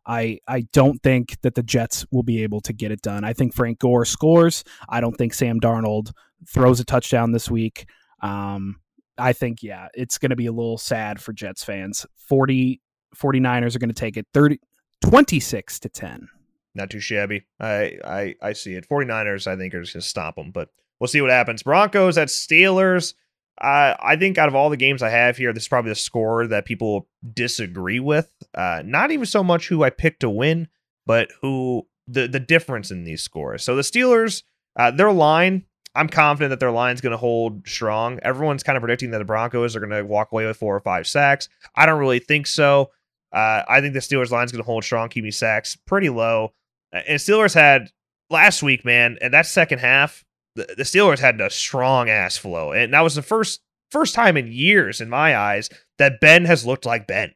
I 0.06 0.40
I 0.46 0.66
don't 0.74 1.02
think 1.02 1.40
that 1.40 1.54
the 1.54 1.62
Jets 1.62 2.04
will 2.12 2.24
be 2.24 2.42
able 2.42 2.60
to 2.60 2.74
get 2.74 2.92
it 2.92 3.00
done. 3.00 3.24
I 3.24 3.32
think 3.32 3.54
Frank 3.54 3.78
Gore 3.78 4.04
scores. 4.04 4.64
I 4.86 5.00
don't 5.00 5.16
think 5.16 5.32
Sam 5.32 5.60
Darnold 5.60 6.12
throws 6.46 6.78
a 6.78 6.84
touchdown 6.84 7.32
this 7.32 7.50
week. 7.50 7.86
Um 8.22 8.80
I 9.18 9.32
think, 9.32 9.62
yeah, 9.62 9.88
it's 9.94 10.18
going 10.18 10.30
to 10.30 10.36
be 10.36 10.46
a 10.46 10.52
little 10.52 10.78
sad 10.78 11.20
for 11.20 11.32
Jets 11.32 11.64
fans. 11.64 12.06
40, 12.28 12.80
49ers 13.16 13.74
are 13.74 13.78
going 13.78 13.88
to 13.88 13.94
take 13.94 14.16
it 14.16 14.26
30, 14.34 14.60
26 15.02 15.80
to 15.80 15.88
10. 15.88 16.28
Not 16.74 16.90
too 16.90 17.00
shabby. 17.00 17.44
I, 17.58 17.98
I, 18.04 18.34
I 18.40 18.52
see 18.52 18.74
it. 18.74 18.88
49ers, 18.88 19.46
I 19.46 19.56
think, 19.56 19.74
are 19.74 19.82
just 19.82 19.94
going 19.94 20.02
to 20.02 20.08
stop 20.08 20.36
them, 20.36 20.50
but 20.50 20.68
we'll 21.00 21.08
see 21.08 21.20
what 21.20 21.30
happens. 21.30 21.62
Broncos 21.62 22.18
at 22.18 22.28
Steelers. 22.28 23.14
Uh, 23.60 23.96
I 24.00 24.14
think 24.14 24.38
out 24.38 24.48
of 24.48 24.54
all 24.54 24.70
the 24.70 24.76
games 24.76 25.02
I 25.02 25.08
have 25.08 25.36
here, 25.36 25.52
this 25.52 25.64
is 25.64 25.68
probably 25.68 25.90
the 25.90 25.96
score 25.96 26.46
that 26.46 26.64
people 26.64 27.08
disagree 27.34 27.98
with. 27.98 28.32
Uh, 28.54 28.82
not 28.84 29.10
even 29.10 29.26
so 29.26 29.42
much 29.42 29.66
who 29.66 29.82
I 29.82 29.90
picked 29.90 30.20
to 30.20 30.30
win, 30.30 30.68
but 31.06 31.30
who 31.40 31.88
the 32.06 32.28
the 32.28 32.38
difference 32.38 32.92
in 32.92 33.02
these 33.02 33.22
scores. 33.22 33.64
So 33.64 33.74
the 33.74 33.82
Steelers, 33.82 34.44
uh, 34.76 34.92
their 34.92 35.10
line 35.10 35.64
I'm 35.98 36.08
confident 36.08 36.50
that 36.50 36.60
their 36.60 36.70
line's 36.70 37.00
going 37.00 37.10
to 37.10 37.18
hold 37.18 37.66
strong. 37.66 38.20
Everyone's 38.22 38.62
kind 38.62 38.76
of 38.76 38.82
predicting 38.82 39.10
that 39.10 39.18
the 39.18 39.24
Broncos 39.24 39.74
are 39.74 39.80
going 39.80 39.90
to 39.90 40.04
walk 40.04 40.30
away 40.30 40.46
with 40.46 40.56
four 40.56 40.76
or 40.76 40.80
five 40.80 41.08
sacks. 41.08 41.48
I 41.74 41.86
don't 41.86 41.98
really 41.98 42.20
think 42.20 42.46
so. 42.46 42.90
Uh, 43.32 43.62
I 43.68 43.80
think 43.80 43.94
the 43.94 44.00
Steelers 44.00 44.30
line's 44.30 44.52
going 44.52 44.62
to 44.62 44.66
hold 44.66 44.84
strong, 44.84 45.08
keep 45.08 45.24
me 45.24 45.32
sacks 45.32 45.74
pretty 45.74 46.08
low. 46.08 46.52
And 46.92 47.18
Steelers 47.18 47.52
had 47.52 47.90
last 48.30 48.62
week, 48.62 48.84
man, 48.84 49.18
and 49.20 49.34
that 49.34 49.46
second 49.46 49.80
half, 49.80 50.24
the, 50.54 50.72
the 50.76 50.84
Steelers 50.84 51.18
had 51.18 51.40
a 51.40 51.50
strong 51.50 52.08
ass 52.08 52.36
flow, 52.36 52.72
and 52.72 52.94
that 52.94 53.02
was 53.02 53.16
the 53.16 53.22
first 53.22 53.60
first 53.90 54.14
time 54.14 54.36
in 54.36 54.52
years, 54.52 55.00
in 55.00 55.08
my 55.08 55.36
eyes, 55.36 55.68
that 55.98 56.20
Ben 56.20 56.44
has 56.44 56.64
looked 56.64 56.86
like 56.86 57.06
Ben. 57.06 57.34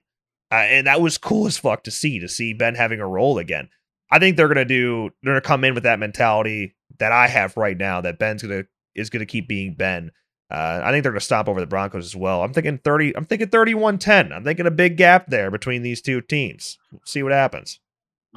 Uh, 0.51 0.57
and 0.57 0.87
that 0.87 1.01
was 1.01 1.19
cool 1.19 1.47
as 1.47 1.59
fuck 1.59 1.83
to 1.85 1.91
see, 1.91 2.19
to 2.19 2.29
see 2.29 2.53
Ben 2.53 2.75
having 2.75 3.01
a 3.01 3.07
role 3.07 3.39
again. 3.39 3.69
I 4.11 4.19
think 4.19 4.37
they're 4.37 4.49
gonna 4.49 4.65
do 4.65 5.11
they're 5.23 5.33
gonna 5.33 5.41
come 5.41 5.65
in 5.65 5.75
with 5.75 5.85
that 5.85 5.99
mentality 5.99 6.75
that 7.03 7.11
I 7.11 7.27
have 7.27 7.57
right 7.57 7.77
now 7.77 8.01
that 8.01 8.21
Ben's 8.21 8.43
gonna 8.43 8.63
is 8.95 9.11
gonna 9.11 9.27
keep 9.27 9.49
being 9.49 9.75
Ben. 9.75 10.13
Uh, 10.49 10.83
I 10.85 10.93
think 10.93 11.03
they're 11.03 11.11
gonna 11.11 11.21
stop 11.21 11.49
over 11.49 11.59
the 11.59 11.67
Broncos 11.67 12.05
as 12.05 12.15
well. 12.15 12.45
I'm 12.45 12.53
thinking 12.53 12.79
30, 12.79 13.17
I'm 13.17 13.25
thinking 13.25 13.49
31-10. 13.49 14.33
I'm 14.33 14.45
thinking 14.45 14.67
a 14.67 14.71
big 14.71 14.97
gap 14.97 15.27
there 15.27 15.51
between 15.51 15.83
these 15.83 16.01
two 16.01 16.21
teams. 16.21 16.79
see 17.05 17.25
what 17.25 17.33
happens. 17.33 17.81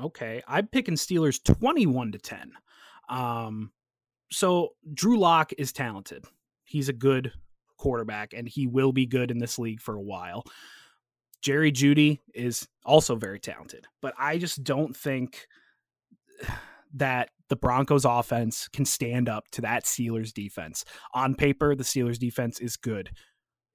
Okay. 0.02 0.42
I'm 0.48 0.66
picking 0.66 0.96
Steelers 0.96 1.44
21 1.44 2.14
to 2.14 2.18
10. 2.18 2.54
Um 3.08 3.72
so 4.32 4.70
Drew 4.92 5.20
Lock 5.20 5.54
is 5.60 5.72
talented. 5.72 6.26
He's 6.64 6.90
a 6.90 6.94
good 6.94 7.32
quarterback 7.78 8.34
and 8.34 8.50
he 8.50 8.66
will 8.66 8.94
be 8.94 9.06
good 9.06 9.30
in 9.30 9.38
this 9.38 9.60
league 9.60 9.80
for 9.80 9.94
a 9.94 10.02
while. 10.02 10.44
Jerry 11.44 11.72
Jeudy 11.72 12.18
is 12.34 12.68
also 12.84 13.16
very 13.16 13.40
talented, 13.40 13.86
but 14.02 14.16
I 14.18 14.40
just 14.40 14.64
don't 14.64 14.98
think 14.98 15.46
that 16.96 17.30
the 17.50 17.56
Broncos 17.56 18.06
offense 18.06 18.68
can 18.70 18.86
stand 18.86 19.30
up 19.30 19.46
to 19.52 19.62
that 19.62 19.86
Steelers 19.86 20.34
defense. 20.34 20.86
On 21.14 21.36
paper, 21.36 21.76
the 21.76 21.84
Steelers 21.84 22.20
defense 22.20 22.60
is 22.60 22.78
good. 22.78 23.12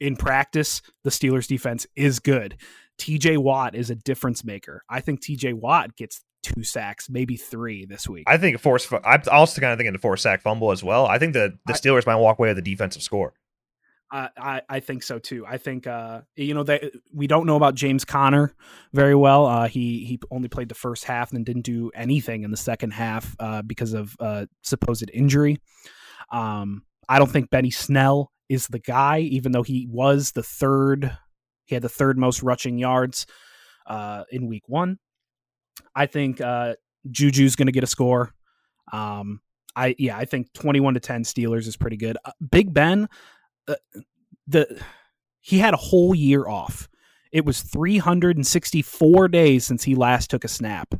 In 0.01 0.17
practice, 0.17 0.81
the 1.05 1.11
Steelers 1.11 1.47
defense 1.47 1.87
is 1.95 2.21
good. 2.21 2.57
TJ 2.99 3.39
Watt 3.39 3.75
is 3.75 3.91
a 3.91 3.95
difference 3.95 4.45
maker. 4.45 4.83
I 4.89 5.01
think 5.01 5.23
TJ 5.23 5.55
Watt 5.55 5.97
gets 5.97 6.23
two 6.43 6.63
sacks, 6.63 7.09
maybe 7.11 7.37
three 7.37 7.87
this 7.87 8.09
week. 8.09 8.25
I 8.27 8.37
think 8.37 8.57
a 8.57 8.59
force. 8.59 8.91
I'm 9.05 9.23
also 9.31 9.61
kind 9.61 9.73
of 9.73 9.79
thinking 9.79 9.95
a 9.95 9.99
four 9.99 10.17
sack 10.17 10.43
fumble 10.43 10.71
as 10.71 10.83
well. 10.83 11.07
I 11.07 11.19
think 11.19 11.35
the 11.35 11.59
the 11.67 11.75
Steelers 11.75 12.07
I, 12.07 12.13
might 12.13 12.21
walk 12.21 12.39
away 12.39 12.49
with 12.49 12.59
a 12.59 12.63
defensive 12.63 13.03
score. 13.03 13.35
I, 14.13 14.63
I 14.69 14.81
think 14.81 15.03
so 15.03 15.19
too. 15.19 15.47
I 15.47 15.57
think 15.57 15.87
uh, 15.87 16.23
you 16.35 16.55
know 16.55 16.65
we 17.13 17.27
don't 17.27 17.47
know 17.47 17.57
about 17.57 17.75
James 17.77 18.05
Conner 18.05 18.55
very 18.93 19.15
well. 19.15 19.47
Uh, 19.47 19.69
he 19.69 20.05
he 20.05 20.19
only 20.31 20.49
played 20.49 20.69
the 20.69 20.75
first 20.75 21.05
half 21.05 21.33
and 21.33 21.47
didn't 21.47 21.63
do 21.63 21.91
anything 21.95 22.43
in 22.43 22.51
the 22.51 22.57
second 22.57 22.93
half 22.93 23.37
uh, 23.39 23.63
because 23.63 23.93
of 23.93 24.17
uh, 24.19 24.47
supposed 24.63 25.09
injury. 25.15 25.59
Um, 26.33 26.83
I 27.09 27.19
don't 27.19 27.31
think 27.31 27.51
Benny 27.51 27.71
Snell 27.71 28.33
is 28.49 28.67
the 28.67 28.81
guy, 28.81 29.21
even 29.21 29.53
though 29.53 29.63
he 29.63 29.87
was 29.89 30.33
the 30.33 30.43
third. 30.43 31.17
He 31.67 31.77
had 31.77 31.83
the 31.83 31.89
third 31.89 32.19
most 32.19 32.43
rushing 32.43 32.79
yards 32.79 33.27
uh, 33.87 34.25
in 34.33 34.49
Week 34.49 34.65
One. 34.67 34.99
I 35.95 36.07
think 36.07 36.41
uh, 36.41 36.75
Juju's 37.09 37.55
going 37.55 37.67
to 37.67 37.73
get 37.73 37.85
a 37.85 37.89
score. 37.89 38.33
Um, 38.93 39.41
I 39.77 39.95
yeah, 39.99 40.17
I 40.17 40.25
think 40.25 40.53
twenty-one 40.53 40.95
to 40.95 41.01
ten 41.01 41.23
Steelers 41.23 41.69
is 41.69 41.77
pretty 41.77 41.97
good. 41.97 42.17
Big 42.51 42.75
Ben 42.75 43.09
uh, 43.71 44.01
the 44.47 44.83
he 45.41 45.59
had 45.59 45.75
a 45.75 45.79
whole 45.79 46.15
year 46.15 46.47
off. 46.47 46.89
It 47.33 47.45
was 47.45 47.63
364 47.63 49.29
days 49.29 49.65
since 49.65 49.85
he 49.85 49.95
last 49.95 50.31
took 50.31 50.45
a 50.45 50.49
snap 50.49 50.95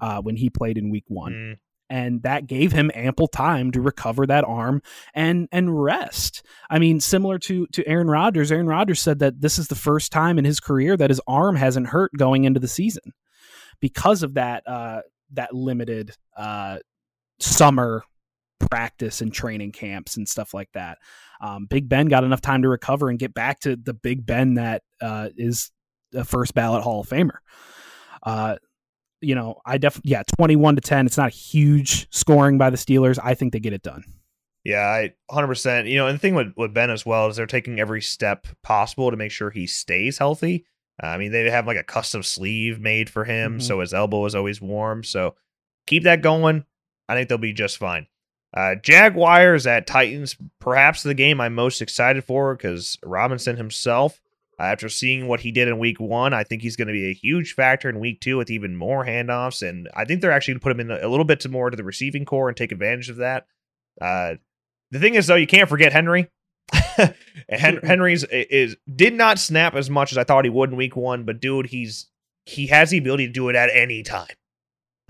uh, 0.00 0.20
when 0.22 0.36
he 0.36 0.48
played 0.48 0.78
in 0.78 0.90
week 0.90 1.04
one. 1.08 1.32
Mm. 1.32 1.58
And 1.90 2.22
that 2.22 2.46
gave 2.46 2.72
him 2.72 2.90
ample 2.94 3.28
time 3.28 3.70
to 3.72 3.80
recover 3.80 4.26
that 4.26 4.44
arm 4.44 4.80
and 5.12 5.48
and 5.52 5.82
rest. 5.82 6.42
I 6.70 6.78
mean, 6.78 6.98
similar 6.98 7.38
to 7.40 7.66
to 7.68 7.86
Aaron 7.86 8.08
Rodgers. 8.08 8.50
Aaron 8.50 8.66
Rodgers 8.66 9.00
said 9.00 9.18
that 9.18 9.40
this 9.40 9.58
is 9.58 9.68
the 9.68 9.74
first 9.74 10.10
time 10.10 10.38
in 10.38 10.44
his 10.44 10.60
career 10.60 10.96
that 10.96 11.10
his 11.10 11.20
arm 11.26 11.56
hasn't 11.56 11.88
hurt 11.88 12.12
going 12.16 12.44
into 12.44 12.58
the 12.58 12.68
season 12.68 13.12
because 13.80 14.22
of 14.22 14.34
that 14.34 14.66
uh, 14.66 15.02
that 15.34 15.54
limited 15.54 16.12
uh, 16.36 16.78
summer 17.38 18.04
practice 18.70 19.20
and 19.20 19.32
training 19.32 19.72
camps 19.72 20.16
and 20.16 20.28
stuff 20.28 20.54
like 20.54 20.70
that. 20.72 20.98
Um, 21.44 21.66
Big 21.66 21.90
Ben 21.90 22.06
got 22.06 22.24
enough 22.24 22.40
time 22.40 22.62
to 22.62 22.68
recover 22.68 23.10
and 23.10 23.18
get 23.18 23.34
back 23.34 23.60
to 23.60 23.76
the 23.76 23.92
Big 23.92 24.24
Ben 24.24 24.54
that 24.54 24.82
uh, 25.02 25.28
is 25.36 25.70
a 26.14 26.24
first 26.24 26.54
ballot 26.54 26.82
Hall 26.82 27.00
of 27.00 27.08
Famer. 27.08 27.36
Uh, 28.22 28.56
you 29.20 29.34
know, 29.34 29.60
I 29.66 29.76
definitely, 29.76 30.12
yeah, 30.12 30.22
21 30.38 30.76
to 30.76 30.80
10. 30.80 31.04
It's 31.04 31.18
not 31.18 31.28
a 31.28 31.34
huge 31.34 32.08
scoring 32.10 32.56
by 32.56 32.70
the 32.70 32.78
Steelers. 32.78 33.18
I 33.22 33.34
think 33.34 33.52
they 33.52 33.60
get 33.60 33.74
it 33.74 33.82
done. 33.82 34.04
Yeah, 34.64 34.86
I 34.86 35.12
100%. 35.30 35.86
You 35.90 35.98
know, 35.98 36.06
and 36.06 36.14
the 36.14 36.18
thing 36.18 36.34
with, 36.34 36.54
with 36.56 36.72
Ben 36.72 36.88
as 36.88 37.04
well 37.04 37.28
is 37.28 37.36
they're 37.36 37.46
taking 37.46 37.78
every 37.78 38.00
step 38.00 38.46
possible 38.62 39.10
to 39.10 39.16
make 39.18 39.30
sure 39.30 39.50
he 39.50 39.66
stays 39.66 40.16
healthy. 40.16 40.64
Uh, 41.02 41.08
I 41.08 41.18
mean, 41.18 41.30
they 41.30 41.50
have 41.50 41.66
like 41.66 41.76
a 41.76 41.84
custom 41.84 42.22
sleeve 42.22 42.80
made 42.80 43.10
for 43.10 43.24
him, 43.24 43.52
mm-hmm. 43.52 43.60
so 43.60 43.80
his 43.80 43.92
elbow 43.92 44.24
is 44.24 44.34
always 44.34 44.62
warm. 44.62 45.04
So 45.04 45.34
keep 45.86 46.04
that 46.04 46.22
going. 46.22 46.64
I 47.06 47.14
think 47.14 47.28
they'll 47.28 47.36
be 47.36 47.52
just 47.52 47.76
fine. 47.76 48.06
Uh, 48.54 48.76
Jaguars 48.76 49.66
at 49.66 49.86
Titans, 49.86 50.36
perhaps 50.60 51.02
the 51.02 51.14
game 51.14 51.40
I'm 51.40 51.54
most 51.54 51.82
excited 51.82 52.22
for 52.24 52.54
because 52.54 52.96
Robinson 53.04 53.56
himself, 53.56 54.22
uh, 54.60 54.64
after 54.64 54.88
seeing 54.88 55.26
what 55.26 55.40
he 55.40 55.50
did 55.50 55.66
in 55.66 55.78
week 55.78 55.98
one, 55.98 56.32
I 56.32 56.44
think 56.44 56.62
he's 56.62 56.76
going 56.76 56.86
to 56.86 56.92
be 56.92 57.10
a 57.10 57.14
huge 57.14 57.54
factor 57.54 57.88
in 57.88 57.98
week 57.98 58.20
two 58.20 58.36
with 58.36 58.50
even 58.50 58.76
more 58.76 59.04
handoffs. 59.04 59.68
And 59.68 59.88
I 59.94 60.04
think 60.04 60.20
they're 60.20 60.30
actually 60.30 60.54
going 60.54 60.60
to 60.60 60.64
put 60.64 60.72
him 60.72 60.80
in 60.80 60.90
a 60.92 61.08
little 61.08 61.24
bit 61.24 61.40
to 61.40 61.48
more 61.48 61.68
to 61.68 61.76
the 61.76 61.82
receiving 61.82 62.24
corps 62.24 62.48
and 62.48 62.56
take 62.56 62.70
advantage 62.70 63.10
of 63.10 63.16
that. 63.16 63.46
Uh, 64.00 64.34
the 64.92 65.00
thing 65.00 65.16
is, 65.16 65.26
though, 65.26 65.34
you 65.34 65.48
can't 65.48 65.68
forget 65.68 65.92
Henry. 65.92 66.30
Henry's 67.48 68.24
is 68.24 68.76
did 68.94 69.14
not 69.14 69.38
snap 69.38 69.74
as 69.74 69.90
much 69.90 70.12
as 70.12 70.18
I 70.18 70.24
thought 70.24 70.44
he 70.44 70.50
would 70.50 70.70
in 70.70 70.76
week 70.76 70.96
one, 70.96 71.24
but 71.24 71.40
dude, 71.40 71.66
he's 71.66 72.06
he 72.46 72.68
has 72.68 72.90
the 72.90 72.98
ability 72.98 73.26
to 73.26 73.32
do 73.32 73.48
it 73.48 73.56
at 73.56 73.70
any 73.72 74.02
time. 74.02 74.34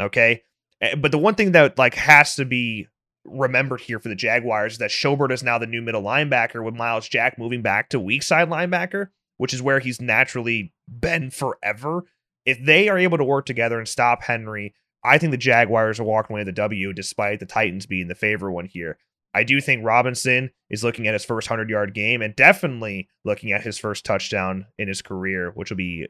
Okay. 0.01 0.43
Eh, 0.81 0.95
but 0.95 1.13
the 1.13 1.19
one 1.19 1.35
thing 1.35 1.53
that 1.53 1.79
like 1.79 1.95
has 1.95 2.37
to 2.37 2.45
be 2.45 2.89
remembered 3.25 3.81
here 3.81 3.99
for 3.99 4.09
the 4.09 4.15
Jaguars 4.15 4.73
is 4.73 4.79
that 4.79 4.91
Schobert 4.91 5.33
is 5.33 5.43
now 5.43 5.59
the 5.59 5.67
new 5.67 5.83
middle 5.83 6.03
linebacker 6.03 6.63
with 6.63 6.75
Myles 6.75 7.09
Jack 7.09 7.39
moving 7.39 7.63
back 7.63 7.89
to 7.91 8.01
weak 8.01 8.23
side 8.23 8.49
linebacker, 8.49 9.09
which 9.37 9.55
is 9.55 9.63
where 9.63 9.81
he's 9.81 10.01
naturally 10.01 10.73
been 10.89 11.31
forever. 11.31 12.05
If 12.45 12.63
they 12.63 12.89
are 12.89 12.99
able 12.99 13.19
to 13.19 13.25
work 13.25 13.47
together 13.47 13.79
and 13.79 13.89
stop 13.89 14.23
Henry, 14.23 14.75
I 15.03 15.19
think 15.19 15.31
the 15.31 15.39
Jaguars 15.39 16.01
are 16.01 16.05
walking 16.05 16.35
away 16.35 16.41
with 16.41 16.47
the 16.47 16.53
W 16.53 16.93
despite 16.93 17.41
the 17.41 17.47
Titans 17.47 17.87
being 17.87 18.09
the 18.09 18.15
favorite 18.15 18.53
one 18.53 18.67
here. 18.67 18.99
I 19.35 19.43
do 19.43 19.61
think 19.61 19.85
Robinson 19.85 20.51
is 20.71 20.85
looking 20.85 21.09
at 21.09 21.15
his 21.15 21.25
first 21.25 21.51
100 21.51 21.69
yard 21.69 21.93
game 21.93 22.23
and 22.23 22.37
definitely 22.37 23.09
looking 23.25 23.51
at 23.53 23.63
his 23.63 23.79
first 23.79 24.05
touchdown 24.05 24.67
in 24.79 24.87
his 24.87 25.03
career, 25.03 25.51
which 25.55 25.71
will 25.71 25.77
be 25.77 26.07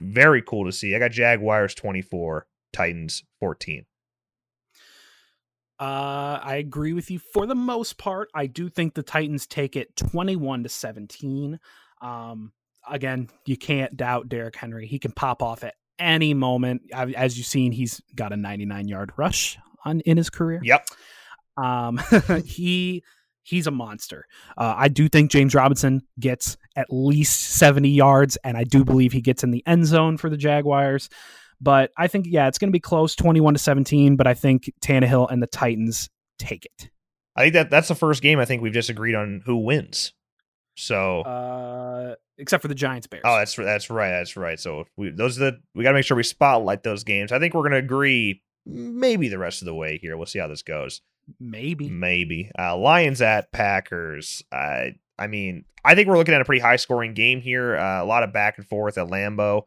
very 0.00 0.42
cool 0.42 0.64
to 0.64 0.72
see. 0.72 0.94
I 0.94 1.00
got 1.00 1.10
Jaguars 1.10 1.74
24, 1.74 2.46
Titans 2.72 3.24
14. 3.40 3.84
Uh, 5.80 6.40
I 6.42 6.56
agree 6.56 6.92
with 6.92 7.10
you 7.10 7.18
for 7.18 7.46
the 7.46 7.54
most 7.54 7.98
part. 7.98 8.30
I 8.34 8.46
do 8.46 8.68
think 8.68 8.94
the 8.94 9.02
Titans 9.02 9.46
take 9.46 9.76
it 9.76 9.94
21 9.96 10.64
to 10.64 10.68
17. 10.68 11.60
Um, 12.00 12.52
again, 12.88 13.28
you 13.46 13.56
can't 13.56 13.96
doubt 13.96 14.28
Derrick 14.28 14.56
Henry. 14.56 14.86
He 14.86 14.98
can 14.98 15.12
pop 15.12 15.42
off 15.42 15.62
at 15.62 15.74
any 15.98 16.34
moment. 16.34 16.82
As 16.92 17.38
you've 17.38 17.46
seen, 17.46 17.72
he's 17.72 18.00
got 18.14 18.32
a 18.32 18.36
99 18.36 18.88
yard 18.88 19.12
rush 19.16 19.58
on 19.84 20.00
in 20.00 20.16
his 20.16 20.30
career. 20.30 20.60
Yep. 20.64 20.88
Um, 21.56 22.00
he 22.44 23.04
he's 23.42 23.66
a 23.66 23.70
monster. 23.70 24.26
Uh, 24.56 24.74
I 24.76 24.88
do 24.88 25.08
think 25.08 25.30
James 25.30 25.54
Robinson 25.54 26.02
gets 26.20 26.56
at 26.76 26.86
least 26.90 27.56
70 27.58 27.88
yards, 27.88 28.36
and 28.44 28.56
I 28.56 28.64
do 28.64 28.84
believe 28.84 29.12
he 29.12 29.20
gets 29.20 29.42
in 29.42 29.50
the 29.50 29.62
end 29.66 29.86
zone 29.86 30.16
for 30.18 30.28
the 30.28 30.36
Jaguars. 30.36 31.08
But 31.60 31.90
I 31.96 32.06
think, 32.06 32.26
yeah, 32.28 32.48
it's 32.48 32.58
going 32.58 32.68
to 32.68 32.72
be 32.72 32.80
close, 32.80 33.14
21 33.16 33.54
to 33.54 33.58
17. 33.58 34.16
But 34.16 34.26
I 34.26 34.34
think 34.34 34.72
Tannehill 34.80 35.30
and 35.30 35.42
the 35.42 35.46
Titans 35.46 36.08
take 36.38 36.64
it. 36.64 36.90
I 37.36 37.42
think 37.42 37.54
that 37.54 37.70
that's 37.70 37.88
the 37.88 37.94
first 37.94 38.22
game 38.22 38.38
I 38.38 38.44
think 38.44 38.62
we've 38.62 38.72
just 38.72 38.90
agreed 38.90 39.14
on 39.14 39.42
who 39.44 39.56
wins. 39.58 40.12
So, 40.76 41.22
uh, 41.22 42.14
except 42.36 42.62
for 42.62 42.68
the 42.68 42.74
Giants 42.74 43.08
Bears. 43.08 43.22
Oh, 43.24 43.36
that's 43.36 43.56
that's 43.56 43.90
right, 43.90 44.10
that's 44.10 44.36
right. 44.36 44.60
So 44.60 44.84
we 44.96 45.10
those 45.10 45.40
are 45.40 45.50
the 45.50 45.60
we 45.74 45.82
got 45.82 45.90
to 45.90 45.94
make 45.94 46.04
sure 46.04 46.16
we 46.16 46.22
spotlight 46.22 46.84
those 46.84 47.02
games. 47.02 47.32
I 47.32 47.40
think 47.40 47.54
we're 47.54 47.62
going 47.62 47.72
to 47.72 47.78
agree 47.78 48.42
maybe 48.64 49.28
the 49.28 49.38
rest 49.38 49.60
of 49.60 49.66
the 49.66 49.74
way 49.74 49.98
here. 49.98 50.16
We'll 50.16 50.26
see 50.26 50.38
how 50.38 50.46
this 50.46 50.62
goes. 50.62 51.00
Maybe, 51.40 51.88
maybe. 51.88 52.50
Uh, 52.58 52.76
Lions 52.76 53.20
at 53.20 53.50
Packers. 53.52 54.42
I 54.52 54.94
I 55.18 55.26
mean, 55.26 55.64
I 55.84 55.94
think 55.94 56.08
we're 56.08 56.16
looking 56.16 56.34
at 56.34 56.40
a 56.40 56.44
pretty 56.44 56.62
high 56.62 56.76
scoring 56.76 57.14
game 57.14 57.40
here. 57.40 57.76
Uh, 57.76 58.02
a 58.02 58.06
lot 58.06 58.22
of 58.22 58.32
back 58.32 58.58
and 58.58 58.66
forth 58.66 58.98
at 58.98 59.08
Lambeau. 59.08 59.62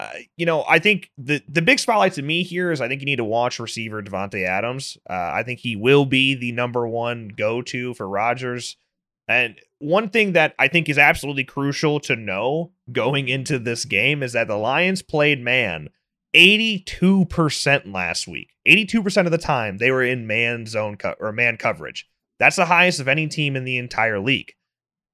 Uh, 0.00 0.12
you 0.38 0.46
know, 0.46 0.64
I 0.66 0.78
think 0.78 1.10
the 1.18 1.42
the 1.46 1.60
big 1.60 1.78
spotlight 1.78 2.14
to 2.14 2.22
me 2.22 2.42
here 2.42 2.72
is 2.72 2.80
I 2.80 2.88
think 2.88 3.02
you 3.02 3.04
need 3.04 3.16
to 3.16 3.24
watch 3.24 3.60
receiver 3.60 4.02
Davante 4.02 4.46
Adams. 4.46 4.96
Uh, 5.08 5.30
I 5.34 5.42
think 5.42 5.60
he 5.60 5.76
will 5.76 6.06
be 6.06 6.34
the 6.34 6.52
number 6.52 6.88
one 6.88 7.28
go 7.28 7.60
to 7.60 7.92
for 7.92 8.08
Rodgers. 8.08 8.78
And 9.28 9.60
one 9.78 10.08
thing 10.08 10.32
that 10.32 10.54
I 10.58 10.68
think 10.68 10.88
is 10.88 10.96
absolutely 10.96 11.44
crucial 11.44 12.00
to 12.00 12.16
know 12.16 12.72
going 12.90 13.28
into 13.28 13.58
this 13.58 13.84
game 13.84 14.22
is 14.22 14.32
that 14.32 14.48
the 14.48 14.56
Lions 14.56 15.02
played 15.02 15.42
man 15.42 15.90
82% 16.34 17.92
last 17.92 18.26
week. 18.26 18.54
82% 18.66 19.26
of 19.26 19.32
the 19.32 19.36
time 19.36 19.76
they 19.76 19.90
were 19.90 20.02
in 20.02 20.26
man 20.26 20.64
zone 20.64 20.96
co- 20.96 21.14
or 21.20 21.30
man 21.30 21.58
coverage. 21.58 22.08
That's 22.38 22.56
the 22.56 22.64
highest 22.64 23.00
of 23.00 23.08
any 23.08 23.28
team 23.28 23.54
in 23.54 23.64
the 23.64 23.76
entire 23.76 24.18
league. 24.18 24.54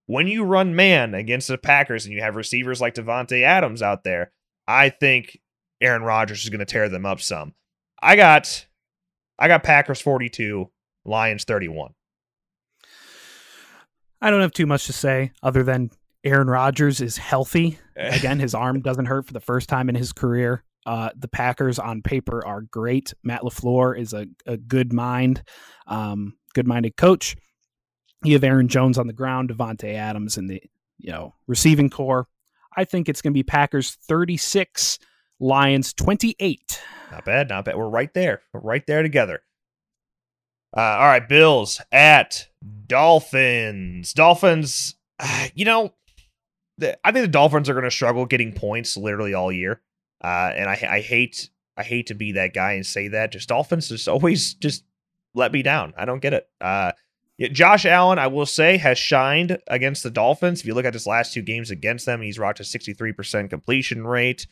When 0.06 0.28
you 0.28 0.44
run 0.44 0.76
man 0.76 1.12
against 1.12 1.48
the 1.48 1.58
Packers 1.58 2.04
and 2.04 2.14
you 2.14 2.20
have 2.20 2.36
receivers 2.36 2.80
like 2.80 2.94
Davante 2.94 3.42
Adams 3.42 3.82
out 3.82 4.04
there, 4.04 4.30
I 4.66 4.90
think 4.90 5.38
Aaron 5.80 6.02
Rodgers 6.02 6.44
is 6.44 6.50
going 6.50 6.60
to 6.60 6.64
tear 6.64 6.88
them 6.88 7.06
up 7.06 7.20
some. 7.20 7.54
I 8.00 8.16
got 8.16 8.66
I 9.38 9.48
got 9.48 9.62
Packers 9.62 10.00
42, 10.00 10.70
Lions 11.04 11.44
31. 11.44 11.92
I 14.20 14.30
don't 14.30 14.40
have 14.40 14.52
too 14.52 14.66
much 14.66 14.86
to 14.86 14.92
say 14.92 15.32
other 15.42 15.62
than 15.62 15.90
Aaron 16.24 16.48
Rodgers 16.48 17.00
is 17.00 17.16
healthy. 17.16 17.78
Again, 17.96 18.40
his 18.40 18.54
arm 18.54 18.80
doesn't 18.80 19.06
hurt 19.06 19.26
for 19.26 19.32
the 19.32 19.40
first 19.40 19.68
time 19.68 19.88
in 19.88 19.94
his 19.94 20.12
career. 20.12 20.64
Uh, 20.84 21.10
the 21.16 21.28
Packers 21.28 21.78
on 21.78 22.02
paper 22.02 22.46
are 22.46 22.62
great. 22.62 23.12
Matt 23.22 23.42
LaFleur 23.42 23.98
is 23.98 24.12
a, 24.12 24.26
a 24.46 24.56
good 24.56 24.92
mind, 24.92 25.42
um, 25.86 26.34
good 26.54 26.66
minded 26.66 26.96
coach. 26.96 27.36
You 28.22 28.34
have 28.34 28.44
Aaron 28.44 28.68
Jones 28.68 28.96
on 28.96 29.06
the 29.06 29.12
ground, 29.12 29.50
Davante 29.50 29.94
Adams 29.94 30.38
in 30.38 30.46
the 30.46 30.62
you 30.98 31.12
know 31.12 31.34
receiving 31.46 31.90
corps. 31.90 32.26
I 32.76 32.84
think 32.84 33.08
it's 33.08 33.22
going 33.22 33.32
to 33.32 33.38
be 33.38 33.42
Packers 33.42 33.96
36, 34.08 34.98
Lions 35.40 35.92
28. 35.94 36.82
Not 37.10 37.24
bad, 37.24 37.48
not 37.48 37.64
bad. 37.64 37.76
We're 37.76 37.88
right 37.88 38.12
there. 38.12 38.42
We're 38.52 38.60
right 38.60 38.86
there 38.86 39.02
together. 39.02 39.40
Uh, 40.76 40.80
all 40.80 41.06
right, 41.06 41.26
Bills 41.26 41.80
at 41.90 42.48
Dolphins. 42.86 44.12
Dolphins, 44.12 44.94
you 45.54 45.64
know, 45.64 45.94
I 46.82 47.12
think 47.12 47.24
the 47.24 47.28
Dolphins 47.28 47.70
are 47.70 47.74
going 47.74 47.84
to 47.84 47.90
struggle 47.90 48.26
getting 48.26 48.52
points 48.52 48.96
literally 48.96 49.32
all 49.32 49.50
year. 49.50 49.80
Uh, 50.22 50.52
and 50.54 50.68
I, 50.68 50.72
I 50.90 51.00
hate 51.00 51.50
I 51.76 51.82
hate 51.82 52.06
to 52.06 52.14
be 52.14 52.32
that 52.32 52.54
guy 52.54 52.72
and 52.72 52.86
say 52.86 53.08
that. 53.08 53.32
Just 53.32 53.48
Dolphins 53.48 53.88
just 53.88 54.08
always 54.08 54.54
just 54.54 54.84
let 55.34 55.52
me 55.52 55.62
down. 55.62 55.94
I 55.96 56.04
don't 56.04 56.20
get 56.20 56.34
it. 56.34 56.48
Uh, 56.60 56.92
yeah, 57.38 57.48
Josh 57.48 57.84
Allen, 57.84 58.18
I 58.18 58.28
will 58.28 58.46
say, 58.46 58.78
has 58.78 58.98
shined 58.98 59.58
against 59.66 60.02
the 60.02 60.10
Dolphins. 60.10 60.60
If 60.60 60.66
you 60.66 60.74
look 60.74 60.86
at 60.86 60.94
his 60.94 61.06
last 61.06 61.34
two 61.34 61.42
games 61.42 61.70
against 61.70 62.06
them, 62.06 62.22
he's 62.22 62.38
rocked 62.38 62.60
a 62.60 62.62
63% 62.62 63.50
completion 63.50 64.06
rate 64.06 64.46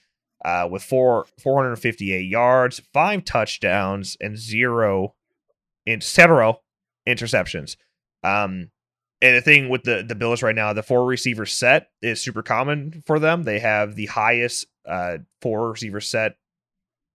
uh, 0.45 0.69
with 0.71 0.83
four 0.83 1.27
458 1.43 2.21
yards, 2.21 2.83
five 2.93 3.25
touchdowns, 3.25 4.17
and 4.21 4.37
zero 4.37 5.15
in 5.87 6.01
interceptions. 6.01 7.77
Um, 8.23 8.71
and 9.23 9.37
the 9.37 9.41
thing 9.41 9.71
with 9.71 9.85
the 9.85 10.05
the 10.07 10.15
Bills 10.15 10.43
right 10.43 10.55
now, 10.55 10.75
the 10.75 10.83
four 10.83 11.07
receiver 11.07 11.47
set 11.47 11.89
is 12.03 12.21
super 12.21 12.43
common 12.43 13.03
for 13.07 13.19
them. 13.19 13.45
They 13.45 13.59
have 13.61 13.95
the 13.95 14.07
highest 14.07 14.67
uh, 14.87 15.19
four 15.41 15.71
receiver 15.71 16.01
set 16.01 16.37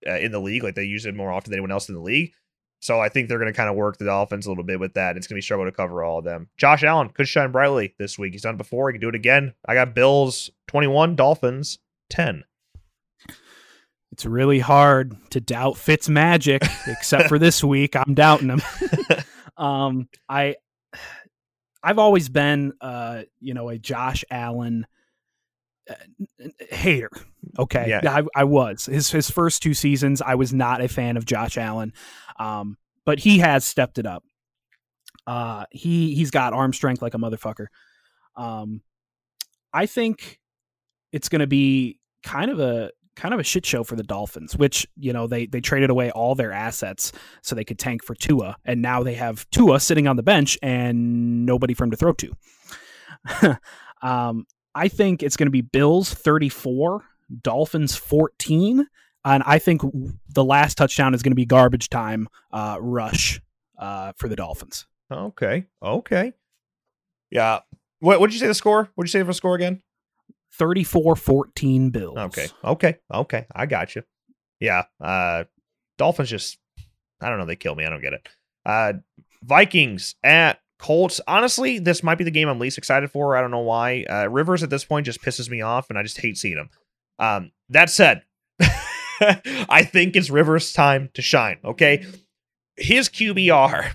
uh, 0.08 0.18
in 0.18 0.32
the 0.32 0.40
league. 0.40 0.64
Like 0.64 0.74
they 0.74 0.86
use 0.86 1.06
it 1.06 1.16
more 1.16 1.32
often 1.32 1.52
than 1.52 1.58
anyone 1.58 1.72
else 1.72 1.88
in 1.88 1.96
the 1.96 2.02
league. 2.02 2.34
So 2.82 3.00
I 3.00 3.10
think 3.10 3.28
they're 3.28 3.40
going 3.40 3.52
to 3.52 3.58
kind 3.58 3.70
of 3.70 3.76
work 3.76 3.98
the 3.98 4.06
Dolphins 4.06 4.46
a 4.46 4.50
little 4.50 4.64
bit 4.64 4.80
with 4.80 4.94
that. 4.94 5.18
It's 5.18 5.28
going 5.28 5.36
to 5.36 5.38
be 5.38 5.42
struggle 5.42 5.66
to 5.66 5.72
cover 5.72 6.04
all 6.04 6.20
of 6.20 6.26
them. 6.26 6.48
Josh 6.58 6.84
Allen 6.84 7.10
could 7.10 7.28
shine 7.28 7.52
brightly 7.52 7.94
this 8.00 8.18
week. 8.18 8.34
He's 8.34 8.44
done 8.44 8.56
it 8.56 8.58
before. 8.58 8.90
He 8.90 8.94
can 8.94 9.02
do 9.02 9.10
it 9.10 9.16
again. 9.16 9.54
I 9.68 9.74
got 9.74 9.94
Bills 9.94 10.50
21, 10.68 11.16
Dolphins 11.16 11.80
10. 12.10 12.46
It's 14.12 14.26
really 14.26 14.60
hard 14.60 15.16
to 15.32 15.42
doubt 15.42 15.78
Fitz 15.78 16.10
magic, 16.10 16.64
except 16.88 17.30
for 17.30 17.38
this 17.38 17.64
week. 17.64 17.96
I'm 17.96 18.14
doubting 18.14 18.50
him. 18.50 18.62
um, 19.58 20.10
I, 20.28 20.56
I've 21.84 22.00
always 22.00 22.30
been, 22.30 22.74
uh, 22.82 23.24
you 23.40 23.54
know, 23.54 23.70
a 23.70 23.78
Josh 23.78 24.24
Allen 24.32 24.88
uh, 25.90 25.96
hater. 26.70 27.12
Okay, 27.58 27.88
Yeah. 27.90 28.02
I, 28.12 28.24
I 28.36 28.44
was 28.44 28.86
his 28.86 29.10
his 29.12 29.30
first 29.30 29.64
two 29.64 29.74
seasons. 29.74 30.22
I 30.22 30.36
was 30.36 30.54
not 30.54 30.82
a 30.82 30.88
fan 30.88 31.18
of 31.18 31.26
Josh 31.26 31.58
Allen, 31.58 31.94
um, 32.40 32.78
but 33.06 33.20
he 33.20 33.40
has 33.40 33.66
stepped 33.66 33.98
it 33.98 34.06
up. 34.06 34.24
Uh, 35.28 35.66
he 35.72 36.16
he's 36.16 36.32
got 36.32 36.54
arm 36.54 36.74
strength 36.74 37.02
like 37.02 37.14
a 37.14 37.18
motherfucker. 37.18 37.68
Um, 38.36 38.82
I 39.74 39.86
think 39.86 40.40
it's 41.12 41.30
going 41.30 41.42
to 41.42 41.48
be 41.48 42.00
kind 42.24 42.50
of 42.50 42.60
a 42.60 42.92
kind 43.16 43.34
of 43.34 43.40
a 43.40 43.44
shit 43.44 43.66
show 43.66 43.84
for 43.84 43.96
the 43.96 44.04
Dolphins, 44.04 44.56
which 44.58 44.88
you 44.96 45.14
know 45.14 45.28
they 45.28 45.46
they 45.46 45.62
traded 45.62 45.90
away 45.90 46.10
all 46.12 46.36
their 46.36 46.52
assets 46.52 47.12
so 47.42 47.54
they 47.54 47.66
could 47.66 47.78
tank 47.78 48.04
for 48.04 48.16
Tua, 48.16 48.56
and 48.66 48.82
now 48.82 49.04
they 49.04 49.16
have 49.16 49.48
Tua 49.52 49.80
sitting 49.80 50.08
on 50.08 50.16
the 50.16 50.24
bench 50.24 50.58
and 50.64 51.46
nobody 51.46 51.74
for 51.74 51.84
him 51.84 51.92
to 51.92 51.98
throw 51.98 52.14
to. 52.14 53.60
um, 54.02 54.46
I 54.74 54.88
think 54.88 55.22
it's 55.22 55.36
going 55.36 55.48
to 55.48 55.52
be 55.52 55.62
Bills 55.62 56.14
34, 56.14 57.04
Dolphins 57.42 57.96
14. 57.96 58.88
And 59.26 59.44
I 59.46 59.60
think 59.60 59.82
the 60.34 60.44
last 60.44 60.78
touchdown 60.78 61.14
is 61.14 61.22
going 61.22 61.32
to 61.32 61.36
be 61.36 61.46
garbage 61.46 61.90
time 61.90 62.28
uh, 62.52 62.78
rush 62.80 63.42
uh, 63.78 64.14
for 64.16 64.28
the 64.28 64.36
Dolphins. 64.36 64.86
Okay. 65.12 65.66
Okay. 65.84 66.34
Yeah. 67.32 67.60
What 68.00 68.20
did 68.22 68.34
you 68.34 68.40
say 68.40 68.48
the 68.48 68.54
score? 68.54 68.90
What 68.96 69.04
did 69.04 69.10
you 69.14 69.20
say 69.20 69.22
for 69.22 69.28
the 69.28 69.34
score 69.34 69.56
again? 69.56 69.82
34 70.54 71.16
14 71.16 71.90
Bills. 71.90 72.18
Okay. 72.18 72.48
Okay. 72.64 72.98
Okay. 73.14 73.46
I 73.54 73.66
got 73.66 73.96
you. 73.96 74.04
Yeah. 74.60 74.84
Uh 75.02 75.46
Dolphins 75.98 76.30
just 76.30 76.58
I 77.22 77.30
don't 77.30 77.38
know, 77.40 77.46
they 77.46 77.56
kill 77.56 77.76
me. 77.76 77.86
I 77.86 77.90
don't 77.90 78.02
get 78.02 78.14
it. 78.14 78.28
Uh 78.66 78.94
Vikings 79.44 80.16
at 80.24 80.60
Colts. 80.80 81.20
Honestly, 81.28 81.80
this 81.80 82.04
might 82.04 82.18
be 82.18 82.24
the 82.24 82.32
game 82.32 82.48
I'm 82.48 82.60
least 82.60 82.78
excited 82.78 83.12
for. 83.12 83.36
I 83.36 83.42
don't 83.42 83.52
know 83.52 83.60
why. 83.60 84.04
Uh 84.10 84.28
Rivers 84.30 84.64
at 84.64 84.70
this 84.70 84.86
point 84.86 85.06
just 85.06 85.22
pisses 85.22 85.50
me 85.50 85.62
off 85.62 85.90
and 85.90 86.00
I 86.00 86.04
just 86.04 86.20
hate 86.20 86.38
seeing 86.38 86.58
him. 86.58 86.70
Um 87.20 87.52
that 87.70 87.90
said, 87.90 88.24
I 89.70 89.84
think 89.84 90.16
it's 90.16 90.30
Rivers' 90.30 90.74
time 90.74 91.10
to 91.14 91.22
shine, 91.22 91.58
okay? 91.64 92.06
His 92.78 93.10
QBR 93.10 93.92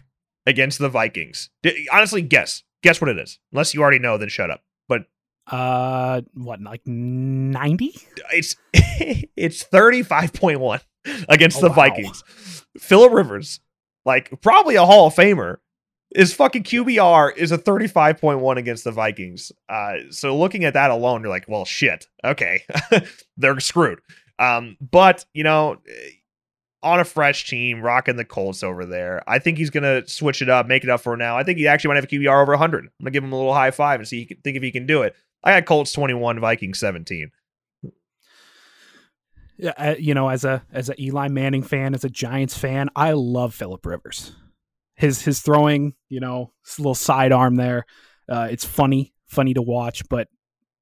against 0.47 0.79
the 0.79 0.89
Vikings. 0.89 1.51
Honestly, 1.93 2.23
guess. 2.23 2.63
Guess 2.83 3.01
what 3.01 3.09
it 3.11 3.19
is. 3.19 3.39
Unless 3.53 3.73
you 3.75 3.81
already 3.83 3.99
know, 3.99 4.19
then 4.19 4.29
shut 4.29 4.51
up. 4.51 4.63
But 4.89 5.03
Uh, 5.47 6.21
what, 6.35 6.61
like 6.61 6.87
90? 6.87 7.95
it's 8.33 8.57
it's 8.75 9.65
35.1 9.65 10.81
against 11.29 11.59
Oh, 11.59 11.61
the 11.63 11.69
wow. 11.71 11.75
Vikings. 11.75 12.23
Philip 12.79 13.13
Rivers, 13.13 13.61
like 14.05 14.41
probably 14.43 14.75
a 14.75 14.85
Hall 14.85 15.07
of 15.07 15.15
Famer, 15.15 15.59
his 16.15 16.33
fucking 16.35 16.63
QBR 16.65 17.37
is 17.37 17.51
a 17.53 17.59
35.1 17.59 18.57
against 18.57 18.85
the 18.85 18.91
Vikings. 18.93 19.51
Uh, 19.69 19.95
so 20.11 20.37
looking 20.37 20.65
at 20.65 20.75
that 20.75 20.91
alone, 20.91 21.23
you're 21.23 21.31
like, 21.31 21.47
well, 21.49 21.65
shit. 21.65 22.07
Okay, 22.25 22.63
they're 23.37 23.59
screwed. 23.61 24.01
Um, 24.39 24.77
but 24.81 25.25
you 25.33 25.45
know, 25.45 25.79
on 26.83 27.01
a 27.01 27.05
fresh 27.05 27.49
team, 27.49 27.81
rocking 27.81 28.17
the 28.17 28.25
Colts 28.25 28.63
over 28.63 28.85
there, 28.85 29.23
I 29.27 29.39
think 29.39 29.59
he's 29.59 29.71
gonna 29.71 30.07
switch 30.07 30.43
it 30.43 30.49
up, 30.49 30.67
make 30.67 30.85
it 30.85 30.91
up 30.91 31.01
for 31.01 31.17
now. 31.17 31.37
I 31.37 31.43
think 31.45 31.59
he 31.59 31.67
actually 31.67 31.89
might 31.89 31.97
have 31.97 32.05
a 32.05 32.09
QBR 32.09 32.43
over 32.43 32.53
100. 32.53 32.85
I'm 32.85 32.91
gonna 33.01 33.11
give 33.11 33.25
him 33.25 33.33
a 33.33 33.37
little 33.37 33.55
high 33.55 33.71
five 33.71 34.01
and 34.01 34.09
see 34.09 34.27
can, 34.27 34.37
think 34.39 34.57
if 34.57 34.63
he 34.63 34.71
can 34.71 34.87
do 34.87 35.03
it. 35.03 35.15
I 35.43 35.53
got 35.53 35.67
Colts 35.67 35.93
21, 35.93 36.41
Vikings 36.41 36.79
17. 36.79 37.31
Yeah, 39.57 39.95
you 39.99 40.15
know, 40.15 40.29
as 40.31 40.45
a 40.45 40.65
as 40.73 40.89
a 40.89 41.01
Eli 41.01 41.29
Manning 41.29 41.63
fan, 41.63 41.95
as 41.95 42.05
a 42.05 42.11
Giants 42.11 42.59
fan, 42.59 42.89
I 42.97 43.13
love 43.13 43.55
Philip 43.55 43.87
Rivers. 43.87 44.33
His 44.97 45.23
his 45.23 45.41
throwing, 45.41 45.95
you 46.09 46.21
know, 46.21 46.53
his 46.65 46.79
little 46.79 46.95
sidearm 46.95 47.55
there, 47.55 47.87
uh, 48.29 48.49
it's 48.51 48.65
funny, 48.65 49.13
funny 49.27 49.55
to 49.55 49.63
watch. 49.63 50.09
But 50.09 50.29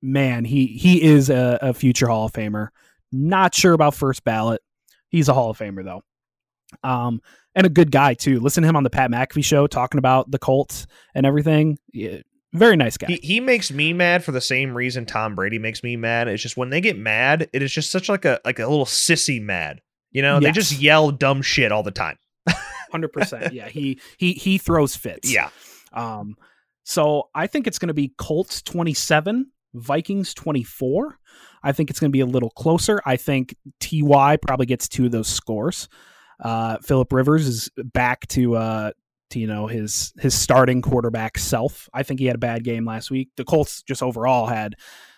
man, 0.00 0.44
he 0.44 0.66
he 0.66 1.02
is 1.02 1.28
a, 1.28 1.58
a 1.60 1.74
future 1.74 2.06
Hall 2.06 2.26
of 2.26 2.32
Famer. 2.32 2.68
Not 3.12 3.54
sure 3.54 3.72
about 3.72 3.94
first 3.94 4.24
ballot. 4.24 4.62
He's 5.08 5.28
a 5.28 5.34
Hall 5.34 5.50
of 5.50 5.58
Famer 5.58 5.84
though, 5.84 6.02
um, 6.82 7.20
and 7.54 7.66
a 7.66 7.70
good 7.70 7.90
guy 7.90 8.14
too. 8.14 8.40
Listen 8.40 8.62
to 8.62 8.68
him 8.68 8.76
on 8.76 8.82
the 8.82 8.90
Pat 8.90 9.10
McAfee 9.10 9.44
show 9.44 9.66
talking 9.66 9.98
about 9.98 10.30
the 10.30 10.38
Colts 10.38 10.86
and 11.14 11.26
everything. 11.26 11.78
Yeah, 11.92 12.18
very 12.54 12.76
nice 12.76 12.96
guy. 12.96 13.08
He, 13.08 13.20
he 13.22 13.40
makes 13.40 13.70
me 13.70 13.92
mad 13.92 14.24
for 14.24 14.32
the 14.32 14.40
same 14.40 14.74
reason 14.74 15.04
Tom 15.04 15.34
Brady 15.34 15.58
makes 15.58 15.82
me 15.82 15.96
mad. 15.96 16.28
It's 16.28 16.42
just 16.42 16.56
when 16.56 16.70
they 16.70 16.80
get 16.80 16.98
mad, 16.98 17.48
it 17.52 17.62
is 17.62 17.72
just 17.72 17.90
such 17.90 18.08
like 18.08 18.24
a 18.24 18.40
like 18.44 18.58
a 18.58 18.66
little 18.66 18.86
sissy 18.86 19.40
mad. 19.40 19.80
You 20.10 20.22
know, 20.22 20.40
they 20.40 20.50
just 20.52 20.78
yell 20.78 21.10
dumb 21.10 21.42
shit 21.42 21.72
all 21.72 21.82
the 21.82 21.90
time. 21.90 22.16
Hundred 22.90 23.08
percent. 23.08 23.52
Yeah, 23.54 23.68
he 23.68 24.00
he 24.18 24.34
he 24.34 24.58
throws 24.58 24.94
fits. 24.94 25.32
Yeah. 25.32 25.48
Um, 25.92 26.36
so 26.84 27.30
I 27.34 27.46
think 27.46 27.66
it's 27.66 27.78
going 27.78 27.88
to 27.88 27.94
be 27.94 28.12
Colts 28.18 28.60
27, 28.62 29.50
Vikings 29.74 30.34
24. 30.34 31.18
I 31.62 31.72
think 31.72 31.90
it's 31.90 32.00
going 32.00 32.10
to 32.10 32.16
be 32.16 32.20
a 32.20 32.26
little 32.26 32.50
closer. 32.50 33.00
I 33.04 33.16
think 33.16 33.54
TY 33.80 34.36
probably 34.38 34.66
gets 34.66 34.88
two 34.88 35.06
of 35.06 35.12
those 35.12 35.28
scores. 35.28 35.88
Uh, 36.40 36.78
Philip 36.82 37.12
Rivers 37.12 37.46
is 37.46 37.70
back 37.76 38.26
to, 38.28 38.56
uh, 38.56 38.92
to, 39.30 39.38
you 39.38 39.46
know, 39.46 39.66
his, 39.66 40.12
his 40.20 40.38
starting 40.38 40.82
quarterback 40.82 41.38
self. 41.38 41.88
I 41.94 42.02
think 42.02 42.20
he 42.20 42.26
had 42.26 42.36
a 42.36 42.38
bad 42.38 42.64
game 42.64 42.84
last 42.84 43.10
week. 43.10 43.30
The 43.36 43.44
Colts 43.44 43.82
just 43.82 44.02
overall 44.02 44.46
had, 44.46 44.74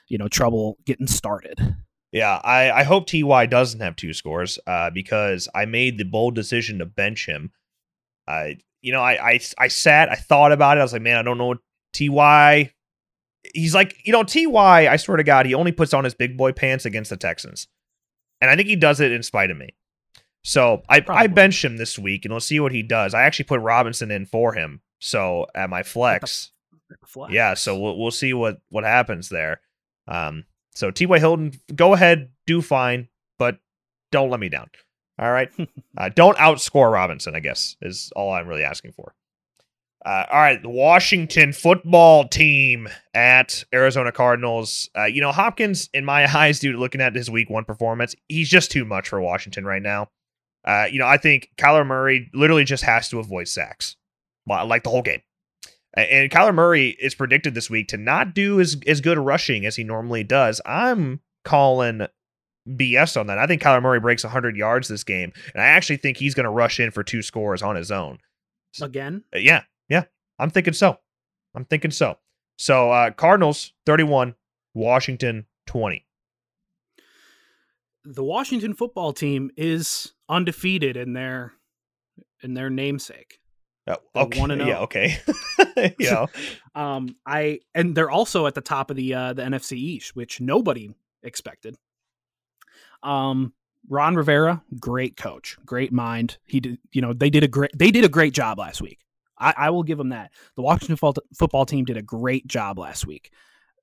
you 0.09 0.19
know, 0.19 0.29
trouble 0.29 0.77
getting 0.85 1.07
started. 1.07 1.77
Yeah, 2.15 2.41
I, 2.45 2.71
I 2.71 2.83
hope 2.85 3.09
Ty 3.09 3.47
doesn't 3.47 3.81
have 3.81 3.97
two 3.97 4.13
scores 4.13 4.57
uh, 4.69 4.91
because 4.91 5.49
I 5.53 5.65
made 5.65 5.99
the 5.99 6.05
bold 6.05 6.37
decision 6.37 6.79
to 6.79 6.87
bench 6.87 7.27
him. 7.27 7.51
I 8.27 8.59
you 8.83 8.93
know 8.93 9.03
I, 9.03 9.33
I 9.33 9.41
I 9.59 9.69
sat 9.69 10.11
I 10.11 10.15
thought 10.15 10.53
about 10.53 10.77
it. 10.77 10.81
I 10.81 10.85
was 10.85 10.93
like, 10.93 11.03
man, 11.03 11.17
I 11.17 11.23
don't 11.23 11.39
know 11.39 11.47
what 11.47 11.59
Ty. 11.93 12.73
He's 13.53 13.75
like 13.75 13.97
you 14.05 14.13
know 14.13 14.23
Ty. 14.23 14.89
I 14.89 14.97
swear 14.97 15.17
to 15.17 15.25
God, 15.25 15.47
he 15.47 15.55
only 15.55 15.73
puts 15.73 15.93
on 15.93 16.05
his 16.05 16.15
big 16.15 16.37
boy 16.37 16.53
pants 16.53 16.85
against 16.85 17.11
the 17.11 17.17
Texans, 17.17 17.69
and 18.41 18.51
I 18.51 18.57
think 18.57 18.69
he 18.69 18.77
does 18.77 19.01
it 19.01 19.13
in 19.13 19.23
spite 19.23 19.51
of 19.51 19.57
me. 19.57 19.71
So 20.43 20.83
I 20.89 20.97
I 20.97 21.01
Probably. 21.01 21.29
benched 21.29 21.65
him 21.65 21.77
this 21.77 21.99
week, 21.99 22.25
and 22.25 22.33
we'll 22.33 22.41
see 22.41 22.61
what 22.61 22.73
he 22.73 22.83
does. 22.83 23.15
I 23.15 23.23
actually 23.23 23.47
put 23.47 23.61
Robinson 23.61 24.11
in 24.11 24.27
for 24.27 24.55
him. 24.55 24.81
So 24.99 25.47
at 25.55 25.69
my 25.71 25.83
flex, 25.83 26.53
yeah, 27.31 27.55
so 27.55 27.79
we'll 27.79 27.99
we'll 27.99 28.11
see 28.11 28.33
what 28.33 28.61
what 28.71 28.85
happens 28.85 29.29
there. 29.29 29.61
Um, 30.09 30.45
so 30.75 30.91
T.Y. 30.91 31.19
Hilton, 31.19 31.53
go 31.75 31.95
ahead, 31.95 32.31
do 32.47 32.61
fine, 32.63 33.09
but 33.39 33.59
don't 34.11 34.31
let 34.31 34.41
me 34.41 34.49
down. 34.49 34.71
All 35.19 35.31
right, 35.31 35.51
uh, 35.97 36.09
don't 36.11 36.37
outscore 36.39 36.93
Robinson. 36.93 37.35
I 37.35 37.41
guess 37.41 37.77
is 37.83 38.13
all 38.17 38.33
I'm 38.33 38.49
really 38.49 38.65
asking 38.65 38.93
for. 38.93 39.15
Uh, 40.05 40.27
all 40.31 40.39
right, 40.39 40.63
the 40.63 40.69
Washington 40.69 41.53
football 41.53 42.29
team 42.29 42.89
at 43.15 43.65
Arizona 43.73 44.13
Cardinals. 44.13 44.91
Uh, 44.97 45.05
you 45.05 45.23
know, 45.23 45.33
Hopkins, 45.33 45.89
in 45.95 46.05
my 46.05 46.27
eyes, 46.39 46.59
dude, 46.59 46.77
looking 46.77 47.01
at 47.01 47.15
his 47.15 47.31
week 47.31 47.49
one 47.49 47.65
performance, 47.65 48.15
he's 48.29 48.49
just 48.49 48.71
too 48.71 48.85
much 48.85 49.09
for 49.09 49.21
Washington 49.21 49.65
right 49.65 49.83
now. 49.83 50.09
Uh, 50.65 50.87
you 50.91 50.99
know, 50.99 51.07
I 51.07 51.17
think 51.17 51.51
Kyler 51.57 51.87
Murray 51.87 52.31
literally 52.35 52.65
just 52.65 52.85
has 52.85 53.09
to 53.11 53.19
avoid 53.19 53.49
sacks, 53.49 53.97
like 54.47 54.83
the 54.83 54.91
whole 54.91 55.03
game. 55.03 55.21
And 55.95 56.31
Kyler 56.31 56.55
Murray 56.55 56.97
is 57.01 57.15
predicted 57.15 57.55
this 57.55 57.71
week 57.71 57.89
to 57.89 57.97
not 57.97 58.35
do 58.35 58.61
as, 58.61 58.77
as 58.87 59.01
good 59.01 59.19
rushing 59.19 59.65
as 59.65 59.77
he 59.77 59.85
normally 59.85 60.25
does. 60.25 60.61
I'm 60.67 61.21
calling 61.45 62.07
BS 62.69 63.19
on 63.19 63.29
that. 63.29 63.39
I 63.39 63.47
think 63.47 63.63
Kyler 63.63 63.83
Murray 63.83 64.01
breaks 64.01 64.25
100 64.25 64.57
yards 64.57 64.89
this 64.89 65.05
game, 65.05 65.33
and 65.55 65.63
I 65.63 65.67
actually 65.67 65.99
think 65.99 66.17
he's 66.17 66.35
going 66.35 66.45
to 66.45 66.51
rush 66.51 66.81
in 66.81 66.91
for 66.91 67.05
two 67.05 67.23
scores 67.23 67.63
on 67.63 67.77
his 67.77 67.91
own. 67.91 68.19
Again? 68.81 69.23
Uh, 69.35 69.39
yeah, 69.39 69.63
yeah. 69.63 69.63
I'm 70.39 70.51
thinking 70.51 70.75
so. 70.75 70.99
I'm 71.55 71.65
thinking 71.65 71.91
so. 71.91 72.19
So 72.57 72.91
uh 72.91 73.11
Cardinals 73.11 73.73
31, 73.87 74.35
Washington 74.75 75.47
20. 75.67 76.05
The 78.05 78.25
Washington 78.25 78.75
football 78.75 79.13
team 79.13 79.51
is 79.57 80.13
undefeated 80.29 80.97
in 80.97 81.13
their 81.15 81.53
in 82.43 82.55
their 82.55 82.71
namesake. 82.71 83.41
Uh, 83.87 83.97
okay. 84.17 84.41
One 84.41 84.51
and 84.51 84.67
yeah, 84.67 84.81
okay. 84.81 85.19
yeah. 85.99 86.27
um 86.75 87.17
I 87.27 87.61
and 87.75 87.95
they're 87.95 88.11
also 88.11 88.47
at 88.47 88.55
the 88.55 88.61
top 88.61 88.91
of 88.91 88.97
the 88.97 89.15
uh 89.15 89.33
the 89.33 89.43
NFC 89.43 89.73
East, 89.73 90.17
which 90.17 90.41
nobody 90.41 90.95
expected. 91.23 91.77
Um 93.03 93.53
Ron 93.89 94.15
Rivera, 94.17 94.63
great 94.81 95.17
coach, 95.17 95.59
great 95.67 95.93
mind. 95.93 96.39
He 96.47 96.61
did, 96.61 96.79
you 96.93 97.03
know, 97.03 97.13
they 97.13 97.29
did 97.29 97.45
a 97.45 97.49
great 97.49 97.71
they 97.77 97.91
did 97.91 98.05
a 98.05 98.09
great 98.09 98.33
job 98.33 98.59
last 98.59 98.81
week. 98.81 99.04
I, 99.45 99.55
I 99.57 99.71
will 99.71 99.83
give 99.83 99.99
them 99.99 100.09
that. 100.09 100.33
The 100.57 100.63
Washington 100.63 100.97
football 100.97 101.67
team 101.67 101.85
did 101.85 101.99
a 101.99 102.03
great 102.03 102.47
job 102.47 102.79
last 102.79 103.07
week. 103.07 103.31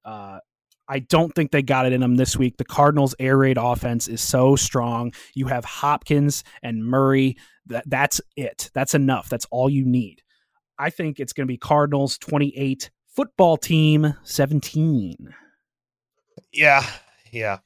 Uh, 0.04 0.40
I 0.88 1.00
don't 1.00 1.34
think 1.34 1.52
they 1.52 1.62
got 1.62 1.86
it 1.86 1.94
in 1.94 2.02
them 2.02 2.16
this 2.16 2.36
week. 2.36 2.58
The 2.58 2.66
Cardinals' 2.66 3.16
air 3.20 3.38
raid 3.38 3.58
offense 3.60 4.08
is 4.08 4.22
so 4.22 4.56
strong. 4.56 5.14
You 5.36 5.46
have 5.48 5.64
Hopkins 5.64 6.44
and 6.64 6.84
Murray. 6.84 7.38
That 7.68 7.88
that's 7.88 8.20
it. 8.36 8.72
That's 8.74 8.96
enough. 8.96 9.30
That's 9.30 9.46
all 9.52 9.70
you 9.70 9.86
need. 9.86 10.24
I 10.80 10.90
think 10.90 11.20
it's 11.20 11.32
going 11.32 11.46
to 11.48 11.52
be 11.52 11.58
Cardinals 11.58 12.18
28, 12.18 12.90
football 13.08 13.56
team 13.56 14.16
17. 14.24 15.34
Yeah, 16.52 16.86
yeah. 17.32 17.60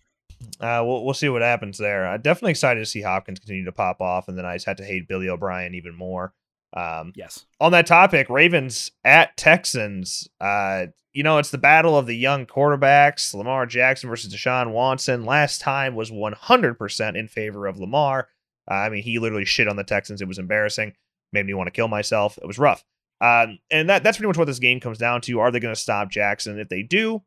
Uh, 0.60 0.84
we'll 0.86 1.06
we'll 1.06 1.14
see 1.14 1.30
what 1.30 1.42
happens 1.42 1.78
there. 1.78 2.06
I'm 2.06 2.22
definitely 2.22 2.52
excited 2.52 2.82
to 2.82 2.86
see 2.86 3.02
Hopkins 3.02 3.40
continue 3.40 3.66
to 3.66 3.72
pop 3.72 4.02
off, 4.02 4.28
and 4.28 4.38
then 4.38 4.46
I 4.46 4.56
just 4.56 4.66
had 4.66 4.78
to 4.78 4.86
hate 4.86 5.08
Billy 5.08 5.30
O'Brien 5.30 5.74
even 5.74 5.96
more. 5.96 6.34
Um, 6.76 7.14
yes. 7.16 7.46
On 7.60 7.72
that 7.72 7.88
topic, 7.88 8.30
Ravens 8.30 8.92
at 9.04 9.38
Texans. 9.38 10.28
Uh, 10.42 10.88
you 11.14 11.24
know, 11.24 11.38
it's 11.38 11.52
the 11.52 11.58
battle 11.58 11.98
of 11.98 12.08
the 12.08 12.16
young 12.16 12.46
quarterbacks, 12.46 13.34
Lamar 13.34 13.66
Jackson 13.66 14.10
versus 14.10 14.34
Deshaun 14.34 14.72
Watson. 14.72 15.24
Last 15.24 15.62
time 15.62 15.96
was 15.96 16.12
100% 16.12 17.18
in 17.18 17.28
favor 17.30 17.68
of 17.68 17.80
Lamar. 17.80 18.28
Uh, 18.70 18.74
I 18.74 18.90
mean, 18.90 19.04
he 19.04 19.20
literally 19.20 19.46
shit 19.46 19.70
on 19.70 19.78
the 19.78 19.84
Texans. 19.84 20.22
It 20.22 20.28
was 20.28 20.40
embarrassing. 20.40 20.94
Made 21.32 21.46
me 21.46 21.54
want 21.54 21.68
to 21.68 21.72
kill 21.72 21.88
myself. 21.88 22.38
It 22.38 22.48
was 22.48 22.60
rough. 22.60 22.84
Um, 23.22 23.60
and 23.72 23.90
that, 23.90 24.04
that's 24.04 24.18
pretty 24.18 24.28
much 24.28 24.38
what 24.38 24.46
this 24.46 24.60
game 24.60 24.82
comes 24.82 24.98
down 24.98 25.22
to. 25.22 25.40
Are 25.40 25.52
they 25.52 25.62
going 25.62 25.74
to 25.74 25.80
stop 25.80 26.10
Jackson? 26.10 26.60
If 26.60 26.68
they 26.68 26.84
do, 26.84 27.24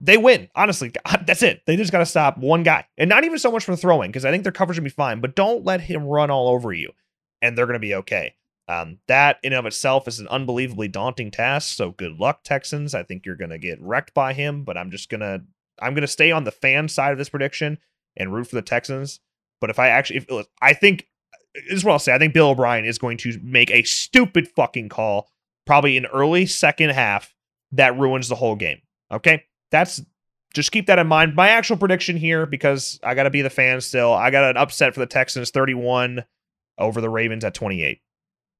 they 0.00 0.16
win. 0.16 0.48
Honestly, 0.54 0.92
that's 1.26 1.42
it. 1.42 1.60
They 1.66 1.76
just 1.76 1.92
got 1.92 1.98
to 1.98 2.06
stop 2.06 2.38
one 2.38 2.62
guy. 2.62 2.86
And 2.96 3.10
not 3.10 3.24
even 3.24 3.38
so 3.38 3.52
much 3.52 3.64
for 3.64 3.76
throwing, 3.76 4.10
because 4.10 4.24
I 4.24 4.30
think 4.30 4.44
their 4.44 4.52
coverage 4.52 4.78
will 4.78 4.84
be 4.84 4.90
fine, 4.90 5.20
but 5.20 5.36
don't 5.36 5.64
let 5.64 5.82
him 5.82 6.04
run 6.04 6.30
all 6.30 6.48
over 6.48 6.72
you, 6.72 6.92
and 7.42 7.56
they're 7.56 7.66
going 7.66 7.74
to 7.74 7.80
be 7.80 7.94
okay. 7.96 8.34
Um, 8.68 8.98
that 9.06 9.38
in 9.42 9.52
of 9.52 9.64
itself 9.64 10.08
is 10.08 10.18
an 10.18 10.28
unbelievably 10.28 10.88
daunting 10.88 11.30
task. 11.30 11.76
So 11.76 11.92
good 11.92 12.18
luck, 12.18 12.42
Texans. 12.42 12.94
I 12.94 13.02
think 13.04 13.24
you're 13.24 13.36
gonna 13.36 13.58
get 13.58 13.80
wrecked 13.80 14.12
by 14.12 14.32
him, 14.32 14.64
but 14.64 14.76
I'm 14.76 14.90
just 14.90 15.08
gonna 15.08 15.40
I'm 15.80 15.94
gonna 15.94 16.06
stay 16.06 16.32
on 16.32 16.44
the 16.44 16.50
fan 16.50 16.88
side 16.88 17.12
of 17.12 17.18
this 17.18 17.28
prediction 17.28 17.78
and 18.16 18.32
root 18.32 18.48
for 18.48 18.56
the 18.56 18.62
Texans. 18.62 19.20
But 19.60 19.70
if 19.70 19.78
I 19.78 19.88
actually, 19.88 20.26
if, 20.28 20.46
I 20.60 20.72
think 20.72 21.06
this 21.54 21.78
is 21.78 21.84
what 21.84 21.92
I'll 21.92 21.98
say. 21.98 22.14
I 22.14 22.18
think 22.18 22.34
Bill 22.34 22.50
O'Brien 22.50 22.84
is 22.84 22.98
going 22.98 23.16
to 23.18 23.38
make 23.42 23.70
a 23.70 23.82
stupid 23.82 24.48
fucking 24.48 24.88
call, 24.88 25.30
probably 25.64 25.96
in 25.96 26.06
early 26.06 26.46
second 26.46 26.90
half 26.90 27.34
that 27.72 27.98
ruins 27.98 28.28
the 28.28 28.34
whole 28.34 28.56
game. 28.56 28.80
Okay, 29.10 29.44
that's 29.70 30.02
just 30.54 30.72
keep 30.72 30.86
that 30.86 30.98
in 30.98 31.06
mind. 31.06 31.34
My 31.34 31.48
actual 31.50 31.76
prediction 31.76 32.16
here, 32.16 32.46
because 32.46 32.98
I 33.02 33.14
got 33.14 33.24
to 33.24 33.30
be 33.30 33.42
the 33.42 33.50
fan 33.50 33.80
still. 33.80 34.12
I 34.12 34.30
got 34.30 34.50
an 34.50 34.56
upset 34.56 34.94
for 34.94 35.00
the 35.00 35.06
Texans, 35.06 35.50
31 35.50 36.24
over 36.78 37.00
the 37.00 37.10
Ravens 37.10 37.44
at 37.44 37.54
28. 37.54 38.00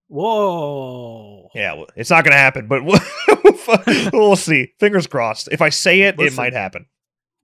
Whoa. 0.09 1.51
Yeah, 1.55 1.85
it's 1.97 2.11
not 2.11 2.25
going 2.25 2.33
to 2.33 2.39
happen, 2.39 2.69
but 2.69 2.85
we'll, 2.85 3.01
we'll, 4.13 4.37
see. 4.37 4.73
Fingers 4.79 5.07
crossed. 5.07 5.49
If 5.51 5.61
I 5.61 5.71
say 5.71 6.03
it, 6.03 6.19
Listen, 6.19 6.35
it 6.35 6.37
might 6.37 6.53
happen. 6.53 6.87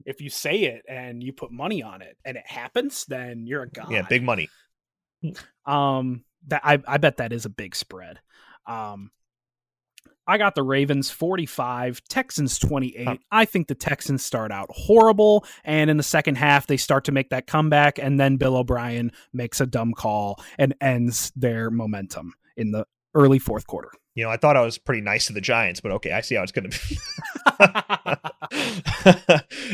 If 0.05 0.21
you 0.21 0.31
say 0.31 0.61
it 0.63 0.83
and 0.89 1.23
you 1.23 1.33
put 1.33 1.51
money 1.53 1.83
on 1.83 2.03
it 2.03 2.17
and 2.25 2.37
it 2.37 2.47
happens, 2.47 3.05
then 3.07 3.47
you're 3.47 3.63
a 3.63 3.69
god. 3.69 3.91
Yeah, 3.91 4.03
big 4.03 4.23
money. 4.23 4.49
Um, 5.67 6.25
that 6.49 6.63
I 6.65 6.81
I 6.87 6.99
bet 6.99 7.19
that 7.19 7.33
is 7.33 7.45
a 7.45 7.49
big 7.51 7.77
spread. 7.77 8.19
Um, 8.67 9.11
I 10.27 10.39
got 10.39 10.55
the 10.55 10.63
Ravens 10.63 11.11
45, 11.11 12.03
Texans 12.09 12.59
28. 12.59 13.07
Huh. 13.07 13.17
I 13.31 13.45
think 13.45 13.69
the 13.69 13.75
Texans 13.75 14.25
start 14.25 14.51
out 14.53 14.69
horrible, 14.71 15.45
and 15.65 15.91
in 15.91 15.97
the 15.97 16.03
second 16.03 16.37
half, 16.37 16.67
they 16.67 16.77
start 16.77 17.05
to 17.05 17.13
make 17.13 17.31
that 17.31 17.47
comeback, 17.47 17.99
and 17.99 18.19
then 18.19 18.37
Bill 18.37 18.57
O'Brien 18.57 19.13
makes 19.33 19.61
a 19.61 19.67
dumb 19.67 19.93
call 19.93 20.43
and 20.59 20.75
ends 20.81 21.33
their 21.37 21.71
momentum 21.71 22.35
in 22.57 22.73
the 22.73 22.87
early 23.15 23.39
fourth 23.39 23.67
quarter. 23.67 23.91
You 24.15 24.25
know, 24.25 24.31
I 24.31 24.37
thought 24.37 24.57
I 24.57 24.63
was 24.63 24.77
pretty 24.79 25.01
nice 25.01 25.27
to 25.27 25.33
the 25.33 25.41
Giants, 25.41 25.81
but 25.81 25.93
okay, 25.93 26.13
I 26.13 26.21
see 26.21 26.35
how 26.35 26.43
it's 26.43 26.53
going 26.53 26.71
to 26.71 26.79
be. 26.89 26.99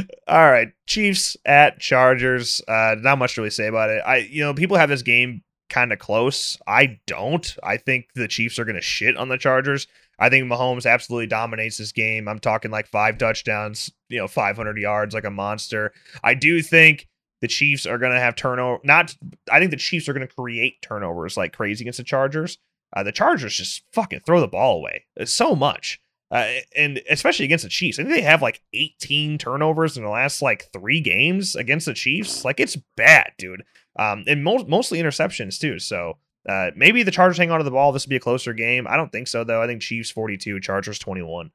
All 0.29 0.51
right, 0.51 0.68
Chiefs 0.87 1.37
at 1.45 1.81
Chargers. 1.81 2.61
Uh, 2.68 2.95
not 2.99 3.18
much 3.18 3.35
to 3.35 3.41
really 3.41 3.51
say 3.51 3.66
about 3.66 3.91
it. 3.91 4.03
I, 4.07 4.18
you 4.18 4.43
know, 4.43 4.55
people 4.55 4.76
have 4.76 4.89
this 4.89 5.03
game 5.03 5.43
kind 5.68 5.93
of 5.93 5.99
close. 5.99 6.57
I 6.66 7.01
don't. 7.07 7.57
I 7.62 7.76
think 7.79 8.09
the 8.14 8.29
Chiefs 8.29 8.59
are 8.59 8.64
going 8.64 8.76
to 8.76 8.83
shit 8.83 9.16
on 9.16 9.29
the 9.29 9.39
Chargers. 9.39 9.87
I 10.18 10.29
think 10.29 10.47
Mahomes 10.47 10.91
absolutely 10.91 11.26
dominates 11.26 11.79
this 11.79 11.93
game. 11.93 12.29
I'm 12.29 12.41
talking 12.41 12.70
like 12.70 12.89
five 12.89 13.18
touchdowns, 13.18 13.91
you 14.09 14.18
know, 14.18 14.29
500 14.29 14.76
yards, 14.79 15.14
like 15.14 15.24
a 15.24 15.31
monster. 15.31 15.93
I 16.24 16.35
do 16.35 16.61
think 16.62 17.07
the 17.41 17.49
Chiefs 17.49 17.87
are 17.87 17.99
going 17.99 18.12
to 18.12 18.18
have 18.18 18.35
turnover. 18.35 18.81
Not, 18.83 19.14
I 19.51 19.59
think 19.59 19.70
the 19.70 19.76
Chiefs 19.76 20.09
are 20.09 20.12
going 20.12 20.26
to 20.26 20.35
create 20.35 20.83
turnovers 20.83 21.37
like 21.37 21.53
crazy 21.53 21.85
against 21.85 21.99
the 21.99 22.05
Chargers. 22.05 22.59
Uh, 22.95 23.03
the 23.03 23.12
Chargers 23.12 23.57
just 23.57 23.82
fucking 23.93 24.20
throw 24.20 24.41
the 24.41 24.49
ball 24.49 24.76
away 24.76 25.05
it's 25.16 25.32
so 25.32 25.55
much, 25.55 26.01
uh, 26.30 26.47
and 26.76 27.01
especially 27.11 27.45
against 27.45 27.64
the 27.64 27.70
Chiefs. 27.70 27.99
I 27.99 28.03
think 28.03 28.14
they 28.14 28.22
have 28.22 28.43
like 28.43 28.62
18 28.72 29.39
turnovers 29.39 29.97
in 29.97 30.05
the 30.05 30.11
last 30.11 30.43
like 30.43 30.70
three 30.72 31.01
games 31.01 31.55
against 31.55 31.86
the 31.86 31.95
Chiefs. 31.95 32.45
Like 32.45 32.61
it's 32.61 32.76
bad, 32.97 33.32
dude. 33.39 33.64
Um, 33.99 34.24
and 34.26 34.45
mo- 34.45 34.64
mostly 34.68 35.01
interceptions 35.01 35.59
too. 35.59 35.78
So 35.78 36.18
uh, 36.49 36.70
maybe 36.76 37.03
the 37.03 37.11
Chargers 37.11 37.36
hang 37.39 37.51
on 37.51 37.59
to 37.59 37.64
the 37.64 37.70
ball. 37.70 37.93
This 37.93 38.07
will 38.07 38.11
be 38.11 38.16
a 38.16 38.20
closer 38.20 38.53
game. 38.53 38.86
I 38.89 38.97
don't 38.97 39.12
think 39.12 39.28
so 39.28 39.45
though. 39.45 39.62
I 39.62 39.66
think 39.66 39.82
Chiefs 39.82 40.11
42, 40.11 40.61
Chargers 40.61 40.99
21. 40.99 41.51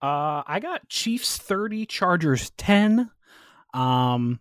Uh, 0.00 0.42
I 0.44 0.58
got 0.60 0.88
Chiefs 0.88 1.36
30, 1.36 1.86
Chargers 1.86 2.50
10. 2.56 3.08
Um, 3.72 4.40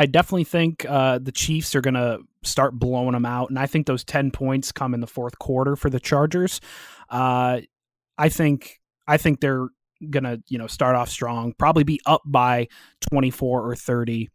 I 0.00 0.06
definitely 0.06 0.44
think 0.44 0.86
uh, 0.88 1.18
the 1.18 1.30
Chiefs 1.30 1.74
are 1.74 1.82
going 1.82 1.94
to 1.94 2.20
start 2.42 2.78
blowing 2.78 3.12
them 3.12 3.26
out, 3.26 3.50
and 3.50 3.58
I 3.58 3.66
think 3.66 3.86
those 3.86 4.02
ten 4.02 4.30
points 4.30 4.72
come 4.72 4.94
in 4.94 5.00
the 5.00 5.06
fourth 5.06 5.38
quarter 5.38 5.76
for 5.76 5.90
the 5.90 6.00
Chargers. 6.00 6.58
Uh, 7.10 7.60
I 8.16 8.30
think 8.30 8.80
I 9.06 9.18
think 9.18 9.40
they're 9.40 9.68
going 10.08 10.24
to 10.24 10.42
you 10.48 10.56
know 10.56 10.66
start 10.66 10.96
off 10.96 11.10
strong, 11.10 11.52
probably 11.58 11.84
be 11.84 12.00
up 12.06 12.22
by 12.24 12.68
twenty 13.10 13.30
four 13.30 13.68
or 13.68 13.76
thirty 13.76 14.30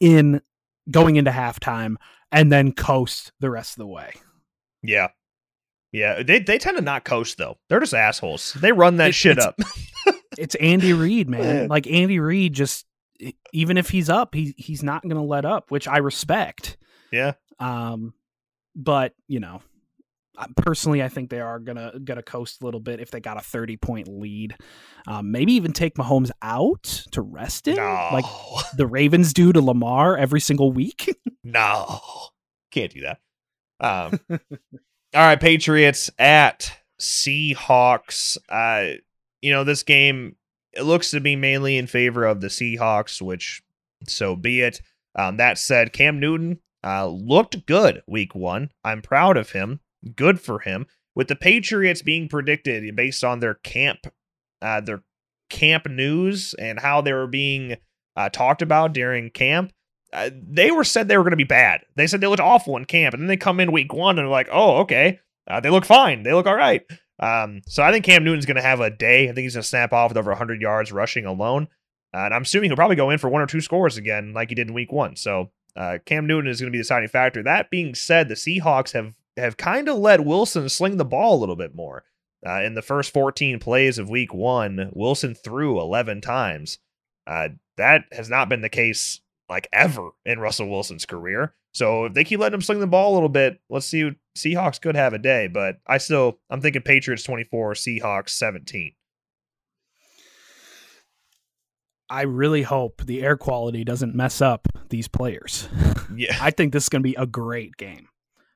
in 0.00 0.42
going 0.90 1.16
into 1.16 1.30
halftime, 1.30 1.96
and 2.30 2.52
then 2.52 2.70
coast 2.70 3.32
the 3.40 3.48
rest 3.48 3.72
of 3.72 3.78
the 3.78 3.86
way. 3.86 4.12
Yeah, 4.82 5.08
yeah, 5.92 6.22
they 6.22 6.40
they 6.40 6.58
tend 6.58 6.76
to 6.76 6.82
not 6.82 7.06
coast 7.06 7.38
though. 7.38 7.56
They're 7.70 7.80
just 7.80 7.94
assholes. 7.94 8.52
They 8.52 8.72
run 8.72 8.98
that 8.98 9.08
it, 9.08 9.14
shit 9.14 9.38
up. 9.38 9.58
it's 10.36 10.56
Andy 10.56 10.92
Reid, 10.92 11.30
man. 11.30 11.68
Like 11.68 11.86
Andy 11.86 12.20
Reid 12.20 12.52
just 12.52 12.84
even 13.52 13.76
if 13.76 13.90
he's 13.90 14.08
up, 14.08 14.34
he 14.34 14.54
he's 14.56 14.82
not 14.82 15.02
going 15.02 15.16
to 15.16 15.22
let 15.22 15.44
up, 15.44 15.70
which 15.70 15.88
I 15.88 15.98
respect. 15.98 16.76
Yeah. 17.12 17.32
Um, 17.58 18.14
but 18.74 19.14
you 19.28 19.40
know, 19.40 19.62
personally, 20.56 21.02
I 21.02 21.08
think 21.08 21.30
they 21.30 21.40
are 21.40 21.58
gonna 21.58 21.92
gonna 22.02 22.22
coast 22.22 22.60
a 22.60 22.64
little 22.64 22.80
bit 22.80 23.00
if 23.00 23.10
they 23.10 23.20
got 23.20 23.36
a 23.36 23.40
thirty 23.40 23.76
point 23.76 24.08
lead. 24.08 24.56
Um, 25.06 25.30
maybe 25.30 25.52
even 25.54 25.72
take 25.72 25.94
Mahomes 25.94 26.30
out 26.42 26.82
to 27.12 27.22
rest 27.22 27.68
him, 27.68 27.76
no. 27.76 28.08
like 28.12 28.24
the 28.76 28.86
Ravens 28.86 29.32
do 29.32 29.52
to 29.52 29.60
Lamar 29.60 30.16
every 30.16 30.40
single 30.40 30.72
week. 30.72 31.14
no, 31.44 32.00
can't 32.70 32.92
do 32.92 33.02
that. 33.02 33.20
Um, 33.80 34.20
all 34.30 34.38
right, 35.14 35.40
Patriots 35.40 36.10
at 36.18 36.72
Seahawks. 37.00 38.36
Uh, 38.48 38.98
you 39.40 39.52
know 39.52 39.64
this 39.64 39.82
game 39.82 40.36
it 40.76 40.82
looks 40.82 41.10
to 41.10 41.20
be 41.20 41.36
mainly 41.36 41.76
in 41.76 41.86
favor 41.86 42.24
of 42.24 42.40
the 42.40 42.48
Seahawks, 42.48 43.22
which 43.22 43.62
so 44.06 44.36
be 44.36 44.60
it. 44.60 44.80
Um, 45.16 45.36
that 45.36 45.58
said, 45.58 45.92
Cam 45.92 46.18
Newton 46.18 46.58
uh, 46.84 47.06
looked 47.06 47.66
good 47.66 48.02
week 48.06 48.34
one. 48.34 48.70
I'm 48.84 49.02
proud 49.02 49.36
of 49.36 49.52
him. 49.52 49.80
good 50.14 50.40
for 50.40 50.60
him. 50.60 50.86
With 51.14 51.28
the 51.28 51.36
Patriots 51.36 52.02
being 52.02 52.28
predicted 52.28 52.94
based 52.96 53.22
on 53.22 53.40
their 53.40 53.54
camp, 53.54 54.06
uh, 54.60 54.80
their 54.80 55.02
camp 55.48 55.88
news 55.88 56.54
and 56.54 56.80
how 56.80 57.00
they 57.00 57.12
were 57.12 57.28
being 57.28 57.76
uh, 58.16 58.28
talked 58.28 58.62
about 58.62 58.92
during 58.92 59.30
camp, 59.30 59.72
uh, 60.12 60.30
they 60.32 60.70
were 60.70 60.84
said 60.84 61.08
they 61.08 61.16
were 61.16 61.22
going 61.22 61.30
to 61.30 61.36
be 61.36 61.44
bad. 61.44 61.82
They 61.96 62.06
said 62.06 62.20
they 62.20 62.26
looked 62.26 62.40
awful 62.40 62.76
in 62.76 62.84
camp, 62.84 63.14
and 63.14 63.22
then 63.22 63.28
they 63.28 63.36
come 63.36 63.60
in 63.60 63.72
week 63.72 63.92
one 63.92 64.18
and 64.18 64.26
are 64.26 64.30
like, 64.30 64.48
oh, 64.50 64.78
okay, 64.78 65.20
uh, 65.48 65.60
they 65.60 65.70
look 65.70 65.84
fine. 65.84 66.22
They 66.22 66.32
look 66.32 66.46
all 66.46 66.56
right. 66.56 66.82
Um, 67.20 67.62
so 67.66 67.82
I 67.82 67.92
think 67.92 68.04
Cam 68.04 68.24
Newton's 68.24 68.46
going 68.46 68.56
to 68.56 68.62
have 68.62 68.80
a 68.80 68.90
day. 68.90 69.24
I 69.24 69.26
think 69.28 69.44
he's 69.44 69.54
going 69.54 69.62
to 69.62 69.68
snap 69.68 69.92
off 69.92 70.10
with 70.10 70.18
over 70.18 70.30
100 70.30 70.60
yards 70.60 70.92
rushing 70.92 71.26
alone. 71.26 71.68
Uh, 72.12 72.26
and 72.26 72.34
I'm 72.34 72.42
assuming 72.42 72.70
he'll 72.70 72.76
probably 72.76 72.96
go 72.96 73.10
in 73.10 73.18
for 73.18 73.28
one 73.28 73.42
or 73.42 73.46
two 73.46 73.60
scores 73.60 73.96
again, 73.96 74.32
like 74.32 74.48
he 74.48 74.54
did 74.54 74.68
in 74.68 74.74
week 74.74 74.92
one. 74.92 75.16
So 75.16 75.50
uh, 75.76 75.98
Cam 76.04 76.26
Newton 76.26 76.50
is 76.50 76.60
going 76.60 76.70
to 76.70 76.72
be 76.72 76.78
the 76.78 76.84
deciding 76.84 77.08
factor. 77.08 77.42
That 77.42 77.70
being 77.70 77.94
said, 77.94 78.28
the 78.28 78.34
Seahawks 78.34 78.92
have 78.92 79.14
have 79.36 79.56
kind 79.56 79.88
of 79.88 79.98
let 79.98 80.24
Wilson 80.24 80.68
sling 80.68 80.96
the 80.96 81.04
ball 81.04 81.36
a 81.36 81.40
little 81.40 81.56
bit 81.56 81.74
more. 81.74 82.04
Uh, 82.46 82.62
in 82.62 82.74
the 82.74 82.82
first 82.82 83.12
14 83.12 83.58
plays 83.58 83.98
of 83.98 84.10
week 84.10 84.32
one, 84.32 84.90
Wilson 84.92 85.34
threw 85.34 85.80
11 85.80 86.20
times. 86.20 86.78
Uh, 87.26 87.48
that 87.76 88.04
has 88.12 88.28
not 88.28 88.48
been 88.48 88.60
the 88.60 88.68
case 88.68 89.20
like 89.48 89.66
ever 89.72 90.10
in 90.24 90.38
Russell 90.38 90.68
Wilson's 90.68 91.06
career. 91.06 91.54
So 91.74 92.04
if 92.04 92.14
they 92.14 92.24
keep 92.24 92.40
letting 92.40 92.54
him 92.54 92.62
sling 92.62 92.80
the 92.80 92.86
ball 92.86 93.12
a 93.12 93.14
little 93.14 93.28
bit, 93.28 93.58
let's 93.68 93.86
see. 93.86 94.12
Seahawks 94.38 94.80
could 94.80 94.96
have 94.96 95.12
a 95.12 95.18
day, 95.18 95.48
but 95.48 95.76
I 95.86 95.98
still 95.98 96.38
I'm 96.48 96.60
thinking 96.60 96.82
Patriots 96.82 97.24
24, 97.24 97.74
Seahawks 97.74 98.30
17. 98.30 98.92
I 102.10 102.22
really 102.22 102.62
hope 102.62 103.02
the 103.04 103.22
air 103.22 103.36
quality 103.36 103.82
doesn't 103.82 104.14
mess 104.14 104.40
up 104.40 104.68
these 104.90 105.08
players. 105.08 105.68
Yeah. 106.16 106.36
I 106.40 106.52
think 106.52 106.72
this 106.72 106.84
is 106.84 106.88
going 106.90 107.02
to 107.02 107.08
be 107.08 107.16
a 107.16 107.26
great 107.26 107.76
game. 107.76 108.06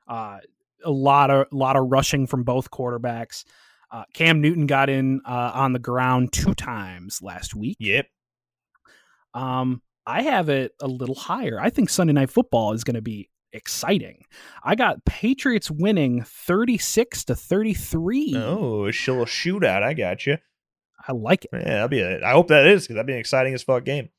Uh, 0.07 0.37
a 0.85 0.91
lot 0.91 1.29
of 1.29 1.47
lot 1.51 1.75
of 1.75 1.87
rushing 1.89 2.25
from 2.25 2.43
both 2.43 2.71
quarterbacks. 2.71 3.43
Uh, 3.91 4.03
Cam 4.13 4.39
Newton 4.39 4.65
got 4.65 4.89
in 4.89 5.19
uh, 5.25 5.51
on 5.55 5.73
the 5.73 5.79
ground 5.79 6.31
two 6.31 6.53
times 6.53 7.21
last 7.21 7.55
week. 7.55 7.75
Yep. 7.79 8.07
Um, 9.33 9.81
I 10.05 10.23
have 10.23 10.49
it 10.49 10.73
a 10.81 10.87
little 10.87 11.15
higher. 11.15 11.59
I 11.59 11.69
think 11.69 11.89
Sunday 11.89 12.13
Night 12.13 12.29
Football 12.29 12.73
is 12.73 12.83
going 12.83 12.95
to 12.95 13.01
be 13.01 13.29
exciting. 13.53 14.25
I 14.63 14.75
got 14.75 15.05
Patriots 15.05 15.69
winning 15.69 16.23
36 16.23 17.25
to 17.25 17.35
33. 17.35 18.33
Oh, 18.35 18.83
a 18.83 18.85
little 18.85 19.25
shootout. 19.25 19.83
I 19.83 19.93
got 19.93 20.25
you. 20.25 20.37
I 21.07 21.13
like 21.13 21.45
it. 21.45 21.51
Yeah, 21.53 21.63
that'll 21.63 21.87
be. 21.87 22.01
A, 22.01 22.23
I 22.25 22.31
hope 22.31 22.49
that 22.49 22.67
is 22.67 22.83
because 22.83 22.95
that'd 22.95 23.07
be 23.07 23.13
an 23.13 23.19
exciting 23.19 23.53
as 23.53 23.63
fuck 23.63 23.85
game. 23.85 24.09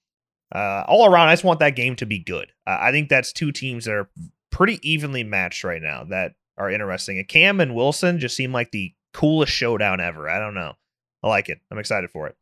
Uh, 0.52 0.84
all 0.88 1.06
around, 1.06 1.28
I 1.28 1.32
just 1.32 1.44
want 1.44 1.60
that 1.60 1.76
game 1.76 1.96
to 1.96 2.06
be 2.06 2.18
good. 2.18 2.52
Uh, 2.66 2.78
I 2.80 2.90
think 2.90 3.08
that's 3.08 3.32
two 3.32 3.52
teams 3.52 3.84
that 3.84 3.94
are 3.94 4.10
pretty 4.50 4.80
evenly 4.82 5.22
matched 5.22 5.62
right 5.62 5.82
now 5.82 6.04
that 6.04 6.32
are 6.56 6.70
interesting. 6.70 7.18
And 7.18 7.28
Cam 7.28 7.60
and 7.60 7.74
Wilson 7.74 8.18
just 8.18 8.36
seem 8.36 8.52
like 8.52 8.70
the 8.70 8.92
coolest 9.12 9.52
showdown 9.52 10.00
ever. 10.00 10.28
I 10.28 10.38
don't 10.38 10.54
know. 10.54 10.74
I 11.22 11.28
like 11.28 11.48
it. 11.48 11.60
I'm 11.70 11.78
excited 11.78 12.10
for 12.10 12.26
it. 12.26 12.36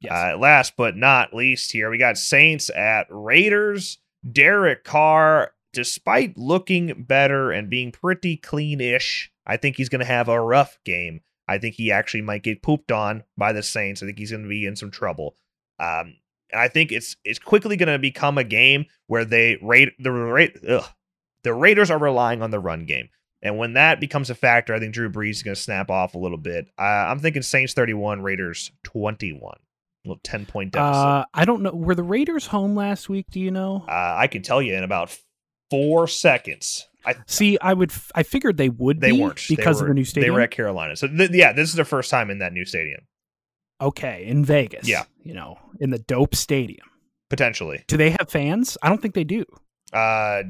Yes. 0.00 0.12
Uh, 0.12 0.38
last 0.38 0.74
but 0.76 0.96
not 0.96 1.34
least, 1.34 1.72
here 1.72 1.90
we 1.90 1.98
got 1.98 2.18
Saints 2.18 2.70
at 2.70 3.06
Raiders. 3.10 3.98
Derek 4.30 4.84
Carr, 4.84 5.52
despite 5.72 6.36
looking 6.36 7.04
better 7.06 7.50
and 7.50 7.70
being 7.70 7.92
pretty 7.92 8.36
clean-ish, 8.36 9.30
I 9.46 9.56
think 9.56 9.76
he's 9.76 9.88
going 9.88 10.00
to 10.00 10.04
have 10.04 10.28
a 10.28 10.40
rough 10.40 10.78
game. 10.84 11.20
I 11.48 11.58
think 11.58 11.76
he 11.76 11.92
actually 11.92 12.22
might 12.22 12.42
get 12.42 12.62
pooped 12.62 12.90
on 12.90 13.22
by 13.36 13.52
the 13.52 13.62
Saints. 13.62 14.02
I 14.02 14.06
think 14.06 14.18
he's 14.18 14.32
going 14.32 14.42
to 14.42 14.48
be 14.48 14.66
in 14.66 14.76
some 14.76 14.90
trouble. 14.90 15.36
Um, 15.78 16.16
and 16.50 16.60
I 16.60 16.68
think 16.68 16.92
it's 16.92 17.16
it's 17.24 17.38
quickly 17.38 17.76
going 17.76 17.92
to 17.92 17.98
become 17.98 18.38
a 18.38 18.44
game 18.44 18.86
where 19.06 19.24
they 19.24 19.58
rate 19.62 19.92
the 19.98 20.12
rate 20.12 20.56
the 20.62 21.54
Raiders 21.54 21.90
are 21.90 21.98
relying 21.98 22.42
on 22.42 22.50
the 22.50 22.58
run 22.58 22.86
game. 22.86 23.08
And 23.42 23.58
when 23.58 23.74
that 23.74 24.00
becomes 24.00 24.30
a 24.30 24.34
factor, 24.34 24.74
I 24.74 24.80
think 24.80 24.94
Drew 24.94 25.10
Brees 25.10 25.30
is 25.30 25.42
going 25.44 25.54
to 25.54 25.60
snap 25.60 25.90
off 25.90 26.14
a 26.14 26.18
little 26.18 26.38
bit. 26.38 26.68
Uh, 26.76 26.82
I'm 26.82 27.20
thinking 27.20 27.42
Saints 27.42 27.74
31, 27.74 28.22
Raiders 28.22 28.72
21. 28.82 29.56
Little 30.06 30.20
10 30.22 30.46
point 30.46 30.72
deficit. 30.72 30.94
Uh, 30.94 31.24
I 31.34 31.44
don't 31.44 31.62
know. 31.62 31.72
Were 31.72 31.94
the 31.94 32.02
Raiders 32.02 32.46
home 32.46 32.74
last 32.74 33.08
week? 33.08 33.26
Do 33.30 33.40
you 33.40 33.50
know? 33.50 33.84
Uh, 33.88 34.14
I 34.18 34.28
can 34.28 34.42
tell 34.42 34.62
you 34.62 34.74
in 34.74 34.84
about 34.84 35.16
four 35.70 36.06
seconds. 36.06 36.86
I 37.04 37.16
see. 37.26 37.56
I 37.60 37.72
would. 37.72 37.92
I 38.14 38.22
figured 38.24 38.56
they 38.56 38.68
would. 38.68 39.00
They 39.00 39.12
be 39.12 39.20
weren't 39.22 39.40
because 39.48 39.78
they 39.78 39.82
were, 39.82 39.86
of 39.86 39.88
the 39.90 39.94
new 39.94 40.04
stadium. 40.04 40.32
They 40.32 40.36
were 40.36 40.42
at 40.42 40.50
Carolina, 40.50 40.96
so 40.96 41.06
th- 41.06 41.30
yeah, 41.32 41.52
this 41.52 41.68
is 41.68 41.76
their 41.76 41.84
first 41.84 42.10
time 42.10 42.30
in 42.30 42.40
that 42.40 42.52
new 42.52 42.64
stadium. 42.64 43.00
Okay, 43.80 44.26
in 44.26 44.44
Vegas. 44.44 44.88
Yeah, 44.88 45.04
you 45.22 45.34
know, 45.34 45.58
in 45.78 45.90
the 45.90 45.98
dope 45.98 46.34
stadium. 46.34 46.86
Potentially. 47.30 47.84
Do 47.86 47.96
they 47.96 48.10
have 48.10 48.28
fans? 48.28 48.76
I 48.82 48.88
don't 48.88 49.00
think 49.00 49.14
they 49.14 49.24
do. 49.24 49.44
Uh, 49.92 50.44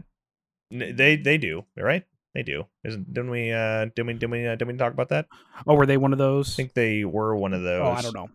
they 0.71 1.17
they 1.17 1.37
do. 1.37 1.65
Right? 1.77 2.05
They 2.35 2.43
do. 2.43 2.65
Isn't 2.85 3.13
didn't 3.13 3.31
we? 3.31 3.53
Uh, 3.53 3.87
didn't 3.95 4.07
we? 4.07 4.13
Didn't 4.15 4.31
we? 4.31 4.47
Uh, 4.47 4.57
didn't 4.57 4.69
we 4.69 4.77
talk 4.79 4.93
about 4.93 5.11
that? 5.11 5.27
Oh, 5.67 5.75
were 5.75 5.87
they 5.87 5.97
one 5.97 6.13
of 6.13 6.19
those? 6.19 6.55
I 6.55 6.57
think 6.57 6.75
they 6.75 7.05
were 7.05 7.37
one 7.37 7.53
of 7.53 7.63
those. 7.63 7.83
Oh, 7.83 7.91
I 7.93 8.03
don't 8.03 8.15
know. 8.15 8.29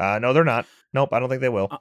Uh, 0.00 0.18
no, 0.18 0.32
they're 0.32 0.44
not. 0.44 0.66
Nope, 0.94 1.10
I 1.12 1.20
don't 1.20 1.28
think 1.28 1.40
they 1.42 1.48
will. 1.48 1.68
Uh, 1.70 1.78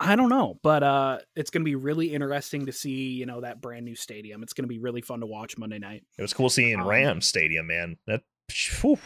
I 0.00 0.14
don't 0.14 0.28
know, 0.28 0.60
but 0.62 0.82
uh, 0.84 1.18
it's 1.34 1.50
going 1.50 1.62
to 1.62 1.64
be 1.64 1.74
really 1.74 2.14
interesting 2.14 2.66
to 2.66 2.72
see, 2.72 3.10
you 3.14 3.26
know, 3.26 3.40
that 3.40 3.60
brand 3.60 3.84
new 3.84 3.96
stadium. 3.96 4.42
It's 4.44 4.52
going 4.52 4.62
to 4.64 4.68
be 4.68 4.78
really 4.78 5.00
fun 5.00 5.20
to 5.20 5.26
watch 5.26 5.58
Monday 5.58 5.78
night. 5.80 6.04
It 6.16 6.22
was 6.22 6.32
cool 6.32 6.50
seeing 6.50 6.78
Um, 6.80 6.86
Rams 6.86 7.26
Stadium, 7.26 7.66
man. 7.66 7.96
That 8.06 8.22
whew, 8.80 8.98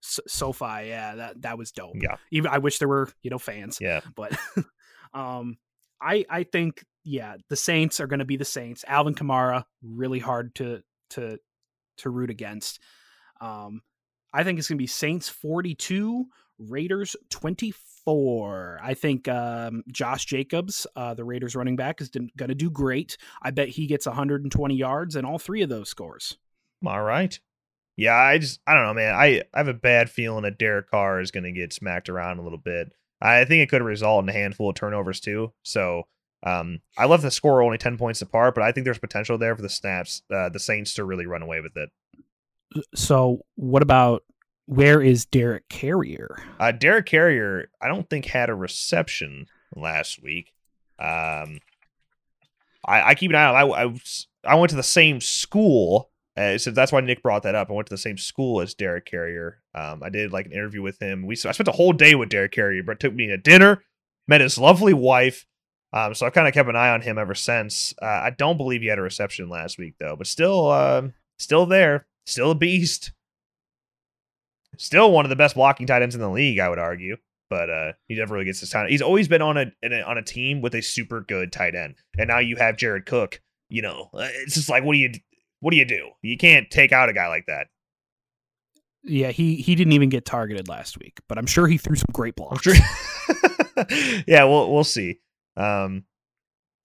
So, 0.00 0.22
SoFi, 0.26 0.86
yeah, 0.88 1.14
that 1.16 1.42
that 1.42 1.58
was 1.58 1.70
dope. 1.72 1.96
yeah, 2.00 2.16
Even 2.30 2.50
I 2.50 2.58
wish 2.58 2.78
there 2.78 2.88
were, 2.88 3.10
you 3.22 3.30
know, 3.30 3.38
fans. 3.38 3.78
yeah. 3.80 4.00
but 4.16 4.34
um 5.14 5.58
I 6.00 6.24
I 6.30 6.44
think 6.44 6.82
yeah, 7.04 7.36
the 7.50 7.56
Saints 7.56 8.00
are 8.00 8.06
going 8.06 8.20
to 8.20 8.24
be 8.24 8.36
the 8.36 8.44
Saints. 8.44 8.84
Alvin 8.88 9.14
Kamara 9.14 9.64
really 9.82 10.18
hard 10.20 10.54
to 10.54 10.82
to 11.10 11.38
to 11.98 12.10
root 12.10 12.30
against. 12.30 12.80
Um 13.40 13.82
I 14.32 14.44
think 14.44 14.58
it's 14.58 14.66
going 14.68 14.78
to 14.78 14.82
be 14.82 14.86
Saints 14.86 15.28
42, 15.28 16.24
Raiders 16.58 17.16
24. 17.30 18.80
I 18.82 18.94
think 18.94 19.28
um, 19.28 19.82
Josh 19.90 20.24
Jacobs, 20.24 20.86
uh, 20.96 21.14
the 21.14 21.24
Raiders 21.24 21.56
running 21.56 21.76
back, 21.76 22.00
is 22.00 22.08
going 22.10 22.30
to 22.38 22.54
do 22.54 22.70
great. 22.70 23.16
I 23.42 23.50
bet 23.50 23.68
he 23.68 23.86
gets 23.86 24.06
120 24.06 24.74
yards 24.74 25.16
in 25.16 25.24
all 25.24 25.38
three 25.38 25.62
of 25.62 25.68
those 25.68 25.88
scores. 25.88 26.38
All 26.84 27.02
right. 27.02 27.38
Yeah, 27.96 28.14
I 28.14 28.38
just 28.38 28.60
I 28.66 28.74
don't 28.74 28.84
know, 28.84 28.94
man. 28.94 29.14
I, 29.14 29.42
I 29.52 29.58
have 29.58 29.68
a 29.68 29.74
bad 29.74 30.10
feeling 30.10 30.42
that 30.44 30.58
Derek 30.58 30.90
Carr 30.90 31.20
is 31.20 31.30
going 31.30 31.44
to 31.44 31.52
get 31.52 31.72
smacked 31.72 32.08
around 32.08 32.38
a 32.38 32.42
little 32.42 32.58
bit. 32.58 32.92
I 33.20 33.44
think 33.44 33.62
it 33.62 33.68
could 33.68 33.82
result 33.82 34.24
in 34.24 34.28
a 34.28 34.32
handful 34.32 34.70
of 34.70 34.74
turnovers 34.74 35.20
too. 35.20 35.52
So 35.62 36.04
um, 36.42 36.80
I 36.98 37.06
left 37.06 37.22
the 37.22 37.30
score 37.30 37.62
only 37.62 37.78
ten 37.78 37.98
points 37.98 38.22
apart, 38.22 38.54
but 38.54 38.64
I 38.64 38.72
think 38.72 38.84
there's 38.84 38.98
potential 38.98 39.38
there 39.38 39.54
for 39.54 39.62
the 39.62 39.68
snaps, 39.68 40.22
uh, 40.34 40.48
the 40.48 40.58
Saints 40.58 40.94
to 40.94 41.04
really 41.04 41.26
run 41.26 41.42
away 41.42 41.60
with 41.60 41.76
it. 41.76 41.90
So, 42.94 43.42
what 43.54 43.82
about 43.82 44.24
where 44.66 45.02
is 45.02 45.24
Derek 45.24 45.68
Carrier? 45.68 46.36
Uh, 46.58 46.72
Derek 46.72 47.06
Carrier, 47.06 47.68
I 47.80 47.88
don't 47.88 48.08
think 48.08 48.26
had 48.26 48.50
a 48.50 48.54
reception 48.54 49.46
last 49.74 50.22
week. 50.22 50.52
Um, 50.98 51.60
I, 52.84 53.02
I 53.08 53.14
keep 53.14 53.30
an 53.30 53.36
eye 53.36 53.46
on. 53.46 53.54
I, 53.54 53.84
I, 53.84 53.94
I 54.44 54.54
went 54.56 54.70
to 54.70 54.76
the 54.76 54.82
same 54.82 55.20
school, 55.20 56.10
uh, 56.36 56.58
so 56.58 56.70
that's 56.70 56.92
why 56.92 57.00
Nick 57.00 57.22
brought 57.22 57.42
that 57.42 57.54
up. 57.54 57.70
I 57.70 57.74
went 57.74 57.88
to 57.88 57.94
the 57.94 57.98
same 57.98 58.18
school 58.18 58.60
as 58.60 58.74
Derek 58.74 59.04
Carrier. 59.04 59.60
Um, 59.74 60.02
I 60.02 60.08
did 60.08 60.32
like 60.32 60.46
an 60.46 60.52
interview 60.52 60.82
with 60.82 61.00
him. 61.00 61.26
We 61.26 61.34
I 61.44 61.52
spent 61.52 61.68
a 61.68 61.72
whole 61.72 61.92
day 61.92 62.14
with 62.14 62.28
Derek 62.28 62.52
Carrier, 62.52 62.82
but 62.82 63.00
took 63.00 63.14
me 63.14 63.26
to 63.28 63.36
dinner, 63.36 63.82
met 64.26 64.40
his 64.40 64.58
lovely 64.58 64.94
wife. 64.94 65.46
Um, 65.92 66.14
so 66.14 66.24
I've 66.24 66.32
kind 66.32 66.48
of 66.48 66.54
kept 66.54 66.68
an 66.70 66.76
eye 66.76 66.88
on 66.88 67.02
him 67.02 67.18
ever 67.18 67.34
since. 67.34 67.94
Uh, 68.00 68.06
I 68.06 68.30
don't 68.30 68.56
believe 68.56 68.80
he 68.80 68.86
had 68.86 68.98
a 68.98 69.02
reception 69.02 69.50
last 69.50 69.76
week 69.76 69.94
though, 70.00 70.16
but 70.16 70.26
still, 70.26 70.70
uh, 70.70 71.02
still 71.38 71.66
there, 71.66 72.06
still 72.24 72.52
a 72.52 72.54
beast. 72.54 73.12
Still 74.82 75.12
one 75.12 75.24
of 75.24 75.30
the 75.30 75.36
best 75.36 75.54
blocking 75.54 75.86
tight 75.86 76.02
ends 76.02 76.16
in 76.16 76.20
the 76.20 76.28
league, 76.28 76.58
I 76.58 76.68
would 76.68 76.80
argue. 76.80 77.16
But 77.48 77.70
uh, 77.70 77.92
he 78.08 78.16
never 78.16 78.34
really 78.34 78.46
gets 78.46 78.60
his 78.60 78.70
time. 78.70 78.88
He's 78.88 79.02
always 79.02 79.28
been 79.28 79.42
on 79.42 79.56
a, 79.56 79.66
in 79.82 79.92
a 79.92 80.00
on 80.00 80.18
a 80.18 80.22
team 80.22 80.60
with 80.60 80.74
a 80.74 80.80
super 80.80 81.20
good 81.20 81.52
tight 81.52 81.74
end, 81.74 81.96
and 82.18 82.28
now 82.28 82.38
you 82.38 82.56
have 82.56 82.76
Jared 82.76 83.06
Cook. 83.06 83.40
You 83.68 83.82
know, 83.82 84.10
uh, 84.14 84.28
it's 84.42 84.54
just 84.54 84.68
like, 84.68 84.82
what 84.84 84.94
do 84.94 84.98
you, 84.98 85.12
what 85.60 85.70
do 85.70 85.76
you 85.76 85.84
do? 85.84 86.10
You 86.22 86.36
can't 86.36 86.68
take 86.70 86.92
out 86.92 87.08
a 87.08 87.12
guy 87.12 87.28
like 87.28 87.46
that. 87.46 87.68
Yeah, 89.04 89.30
he 89.30 89.56
he 89.56 89.74
didn't 89.74 89.92
even 89.92 90.08
get 90.08 90.24
targeted 90.24 90.68
last 90.68 90.98
week, 90.98 91.20
but 91.28 91.38
I'm 91.38 91.46
sure 91.46 91.66
he 91.66 91.78
threw 91.78 91.96
some 91.96 92.08
great 92.12 92.34
blocks. 92.34 92.66
yeah, 94.26 94.44
we'll 94.44 94.72
we'll 94.72 94.84
see. 94.84 95.20
Um, 95.56 96.04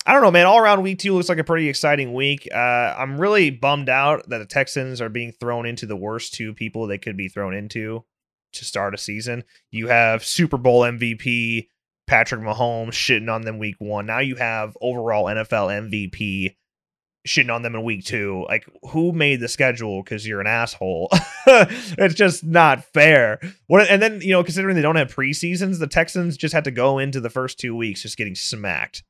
I 0.08 0.14
don't 0.14 0.22
know, 0.22 0.32
man. 0.32 0.46
All 0.46 0.58
around 0.58 0.84
week 0.84 1.00
two 1.00 1.14
looks 1.14 1.28
like 1.28 1.38
a 1.38 1.44
pretty 1.44 1.68
exciting 1.68 2.14
week. 2.14 2.48
Uh, 2.50 2.96
I'm 2.98 3.20
really 3.20 3.50
bummed 3.50 3.90
out 3.90 4.30
that 4.30 4.38
the 4.38 4.46
Texans 4.46 5.02
are 5.02 5.10
being 5.10 5.34
thrown 5.34 5.66
into 5.66 5.86
the 5.86 5.98
worst 5.98 6.34
two 6.34 6.54
people 6.54 6.88
they 6.88 6.98
could 6.98 7.18
be 7.18 7.28
thrown 7.28 7.54
into 7.54 8.06
to 8.54 8.64
start 8.64 8.96
a 8.96 8.98
season. 8.98 9.44
You 9.70 9.88
have 9.88 10.24
Super 10.24 10.56
Bowl 10.56 10.84
MVP 10.84 11.68
Patrick 12.08 12.40
Mahomes 12.40 12.92
shitting 12.92 13.30
on 13.30 13.42
them 13.42 13.60
week 13.60 13.76
one. 13.80 14.06
Now 14.06 14.20
you 14.20 14.38
have 14.38 14.78
overall 14.80 15.26
NFL 15.26 15.90
MVP 15.90 16.56
shitting 17.28 17.54
on 17.54 17.64
them 17.64 17.76
in 17.76 17.84
week 17.84 18.06
two. 18.06 18.46
Like, 18.48 18.66
who 18.92 19.12
made 19.12 19.42
the 19.42 19.50
schedule? 19.50 20.02
Because 20.02 20.26
you're 20.26 20.40
an 20.40 20.48
asshole. 20.48 21.10
it's 21.46 22.16
just 22.16 22.46
not 22.46 22.86
fair. 22.86 23.42
What? 23.68 23.90
And 23.90 24.02
then 24.02 24.22
you 24.22 24.32
know, 24.32 24.44
considering 24.46 24.78
they 24.78 24.82
don't 24.82 24.96
have 24.96 25.14
preseasons, 25.14 25.80
the 25.80 25.88
Texans 25.88 26.38
just 26.38 26.54
had 26.54 26.64
to 26.64 26.72
go 26.72 26.98
into 26.98 27.20
the 27.20 27.30
first 27.30 27.60
two 27.60 27.76
weeks 27.76 28.04
just 28.04 28.16
getting 28.16 28.36
smacked. 28.36 29.04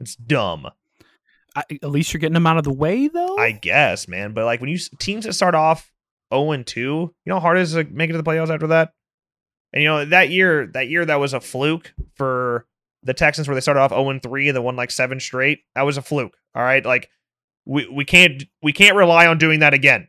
It's 0.00 0.16
dumb, 0.16 0.68
I, 1.54 1.64
at 1.70 1.90
least 1.90 2.12
you're 2.12 2.20
getting 2.20 2.34
them 2.34 2.46
out 2.46 2.58
of 2.58 2.64
the 2.64 2.72
way, 2.72 3.08
though. 3.08 3.38
I 3.38 3.52
guess, 3.52 4.08
man. 4.08 4.32
But 4.32 4.44
like 4.44 4.60
when 4.60 4.68
you 4.68 4.78
teams 4.98 5.24
that 5.24 5.32
start 5.32 5.54
off 5.54 5.90
0 6.32 6.52
and 6.52 6.66
2. 6.66 6.80
You 6.80 7.12
know 7.26 7.36
how 7.36 7.40
hard 7.40 7.58
it 7.58 7.62
is 7.62 7.72
to 7.72 7.84
make 7.84 8.10
it 8.10 8.12
to 8.12 8.18
the 8.18 8.24
playoffs 8.24 8.50
after 8.50 8.68
that? 8.68 8.92
And 9.72 9.82
you 9.82 9.88
know, 9.88 10.04
that 10.04 10.30
year, 10.30 10.66
that 10.68 10.88
year 10.88 11.04
that 11.04 11.20
was 11.20 11.34
a 11.34 11.40
fluke 11.40 11.92
for 12.14 12.66
the 13.02 13.14
Texans 13.14 13.46
where 13.46 13.54
they 13.54 13.60
started 13.60 13.80
off 13.80 13.90
0 13.90 14.10
and 14.10 14.22
3 14.22 14.48
and 14.48 14.56
then 14.56 14.64
won 14.64 14.76
like 14.76 14.90
seven 14.90 15.20
straight. 15.20 15.60
That 15.74 15.82
was 15.82 15.96
a 15.96 16.02
fluke. 16.02 16.36
All 16.54 16.62
right. 16.62 16.84
Like 16.84 17.10
we, 17.64 17.88
we 17.88 18.04
can't 18.04 18.44
we 18.62 18.72
can't 18.72 18.96
rely 18.96 19.26
on 19.26 19.38
doing 19.38 19.60
that 19.60 19.74
again. 19.74 20.08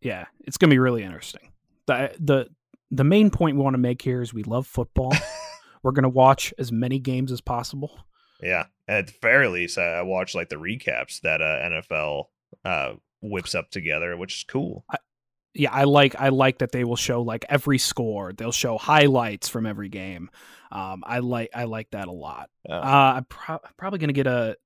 Yeah, 0.00 0.26
it's 0.46 0.56
gonna 0.58 0.70
be 0.70 0.78
really 0.78 1.02
interesting. 1.02 1.50
The 1.86 2.14
the 2.20 2.48
the 2.92 3.04
main 3.04 3.30
point 3.30 3.56
we 3.56 3.62
want 3.62 3.74
to 3.74 3.78
make 3.78 4.00
here 4.00 4.22
is 4.22 4.32
we 4.32 4.44
love 4.44 4.66
football. 4.66 5.12
We're 5.88 5.92
gonna 5.92 6.10
watch 6.10 6.52
as 6.58 6.70
many 6.70 6.98
games 6.98 7.32
as 7.32 7.40
possible. 7.40 7.98
Yeah, 8.42 8.66
at 8.86 9.06
the 9.06 9.14
very 9.22 9.48
least, 9.48 9.78
I 9.78 10.02
watch 10.02 10.34
like 10.34 10.50
the 10.50 10.56
recaps 10.56 11.22
that 11.22 11.40
uh, 11.40 11.44
NFL 11.90 12.24
uh, 12.62 12.92
whips 13.22 13.54
up 13.54 13.70
together, 13.70 14.14
which 14.18 14.34
is 14.34 14.44
cool. 14.44 14.84
I, 14.90 14.98
yeah, 15.54 15.72
I 15.72 15.84
like 15.84 16.14
I 16.20 16.28
like 16.28 16.58
that 16.58 16.72
they 16.72 16.84
will 16.84 16.96
show 16.96 17.22
like 17.22 17.46
every 17.48 17.78
score. 17.78 18.34
They'll 18.34 18.52
show 18.52 18.76
highlights 18.76 19.48
from 19.48 19.64
every 19.64 19.88
game. 19.88 20.28
Um, 20.70 21.04
I 21.06 21.20
like 21.20 21.48
I 21.54 21.64
like 21.64 21.90
that 21.92 22.06
a 22.06 22.12
lot. 22.12 22.50
Uh, 22.68 22.74
I'm 22.74 23.24
pro- 23.24 23.60
probably 23.78 23.98
gonna 23.98 24.12
get 24.12 24.26
a 24.26 24.58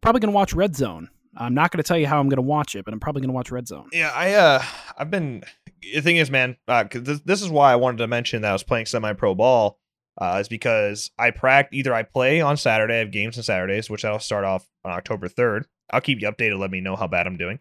probably 0.00 0.22
gonna 0.22 0.32
watch 0.32 0.54
Red 0.54 0.74
Zone. 0.74 1.08
I'm 1.36 1.54
not 1.54 1.70
gonna 1.70 1.84
tell 1.84 1.98
you 1.98 2.08
how 2.08 2.18
I'm 2.18 2.28
gonna 2.28 2.42
watch 2.42 2.74
it, 2.74 2.84
but 2.84 2.92
I'm 2.92 2.98
probably 2.98 3.22
gonna 3.22 3.32
watch 3.32 3.52
Red 3.52 3.68
Zone. 3.68 3.90
Yeah, 3.92 4.10
I 4.12 4.32
uh, 4.32 4.62
I've 4.98 5.10
been. 5.12 5.44
The 5.82 6.00
thing 6.00 6.16
is, 6.16 6.32
man, 6.32 6.56
uh, 6.66 6.82
cause 6.82 7.04
this, 7.04 7.20
this 7.20 7.42
is 7.42 7.48
why 7.48 7.72
I 7.72 7.76
wanted 7.76 7.98
to 7.98 8.08
mention 8.08 8.42
that 8.42 8.48
I 8.48 8.52
was 8.54 8.64
playing 8.64 8.86
semi 8.86 9.12
pro 9.12 9.36
ball. 9.36 9.78
Uh, 10.16 10.38
is 10.40 10.48
because 10.48 11.10
I 11.18 11.30
practice 11.30 11.76
either 11.76 11.92
I 11.92 12.04
play 12.04 12.40
on 12.40 12.56
Saturday, 12.56 12.94
I 12.94 12.98
have 12.98 13.10
games 13.10 13.36
on 13.36 13.42
Saturdays, 13.42 13.90
which 13.90 14.04
I'll 14.04 14.20
start 14.20 14.44
off 14.44 14.68
on 14.84 14.92
October 14.92 15.28
3rd. 15.28 15.64
I'll 15.92 16.00
keep 16.00 16.20
you 16.20 16.30
updated, 16.30 16.58
let 16.58 16.70
me 16.70 16.80
know 16.80 16.94
how 16.94 17.08
bad 17.08 17.26
I'm 17.26 17.36
doing. 17.36 17.58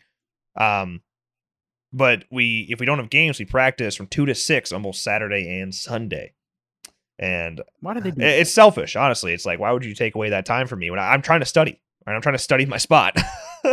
Um, 0.56 1.01
but 1.91 2.26
we 2.32 2.68
if 2.70 2.80
we 2.80 2.86
don't 2.86 2.99
have 2.99 3.10
games, 3.10 3.39
we 3.39 3.45
practice 3.45 3.95
from 3.95 4.08
two 4.08 4.26
to 4.26 4.36
six 4.36 4.72
almost 4.72 5.04
Saturday 5.04 5.60
and 5.60 5.74
Sunday. 5.74 6.34
And 7.20 7.62
why 7.80 7.93
do 7.93 8.01
they 8.01 8.12
do 8.12 8.22
it's 8.22 8.51
selfish, 8.51 8.95
honestly. 8.95 9.34
It's 9.34 9.45
like 9.45 9.60
why 9.60 9.72
would 9.72 9.86
you 9.86 9.93
take 9.93 10.16
away 10.16 10.30
that 10.30 10.45
time 10.45 10.68
from 10.68 10.80
me 10.80 10.89
when 10.89 10.99
I, 10.99 11.14
am 11.14 11.22
trying 11.22 11.41
to 11.41 11.45
study? 11.45 11.80
Right? 12.06 12.16
I'm 12.16 12.22
trying 12.22 12.36
to 12.36 12.39
study 12.39 12.66
my 12.66 12.78
spot. 12.78 13.18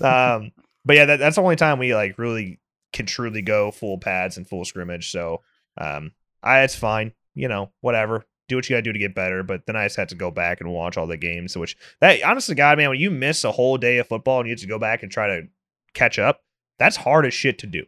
um, 0.00 0.52
but 0.84 0.96
yeah, 0.96 1.06
that, 1.06 1.18
that's 1.18 1.36
the 1.36 1.42
only 1.42 1.56
time 1.56 1.78
we 1.78 1.94
like 1.94 2.18
really 2.18 2.60
can 2.92 3.06
truly 3.06 3.42
go 3.42 3.70
full 3.70 3.98
pads 3.98 4.36
and 4.36 4.46
full 4.46 4.64
scrimmage. 4.64 5.10
So 5.10 5.42
um, 5.78 6.12
I 6.42 6.62
it's 6.62 6.76
fine, 6.76 7.12
you 7.36 7.46
know, 7.46 7.70
whatever. 7.80 8.26
Do 8.48 8.56
what 8.56 8.68
you 8.68 8.74
gotta 8.74 8.82
do 8.82 8.92
to 8.92 8.98
get 8.98 9.14
better. 9.14 9.42
But 9.42 9.66
then 9.66 9.76
I 9.76 9.84
just 9.84 9.96
had 9.96 10.08
to 10.08 10.14
go 10.14 10.30
back 10.30 10.60
and 10.60 10.72
watch 10.72 10.96
all 10.96 11.06
the 11.06 11.16
games. 11.16 11.56
Which 11.56 11.76
that 12.00 12.22
honestly, 12.22 12.54
God, 12.54 12.78
man, 12.78 12.90
when 12.90 12.98
you 12.98 13.10
miss 13.10 13.44
a 13.44 13.52
whole 13.52 13.76
day 13.76 13.98
of 13.98 14.08
football 14.08 14.40
and 14.40 14.48
you 14.48 14.52
have 14.52 14.60
to 14.60 14.66
go 14.66 14.78
back 14.78 15.02
and 15.02 15.12
try 15.12 15.28
to 15.28 15.48
catch 15.94 16.18
up, 16.18 16.42
that's 16.78 16.96
hard 16.96 17.26
as 17.26 17.34
shit 17.34 17.58
to 17.60 17.66
do. 17.66 17.84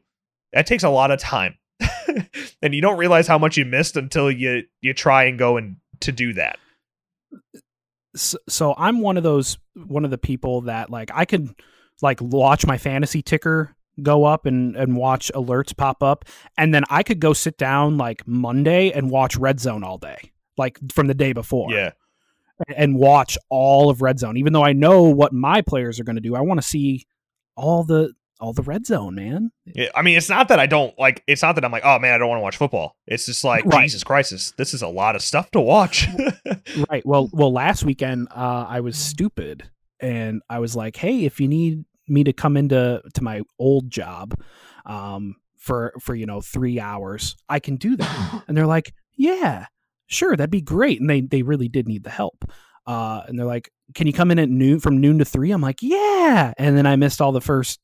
That 0.53 0.67
takes 0.67 0.85
a 0.85 0.89
lot 0.89 1.11
of 1.11 1.19
time. 1.19 1.57
and 2.63 2.75
you 2.75 2.81
don't 2.81 2.99
realize 2.99 3.27
how 3.27 3.39
much 3.39 3.57
you 3.57 3.65
missed 3.65 3.97
until 3.97 4.31
you 4.31 4.65
you 4.81 4.95
try 4.95 5.25
and 5.25 5.39
go 5.39 5.57
and 5.57 5.77
to 6.01 6.13
do 6.13 6.33
that. 6.35 6.59
So, 8.17 8.39
so 8.49 8.75
I'm 8.77 9.01
one 9.01 9.17
of 9.17 9.23
those 9.23 9.59
one 9.75 10.05
of 10.05 10.11
the 10.11 10.19
people 10.19 10.63
that 10.63 10.91
like 10.91 11.11
I 11.15 11.25
could 11.25 11.55
like 12.03 12.21
watch 12.21 12.67
my 12.67 12.79
fantasy 12.79 13.23
ticker 13.23 13.77
go 14.03 14.25
up 14.25 14.47
and 14.47 14.77
and 14.77 14.97
watch 14.97 15.31
alerts 15.35 15.77
pop 15.77 16.03
up 16.03 16.25
and 16.57 16.75
then 16.75 16.85
I 16.91 17.03
could 17.03 17.21
go 17.21 17.33
sit 17.33 17.59
down 17.59 17.97
like 17.97 18.27
Monday 18.27 18.91
and 18.93 19.11
watch 19.11 19.37
Red 19.37 19.61
Zone 19.61 19.83
all 19.83 19.99
day 19.99 20.33
like 20.57 20.79
from 20.93 21.07
the 21.07 21.15
day 21.15 21.33
before. 21.33 21.73
Yeah. 21.73 21.93
And 22.77 22.97
watch 22.97 23.39
all 23.51 23.89
of 23.89 24.03
Red 24.03 24.19
Zone 24.19 24.37
even 24.37 24.53
though 24.53 24.65
I 24.65 24.73
know 24.73 25.03
what 25.03 25.33
my 25.33 25.63
players 25.63 26.01
are 26.01 26.05
going 26.05 26.17
to 26.17 26.23
do. 26.23 26.35
I 26.35 26.41
want 26.41 26.61
to 26.61 26.67
see 26.67 27.07
all 27.57 27.85
the 27.85 28.13
all 28.41 28.53
the 28.53 28.63
red 28.63 28.87
zone, 28.87 29.15
man. 29.15 29.51
Yeah, 29.67 29.89
I 29.95 30.03
mean, 30.03 30.17
it's 30.17 30.29
not 30.29 30.49
that 30.49 30.61
I 30.61 30.67
don't 30.67 30.97
like. 30.99 31.23
It's 31.27 31.43
not 31.43 31.55
that 31.57 31.65
I'm 31.65 31.73
like, 31.73 31.85
oh 31.85 31.99
man, 31.99 32.15
I 32.15 32.19
don't 32.19 32.29
want 32.29 32.39
to 32.39 32.43
watch 32.43 32.57
football. 32.57 32.97
It's 33.07 33.27
just 33.27 33.45
like 33.45 33.65
right. 33.65 33.83
Jesus 33.83 34.05
Christ, 34.05 34.57
this 34.57 34.75
is 34.75 34.83
a 34.83 34.89
lot 34.89 35.17
of 35.17 35.23
stuff 35.23 35.51
to 35.53 35.61
watch. 35.61 36.07
right. 36.91 37.05
Well, 37.05 37.29
well, 37.33 37.53
last 37.53 37.85
weekend 37.85 38.29
uh, 38.31 38.67
I 38.69 38.81
was 38.81 38.97
stupid, 38.97 39.69
and 40.01 40.43
I 40.49 40.61
was 40.61 40.77
like, 40.77 40.97
hey, 40.97 41.25
if 41.25 41.41
you 41.41 41.49
need 41.49 41.85
me 42.09 42.25
to 42.25 42.33
come 42.33 42.57
into 42.57 43.03
to 43.15 43.25
my 43.25 43.43
old 43.59 43.91
job, 43.91 44.35
um, 44.87 45.37
for 45.57 45.93
for 46.01 46.15
you 46.15 46.27
know 46.27 46.41
three 46.41 46.81
hours, 46.81 47.37
I 47.49 47.61
can 47.61 47.77
do 47.77 47.97
that. 47.97 48.45
and 48.49 48.57
they're 48.57 48.67
like, 48.67 48.95
yeah, 49.17 49.67
sure, 50.07 50.37
that'd 50.37 50.51
be 50.51 50.61
great. 50.61 51.01
And 51.01 51.09
they 51.09 51.21
they 51.21 51.43
really 51.43 51.69
did 51.69 51.89
need 51.89 52.05
the 52.05 52.11
help. 52.11 52.51
Uh, 52.87 53.23
and 53.29 53.39
they're 53.39 53.47
like, 53.47 53.71
"Can 53.95 54.07
you 54.07 54.15
come 54.15 54.31
in 54.31 54.39
at 54.39 54.49
noon 54.49 54.81
from 54.81 54.99
noon 54.99 55.19
to 55.19 55.25
3? 55.25 55.51
I'm 55.51 55.61
like, 55.61 55.83
"Yeah." 55.83 56.55
And 56.57 56.77
then 56.77 56.87
I 56.87 56.97
missed 56.97 57.21
all 57.21 57.33
the 57.33 57.41
first 57.41 57.81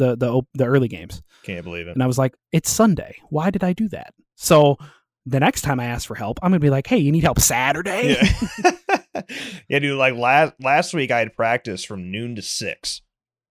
the 0.00 0.16
the 0.16 0.42
the 0.54 0.64
early 0.64 0.88
games. 0.88 1.22
Can't 1.44 1.64
believe 1.64 1.86
it. 1.86 1.94
And 1.94 2.02
I 2.02 2.06
was 2.06 2.18
like, 2.18 2.34
it's 2.50 2.70
Sunday. 2.70 3.16
Why 3.28 3.50
did 3.50 3.62
I 3.62 3.72
do 3.72 3.88
that? 3.90 4.12
So 4.34 4.76
the 5.26 5.38
next 5.38 5.62
time 5.62 5.78
I 5.78 5.84
ask 5.84 6.08
for 6.08 6.16
help, 6.16 6.40
I'm 6.42 6.50
gonna 6.50 6.58
be 6.58 6.70
like, 6.70 6.88
hey, 6.88 6.96
you 6.96 7.12
need 7.12 7.22
help 7.22 7.38
Saturday? 7.38 8.16
Yeah, 8.16 8.72
yeah 9.68 9.78
dude. 9.78 9.98
Like 9.98 10.14
last 10.14 10.54
last 10.60 10.94
week, 10.94 11.12
I 11.12 11.20
had 11.20 11.36
practice 11.36 11.84
from 11.84 12.10
noon 12.10 12.34
to 12.36 12.42
six 12.42 13.02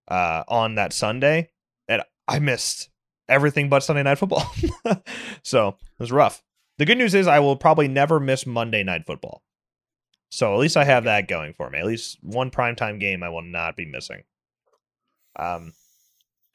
uh, 0.09 0.43
on 0.47 0.75
that 0.75 0.93
Sunday, 0.93 1.49
and 1.87 2.03
I 2.27 2.39
missed 2.39 2.89
everything 3.27 3.69
but 3.69 3.83
Sunday 3.83 4.03
night 4.03 4.17
football. 4.17 4.51
so 5.43 5.69
it 5.69 5.99
was 5.99 6.11
rough. 6.11 6.43
The 6.77 6.85
good 6.85 6.97
news 6.97 7.13
is 7.13 7.27
I 7.27 7.39
will 7.39 7.55
probably 7.55 7.87
never 7.87 8.19
miss 8.19 8.45
Monday 8.45 8.83
night 8.83 9.05
football. 9.05 9.43
So 10.29 10.53
at 10.53 10.59
least 10.59 10.77
I 10.77 10.83
have 10.83 11.05
that 11.05 11.27
going 11.27 11.53
for 11.53 11.69
me. 11.69 11.79
At 11.79 11.85
least 11.85 12.17
one 12.21 12.51
primetime 12.51 12.99
game 12.99 13.23
I 13.23 13.29
will 13.29 13.41
not 13.41 13.75
be 13.75 13.85
missing. 13.85 14.23
Um, 15.35 15.73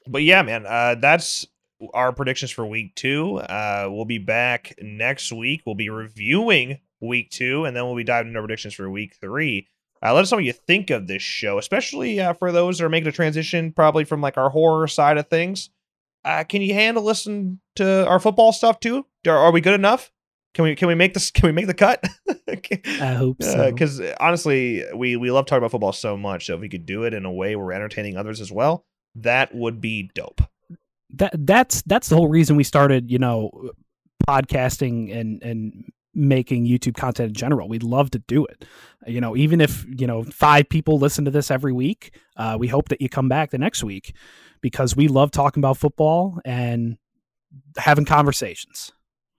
but 0.07 0.22
yeah, 0.22 0.42
man, 0.42 0.64
uh, 0.66 0.96
that's 0.96 1.46
our 1.92 2.12
predictions 2.12 2.50
for 2.50 2.64
week 2.64 2.94
two. 2.94 3.38
Uh, 3.38 3.88
we'll 3.90 4.05
be 4.05 4.18
back 4.18 4.74
next 4.80 5.32
week. 5.32 5.62
We'll 5.66 5.74
be 5.74 5.90
reviewing 5.90 6.80
week 7.00 7.30
two, 7.30 7.64
and 7.64 7.76
then 7.76 7.84
we'll 7.84 7.96
be 7.96 8.05
diving 8.05 8.28
into 8.28 8.40
predictions 8.40 8.74
for 8.74 8.88
week 8.88 9.16
three. 9.20 9.68
Uh, 10.05 10.12
let 10.12 10.22
us 10.22 10.30
know 10.30 10.36
what 10.36 10.44
you 10.44 10.52
think 10.52 10.90
of 10.90 11.07
this 11.07 11.22
show, 11.22 11.59
especially 11.59 12.20
uh, 12.20 12.34
for 12.34 12.52
those 12.52 12.78
that 12.78 12.84
are 12.84 12.90
making 12.90 13.09
a 13.09 13.12
transition, 13.12 13.72
probably 13.72 14.05
from 14.05 14.20
like 14.20 14.36
our 14.36 14.50
horror 14.50 14.86
side 14.86 15.16
of 15.16 15.28
things. 15.28 15.70
Uh, 16.24 16.44
can 16.44 16.61
you 16.61 16.74
handle 16.74 17.02
listen 17.02 17.61
to 17.76 18.07
our 18.07 18.20
football 18.20 18.52
stuff 18.52 18.80
too? 18.80 19.07
Are, 19.26 19.36
are, 19.36 19.50
we 19.50 19.62
good 19.62 19.74
enough? 19.74 20.12
Can 20.52 20.64
we 20.64 20.76
can 20.76 20.88
we 20.88 20.94
make 20.94 21.14
this? 21.14 21.30
Can 21.30 21.46
we 21.46 21.52
make 21.52 21.66
the 21.66 21.74
cut? 21.74 22.05
I 23.00 23.14
hope 23.14 23.42
so. 23.42 23.70
Because 23.70 24.00
uh, 24.00 24.14
honestly, 24.20 24.84
we 24.94 25.16
we 25.16 25.30
love 25.30 25.46
talking 25.46 25.59
about 25.59 25.70
football 25.70 25.92
so 25.92 26.16
much. 26.16 26.46
So 26.46 26.55
if 26.55 26.61
we 26.61 26.68
could 26.68 26.86
do 26.86 27.05
it 27.05 27.14
in 27.14 27.24
a 27.24 27.32
way 27.32 27.57
where 27.57 27.66
we're 27.66 27.72
entertaining 27.72 28.16
others 28.16 28.40
as 28.40 28.52
well, 28.52 28.84
that 29.16 29.55
would 29.55 29.80
be 29.80 30.11
dope. 30.14 30.42
That 31.11 31.32
that's 31.34 31.82
that's 31.82 32.09
the 32.09 32.16
whole 32.16 32.28
reason 32.28 32.57
we 32.57 32.64
started, 32.64 33.11
you 33.11 33.18
know, 33.18 33.70
podcasting 34.28 35.14
and 35.14 35.42
and 35.42 35.92
making 36.14 36.66
YouTube 36.66 36.94
content 36.94 37.28
in 37.28 37.34
general. 37.34 37.68
We'd 37.68 37.82
love 37.82 38.10
to 38.10 38.18
do 38.18 38.44
it. 38.46 38.64
You 39.06 39.20
know, 39.20 39.36
even 39.36 39.60
if, 39.60 39.84
you 39.88 40.06
know, 40.06 40.22
five 40.24 40.68
people 40.68 40.98
listen 40.98 41.24
to 41.24 41.30
this 41.30 41.50
every 41.50 41.72
week, 41.72 42.16
uh, 42.36 42.56
we 42.58 42.68
hope 42.68 42.88
that 42.88 43.00
you 43.00 43.08
come 43.08 43.28
back 43.28 43.50
the 43.50 43.58
next 43.58 43.82
week 43.84 44.14
because 44.60 44.96
we 44.96 45.08
love 45.08 45.30
talking 45.30 45.60
about 45.60 45.76
football 45.76 46.40
and 46.44 46.96
having 47.76 48.04
conversations. 48.04 48.92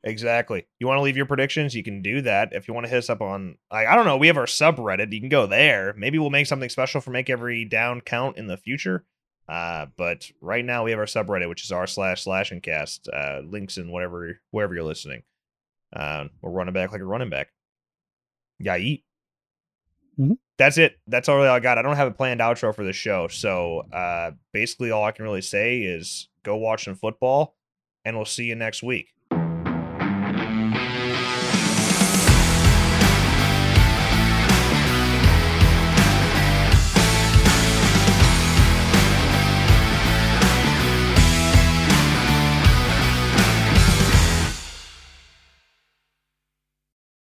Exactly. 0.03 0.67
You 0.77 0.85
want 0.85 0.99
to 0.99 1.01
leave 1.01 1.17
your 1.17 1.25
predictions? 1.25 1.73
You 1.73 1.81
can 1.81 2.03
do 2.03 2.21
that. 2.21 2.49
If 2.51 2.67
you 2.67 2.75
want 2.75 2.85
to 2.85 2.89
hit 2.91 2.99
us 2.99 3.09
up 3.09 3.21
on, 3.21 3.57
like, 3.71 3.87
I 3.87 3.95
don't 3.95 4.05
know, 4.05 4.17
we 4.17 4.27
have 4.27 4.37
our 4.37 4.45
subreddit. 4.45 5.11
You 5.11 5.19
can 5.19 5.29
go 5.29 5.47
there. 5.47 5.95
Maybe 5.97 6.19
we'll 6.19 6.29
make 6.29 6.45
something 6.45 6.69
special 6.69 7.01
for 7.01 7.09
make 7.09 7.29
every 7.29 7.65
down 7.65 8.01
count 8.01 8.37
in 8.37 8.45
the 8.45 8.55
future. 8.55 9.03
Uh, 9.49 9.87
but 9.97 10.31
right 10.41 10.63
now 10.63 10.83
we 10.83 10.91
have 10.91 10.99
our 10.99 11.05
subreddit, 11.05 11.49
which 11.49 11.63
is 11.63 11.71
r 11.71 11.87
slash 11.87 12.23
slash 12.23 12.51
and 12.51 12.61
cast. 12.61 13.09
Uh, 13.11 13.41
links 13.43 13.77
in 13.77 13.91
whatever 13.91 14.39
wherever 14.51 14.73
you're 14.73 14.83
listening. 14.83 15.23
Uh, 15.93 16.25
we're 16.41 16.51
running 16.51 16.73
back 16.73 16.91
like 16.91 17.01
a 17.01 17.05
running 17.05 17.29
back. 17.29 17.49
Yeah, 18.59 18.77
eat. 18.77 19.03
Mm-hmm. 20.19 20.33
That's 20.57 20.77
it. 20.77 20.97
That's 21.07 21.27
all 21.27 21.41
I 21.41 21.59
got. 21.59 21.77
I 21.77 21.81
don't 21.81 21.97
have 21.97 22.07
a 22.07 22.11
planned 22.11 22.39
outro 22.39 22.73
for 22.73 22.83
the 22.83 22.93
show. 22.93 23.27
So 23.27 23.79
uh, 23.91 24.31
basically, 24.53 24.91
all 24.91 25.03
I 25.03 25.11
can 25.11 25.25
really 25.25 25.41
say 25.41 25.79
is 25.79 26.29
go 26.43 26.55
watch 26.55 26.85
some 26.85 26.95
football, 26.95 27.55
and 28.05 28.15
we'll 28.15 28.25
see 28.25 28.45
you 28.45 28.55
next 28.55 28.81
week. 28.81 29.14